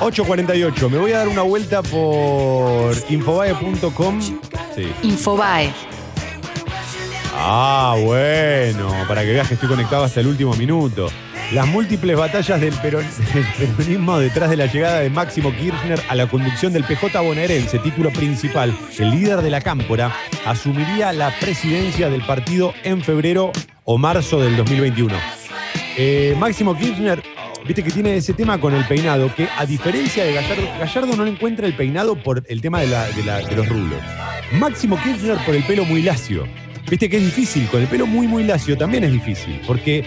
8.48. 0.01 0.89
Me 0.89 0.97
voy 0.97 1.11
a 1.11 1.19
dar 1.19 1.27
una 1.27 1.43
vuelta 1.43 1.83
por 1.83 2.95
infobae.com. 3.09 4.19
Sí. 4.19 4.91
Infobae. 5.03 5.71
Ah, 7.43 7.95
bueno, 8.03 8.91
para 9.07 9.22
que 9.23 9.34
veas 9.34 9.47
que 9.47 9.55
estoy 9.55 9.68
conectado 9.68 10.03
hasta 10.03 10.19
el 10.19 10.27
último 10.27 10.53
minuto. 10.53 11.09
Las 11.53 11.68
múltiples 11.68 12.15
batallas 12.15 12.61
del, 12.61 12.73
peron- 12.76 13.03
del 13.59 13.68
peronismo 13.69 14.19
detrás 14.19 14.49
de 14.51 14.57
la 14.57 14.68
llegada 14.68 14.99
de 14.99 15.09
Máximo 15.09 15.51
Kirchner 15.51 15.99
a 16.07 16.15
la 16.15 16.27
conducción 16.27 16.72
del 16.72 16.84
PJ 16.84 17.19
bonaerense, 17.19 17.80
título 17.80 18.11
principal, 18.11 18.77
el 18.99 19.09
líder 19.11 19.41
de 19.41 19.49
la 19.49 19.59
cámpora, 19.59 20.13
asumiría 20.45 21.11
la 21.13 21.31
presidencia 21.39 22.09
del 22.09 22.22
partido 22.22 22.73
en 22.84 23.01
febrero 23.01 23.51
o 23.85 23.97
marzo 23.97 24.39
del 24.39 24.55
2021. 24.55 25.13
Eh, 25.97 26.35
Máximo 26.39 26.77
Kirchner, 26.77 27.22
viste 27.65 27.84
que 27.84 27.91
tiene 27.91 28.15
ese 28.15 28.34
tema 28.34 28.59
con 28.59 28.73
el 28.76 28.85
peinado, 28.85 29.34
que 29.35 29.49
a 29.57 29.65
diferencia 29.65 30.23
de 30.23 30.34
Gallardo, 30.34 30.68
Gallardo 30.80 31.15
no 31.18 31.26
le 31.26 31.31
encuentra 31.31 31.65
el 31.65 31.73
peinado 31.76 32.15
por 32.15 32.43
el 32.47 32.61
tema 32.61 32.80
de, 32.81 32.88
de 32.88 33.55
los 33.55 33.68
rulos. 33.68 33.99
Máximo 34.53 34.97
Kirchner 35.01 35.38
por 35.45 35.55
el 35.55 35.63
pelo 35.63 35.84
muy 35.85 36.01
lacio. 36.03 36.47
Viste 36.89 37.09
que 37.09 37.17
es 37.17 37.23
difícil, 37.23 37.67
con 37.67 37.81
el 37.81 37.87
pelo 37.87 38.05
muy, 38.05 38.27
muy 38.27 38.43
lacio 38.43 38.77
también 38.77 39.03
es 39.03 39.11
difícil, 39.13 39.61
porque 39.65 40.03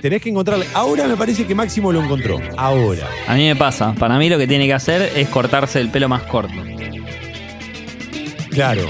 tenés 0.00 0.22
que 0.22 0.30
encontrarle. 0.30 0.66
Ahora 0.74 1.06
me 1.06 1.16
parece 1.16 1.46
que 1.46 1.54
Máximo 1.54 1.92
lo 1.92 2.02
encontró. 2.02 2.40
Ahora. 2.56 3.06
A 3.28 3.34
mí 3.34 3.46
me 3.46 3.56
pasa. 3.56 3.94
Para 3.94 4.18
mí 4.18 4.28
lo 4.28 4.38
que 4.38 4.46
tiene 4.46 4.66
que 4.66 4.74
hacer 4.74 5.12
es 5.14 5.28
cortarse 5.28 5.80
el 5.80 5.90
pelo 5.90 6.08
más 6.08 6.22
corto. 6.22 6.54
Claro. 8.50 8.86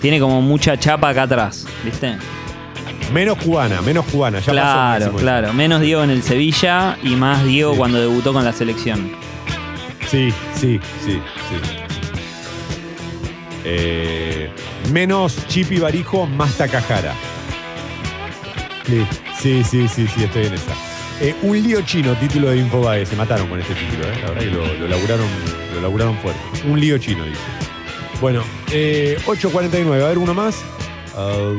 Tiene 0.00 0.18
como 0.20 0.42
mucha 0.42 0.78
chapa 0.78 1.08
acá 1.10 1.22
atrás, 1.22 1.66
¿viste? 1.84 2.16
Menos 3.12 3.38
cubana, 3.38 3.80
menos 3.82 4.04
cubana. 4.06 4.38
Ya 4.40 4.46
pasó 4.46 4.52
claro, 4.54 4.98
Máximo. 5.00 5.18
claro. 5.18 5.52
Menos 5.52 5.80
Diego 5.80 6.02
en 6.02 6.10
el 6.10 6.22
Sevilla 6.22 6.96
y 7.02 7.10
más 7.10 7.44
Diego 7.44 7.76
cuando 7.76 8.00
debutó 8.00 8.32
con 8.32 8.44
la 8.44 8.52
selección. 8.52 9.12
Sí, 10.10 10.32
sí, 10.54 10.80
sí, 11.04 11.20
sí. 11.48 11.60
Eh, 13.64 14.50
menos 14.92 15.46
Chipi 15.48 15.78
Barijo, 15.78 16.26
más 16.26 16.56
Takahara. 16.56 17.14
Sí, 18.86 19.04
sí, 19.40 19.64
sí, 19.64 19.88
sí, 19.88 20.24
estoy 20.24 20.46
en 20.46 20.54
esa. 20.54 20.72
Eh, 21.20 21.34
un 21.42 21.60
lío 21.60 21.80
chino, 21.82 22.14
título 22.14 22.50
de 22.50 22.58
Infobae. 22.58 23.06
Se 23.06 23.16
mataron 23.16 23.48
con 23.48 23.60
este 23.60 23.74
título, 23.74 24.04
¿eh? 24.04 24.18
La 24.22 24.30
verdad 24.30 24.40
que 24.40 24.50
lo, 24.50 24.88
laburaron, 24.88 25.26
lo 25.74 25.80
laburaron 25.80 26.16
fuerte. 26.18 26.40
Un 26.68 26.78
lío 26.78 26.98
chino, 26.98 27.24
dice. 27.24 27.40
Bueno, 28.20 28.42
eh, 28.70 29.18
8.49, 29.26 30.02
a 30.02 30.08
ver 30.08 30.18
uno 30.18 30.34
más. 30.34 30.62
Ah, 31.16 31.54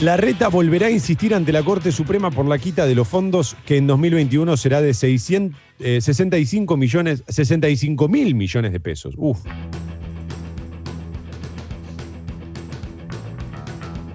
La 0.00 0.16
reta 0.16 0.46
volverá 0.46 0.86
a 0.86 0.90
insistir 0.90 1.34
ante 1.34 1.50
la 1.50 1.64
Corte 1.64 1.90
Suprema 1.90 2.30
por 2.30 2.46
la 2.46 2.56
quita 2.58 2.86
de 2.86 2.94
los 2.94 3.08
fondos 3.08 3.56
que 3.66 3.78
en 3.78 3.88
2021 3.88 4.56
será 4.56 4.80
de 4.80 4.94
600, 4.94 5.60
eh, 5.80 6.00
65 6.00 6.76
millones, 6.76 7.22
65 7.28 8.08
mil 8.08 8.34
millones 8.34 8.72
de 8.72 8.80
pesos. 8.80 9.14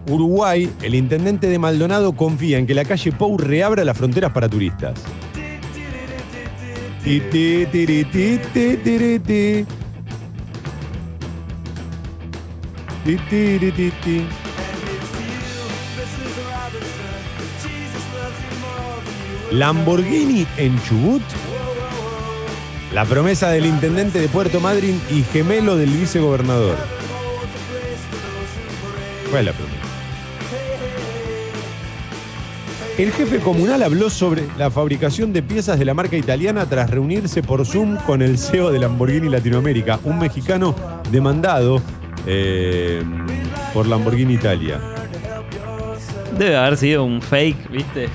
Uruguay, 0.07 0.69
el 0.81 0.95
intendente 0.95 1.48
de 1.48 1.60
Maldonado 1.60 2.14
confía 2.14 2.57
en 2.57 2.68
que 2.68 2.73
la 2.73 2.84
calle 2.84 3.11
Pou 3.11 3.38
reabra 3.38 3.85
las 3.85 3.98
fronteras 3.98 4.31
para 4.31 4.49
turistas. 4.49 4.99
Lamborghini 19.52 20.48
en 20.57 20.81
Chubut. 20.84 21.22
La 22.94 23.06
promesa 23.06 23.49
del 23.49 23.65
intendente 23.65 24.20
de 24.20 24.28
Puerto 24.28 24.60
Madryn 24.60 25.02
y 25.10 25.24
gemelo 25.24 25.76
del 25.78 25.90
vicegobernador. 25.90 26.76
¿Cuál 29.32 29.40
es 29.40 29.45
la 29.48 29.53
promesa? 29.53 29.78
El 32.99 33.11
jefe 33.11 33.40
comunal 33.40 33.82
habló 33.82 34.11
sobre 34.11 34.44
la 34.60 34.70
fabricación 34.70 35.34
de 35.34 35.41
piezas 35.41 35.80
de 35.80 35.86
la 35.86 35.95
marca 35.95 36.18
italiana 36.18 36.68
tras 36.68 36.91
reunirse 36.91 37.41
por 37.41 37.65
Zoom 37.65 37.98
con 38.06 38.22
el 38.22 38.38
CEO 38.38 38.70
de 38.70 38.78
Lamborghini 38.78 39.28
Latinoamérica, 39.28 39.99
un 40.03 40.20
mexicano 40.20 40.76
demandado 41.10 41.82
eh, 42.28 43.02
por 43.74 43.88
Lamborghini 43.88 44.36
Italia. 44.36 44.93
Debe 46.38 46.55
haber 46.57 46.77
sido 46.77 47.03
un 47.03 47.22
fake, 47.22 47.69
¿viste? 47.69 48.10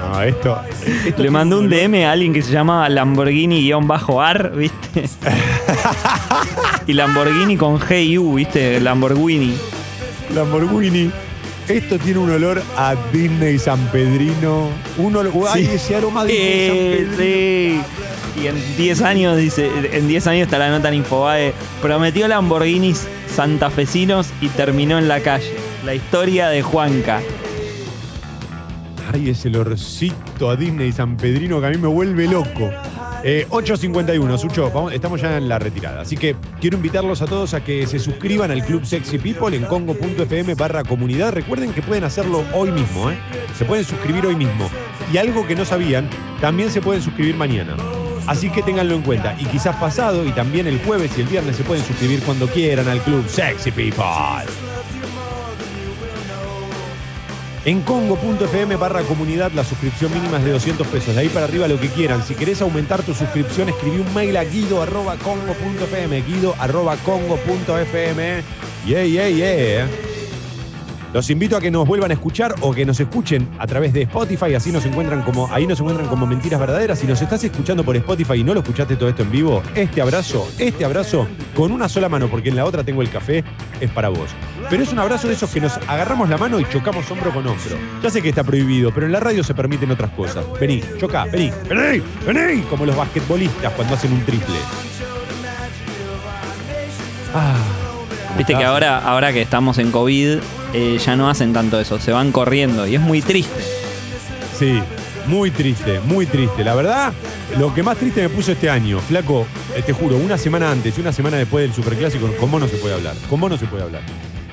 No, 0.00 0.22
esto. 0.22 0.60
esto 1.06 1.22
Le 1.22 1.30
mandó 1.30 1.58
un 1.58 1.68
DM 1.68 2.04
a 2.04 2.12
alguien 2.12 2.32
que 2.32 2.42
se 2.42 2.52
llama 2.52 2.88
Lamborghini-ar, 2.88 4.52
¿viste? 4.54 5.04
y 6.86 6.92
Lamborghini 6.92 7.56
con 7.56 7.78
GU, 7.78 8.34
¿viste? 8.34 8.80
Lamborghini. 8.80 9.56
Lamborghini. 10.34 11.10
Esto 11.68 11.98
tiene 11.98 12.20
un 12.20 12.30
olor 12.30 12.62
a 12.76 12.94
Disney 13.12 13.58
San 13.58 13.80
Pedrino. 13.88 14.68
Un 14.98 15.16
olor, 15.16 15.32
¡Ay, 15.52 15.64
Sí. 15.64 15.70
ese 15.74 15.96
aroma 15.96 16.24
de 16.24 16.32
Disney 16.32 16.48
Eh, 16.52 17.06
San 17.08 17.16
Pedrino! 17.16 17.82
sí. 17.86 18.40
Y 18.42 18.46
en 18.48 18.76
10 18.76 19.00
años, 19.02 19.36
dice, 19.38 19.70
en 19.92 20.08
10 20.08 20.26
años 20.26 20.42
está 20.44 20.58
la 20.58 20.68
nota 20.68 20.88
en 20.88 20.94
Infobae. 20.96 21.54
Prometió 21.80 22.28
Lamborghinis 22.28 23.08
santafesinos 23.34 24.28
y 24.42 24.48
terminó 24.50 24.98
en 24.98 25.08
la 25.08 25.20
calle. 25.20 25.54
La 25.86 25.94
historia 25.94 26.48
de 26.48 26.60
Juanca. 26.62 27.20
Ay, 29.16 29.30
ese 29.30 29.48
olorcito 29.48 30.50
a 30.50 30.56
Disney 30.56 30.92
San 30.92 31.16
Pedrino 31.16 31.58
que 31.58 31.66
a 31.68 31.70
mí 31.70 31.78
me 31.78 31.88
vuelve 31.88 32.26
loco. 32.28 32.70
Eh, 33.24 33.46
8.51, 33.48 34.36
Sucho, 34.36 34.70
vamos- 34.70 34.92
estamos 34.92 35.22
ya 35.22 35.38
en 35.38 35.48
la 35.48 35.58
retirada. 35.58 36.02
Así 36.02 36.18
que 36.18 36.36
quiero 36.60 36.76
invitarlos 36.76 37.22
a 37.22 37.24
todos 37.26 37.54
a 37.54 37.64
que 37.64 37.86
se 37.86 37.98
suscriban 37.98 38.50
al 38.50 38.62
Club 38.62 38.84
Sexy 38.84 39.16
People 39.16 39.56
en 39.56 39.64
congo.fm 39.64 40.54
barra 40.54 40.84
comunidad. 40.84 41.32
Recuerden 41.32 41.72
que 41.72 41.80
pueden 41.80 42.04
hacerlo 42.04 42.44
hoy 42.52 42.70
mismo, 42.72 43.10
¿eh? 43.10 43.16
Se 43.56 43.64
pueden 43.64 43.86
suscribir 43.86 44.26
hoy 44.26 44.36
mismo. 44.36 44.68
Y 45.10 45.16
algo 45.16 45.46
que 45.46 45.54
no 45.56 45.64
sabían, 45.64 46.10
también 46.42 46.70
se 46.70 46.82
pueden 46.82 47.00
suscribir 47.02 47.36
mañana. 47.36 47.74
Así 48.26 48.50
que 48.50 48.62
ténganlo 48.62 48.94
en 48.96 49.02
cuenta. 49.02 49.34
Y 49.40 49.46
quizás 49.46 49.76
pasado, 49.76 50.26
y 50.26 50.32
también 50.32 50.66
el 50.66 50.78
jueves 50.84 51.10
y 51.16 51.22
el 51.22 51.26
viernes 51.28 51.56
se 51.56 51.64
pueden 51.64 51.82
suscribir 51.86 52.20
cuando 52.20 52.46
quieran 52.48 52.86
al 52.86 53.00
Club 53.00 53.26
Sexy 53.28 53.70
People. 53.70 54.04
En 57.66 57.80
congo.fm 57.80 58.76
barra 58.76 59.02
comunidad 59.02 59.50
la 59.50 59.64
suscripción 59.64 60.14
mínima 60.14 60.38
es 60.38 60.44
de 60.44 60.52
200 60.52 60.86
pesos. 60.86 61.16
De 61.16 61.22
ahí 61.22 61.28
para 61.28 61.46
arriba 61.46 61.66
lo 61.66 61.80
que 61.80 61.88
quieran. 61.88 62.22
Si 62.22 62.36
querés 62.36 62.62
aumentar 62.62 63.02
tu 63.02 63.12
suscripción, 63.12 63.68
escribí 63.68 63.98
un 63.98 64.14
mail 64.14 64.36
a 64.36 64.44
guido 64.44 64.80
arroba 64.82 65.16
congo.fm. 65.16 66.22
Guido 66.22 66.54
arroba 66.60 66.96
congo.fm. 66.98 68.42
Yeah, 68.86 69.04
yeah, 69.04 69.28
yeah. 69.28 69.88
Los 71.16 71.30
invito 71.30 71.56
a 71.56 71.62
que 71.62 71.70
nos 71.70 71.88
vuelvan 71.88 72.10
a 72.10 72.12
escuchar 72.12 72.54
o 72.60 72.74
que 72.74 72.84
nos 72.84 73.00
escuchen 73.00 73.48
a 73.58 73.66
través 73.66 73.94
de 73.94 74.02
Spotify, 74.02 74.52
así 74.52 74.70
nos 74.70 74.84
encuentran 74.84 75.22
como, 75.22 75.50
ahí 75.50 75.66
nos 75.66 75.80
encuentran 75.80 76.08
como 76.08 76.26
mentiras 76.26 76.60
verdaderas. 76.60 76.98
Si 76.98 77.06
nos 77.06 77.22
estás 77.22 77.42
escuchando 77.42 77.82
por 77.82 77.96
Spotify 77.96 78.34
y 78.34 78.44
no 78.44 78.52
lo 78.52 78.60
escuchaste 78.60 78.96
todo 78.96 79.08
esto 79.08 79.22
en 79.22 79.30
vivo, 79.30 79.62
este 79.74 80.02
abrazo, 80.02 80.46
este 80.58 80.84
abrazo 80.84 81.26
con 81.54 81.72
una 81.72 81.88
sola 81.88 82.10
mano, 82.10 82.28
porque 82.28 82.50
en 82.50 82.56
la 82.56 82.66
otra 82.66 82.84
tengo 82.84 83.00
el 83.00 83.08
café, 83.08 83.42
es 83.80 83.90
para 83.92 84.10
vos. 84.10 84.28
Pero 84.68 84.82
es 84.82 84.92
un 84.92 84.98
abrazo 84.98 85.26
de 85.26 85.32
esos 85.32 85.48
que 85.48 85.58
nos 85.58 85.78
agarramos 85.88 86.28
la 86.28 86.36
mano 86.36 86.60
y 86.60 86.66
chocamos 86.68 87.10
hombro 87.10 87.32
con 87.32 87.46
hombro. 87.46 87.78
Ya 88.02 88.10
sé 88.10 88.20
que 88.20 88.28
está 88.28 88.44
prohibido, 88.44 88.92
pero 88.92 89.06
en 89.06 89.12
la 89.12 89.20
radio 89.20 89.42
se 89.42 89.54
permiten 89.54 89.90
otras 89.90 90.10
cosas. 90.10 90.44
Vení, 90.60 90.82
choca, 90.98 91.24
vení, 91.24 91.50
vení, 91.66 92.02
vení, 92.26 92.60
como 92.64 92.84
los 92.84 92.94
basquetbolistas 92.94 93.72
cuando 93.72 93.94
hacen 93.94 94.12
un 94.12 94.20
triple. 94.20 94.56
Ah. 97.34 97.56
Viste 98.36 98.54
que 98.54 98.64
ahora, 98.64 98.98
ahora 98.98 99.32
que 99.32 99.40
estamos 99.40 99.78
en 99.78 99.90
COVID, 99.90 100.40
eh, 100.78 100.98
ya 100.98 101.16
no 101.16 101.30
hacen 101.30 101.54
tanto 101.54 101.80
eso, 101.80 101.98
se 101.98 102.12
van 102.12 102.32
corriendo 102.32 102.86
y 102.86 102.96
es 102.96 103.00
muy 103.00 103.22
triste. 103.22 103.62
Sí, 104.58 104.78
muy 105.26 105.50
triste, 105.50 106.00
muy 106.00 106.26
triste. 106.26 106.62
La 106.64 106.74
verdad, 106.74 107.14
lo 107.58 107.72
que 107.72 107.82
más 107.82 107.96
triste 107.96 108.20
me 108.20 108.28
puso 108.28 108.52
este 108.52 108.68
año, 108.68 109.00
flaco, 109.00 109.46
eh, 109.74 109.80
te 109.80 109.94
juro, 109.94 110.18
una 110.18 110.36
semana 110.36 110.70
antes 110.70 110.98
y 110.98 111.00
una 111.00 111.12
semana 111.12 111.38
después 111.38 111.62
del 111.64 111.72
Superclásico, 111.72 112.30
con 112.38 112.50
vos 112.50 112.60
no 112.60 112.68
se 112.68 112.76
puede 112.76 112.94
hablar. 112.94 113.14
Con 113.30 113.40
vos 113.40 113.48
no 113.48 113.56
se 113.56 113.64
puede 113.64 113.84
hablar. 113.84 114.02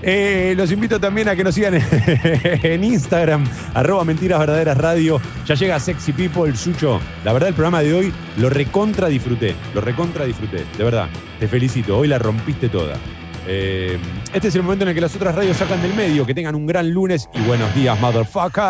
Eh, 0.02 0.54
los 0.56 0.72
invito 0.72 0.98
también 0.98 1.28
a 1.28 1.36
que 1.36 1.44
nos 1.44 1.56
sigan 1.56 1.74
en, 1.76 2.84
Instagram, 2.86 3.44
arroba 3.74 4.06
mentiras 4.06 4.40
verdaderas 4.40 4.78
radio. 4.78 5.20
Ya 5.46 5.56
llega 5.56 5.78
Sexy 5.78 6.14
People, 6.14 6.56
Sucho. 6.56 7.02
La 7.26 7.34
verdad, 7.34 7.50
el 7.50 7.56
programa 7.56 7.82
de 7.82 7.94
hoy 7.94 8.14
lo 8.38 8.50
recontra 8.50 9.10
disfruté. 9.10 9.56
Lo 9.76 9.82
recontra 9.82 10.24
disfruté. 10.24 10.64
De 10.78 10.84
verdad, 10.86 11.10
te 11.38 11.50
felicito. 11.50 11.98
Hoy 11.98 12.08
la 12.08 12.18
rompiste 12.18 12.70
toda. 12.70 12.96
Eh, 13.48 13.98
este 14.34 14.48
es 14.48 14.56
el 14.56 14.64
momento 14.64 14.84
en 14.84 14.90
el 14.90 14.96
que 14.96 15.02
las 15.02 15.16
otras 15.16 15.36
radios 15.36 15.58
sacan 15.58 15.82
del 15.82 15.94
medio. 15.94 16.26
Que 16.26 16.34
tengan 16.34 16.56
un 16.56 16.66
gran 16.66 16.90
lunes 16.90 17.30
y 17.34 17.42
buenos 17.42 17.74
días, 17.76 18.00
motherfuckers. 18.00 18.64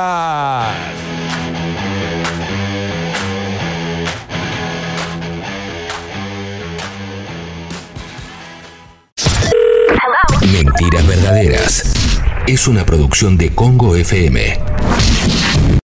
Mentiras 10.51 11.07
verdaderas. 11.07 11.93
Es 12.47 12.67
una 12.67 12.85
producción 12.85 13.37
de 13.37 13.55
Congo 13.55 13.95
FM. 13.95 14.59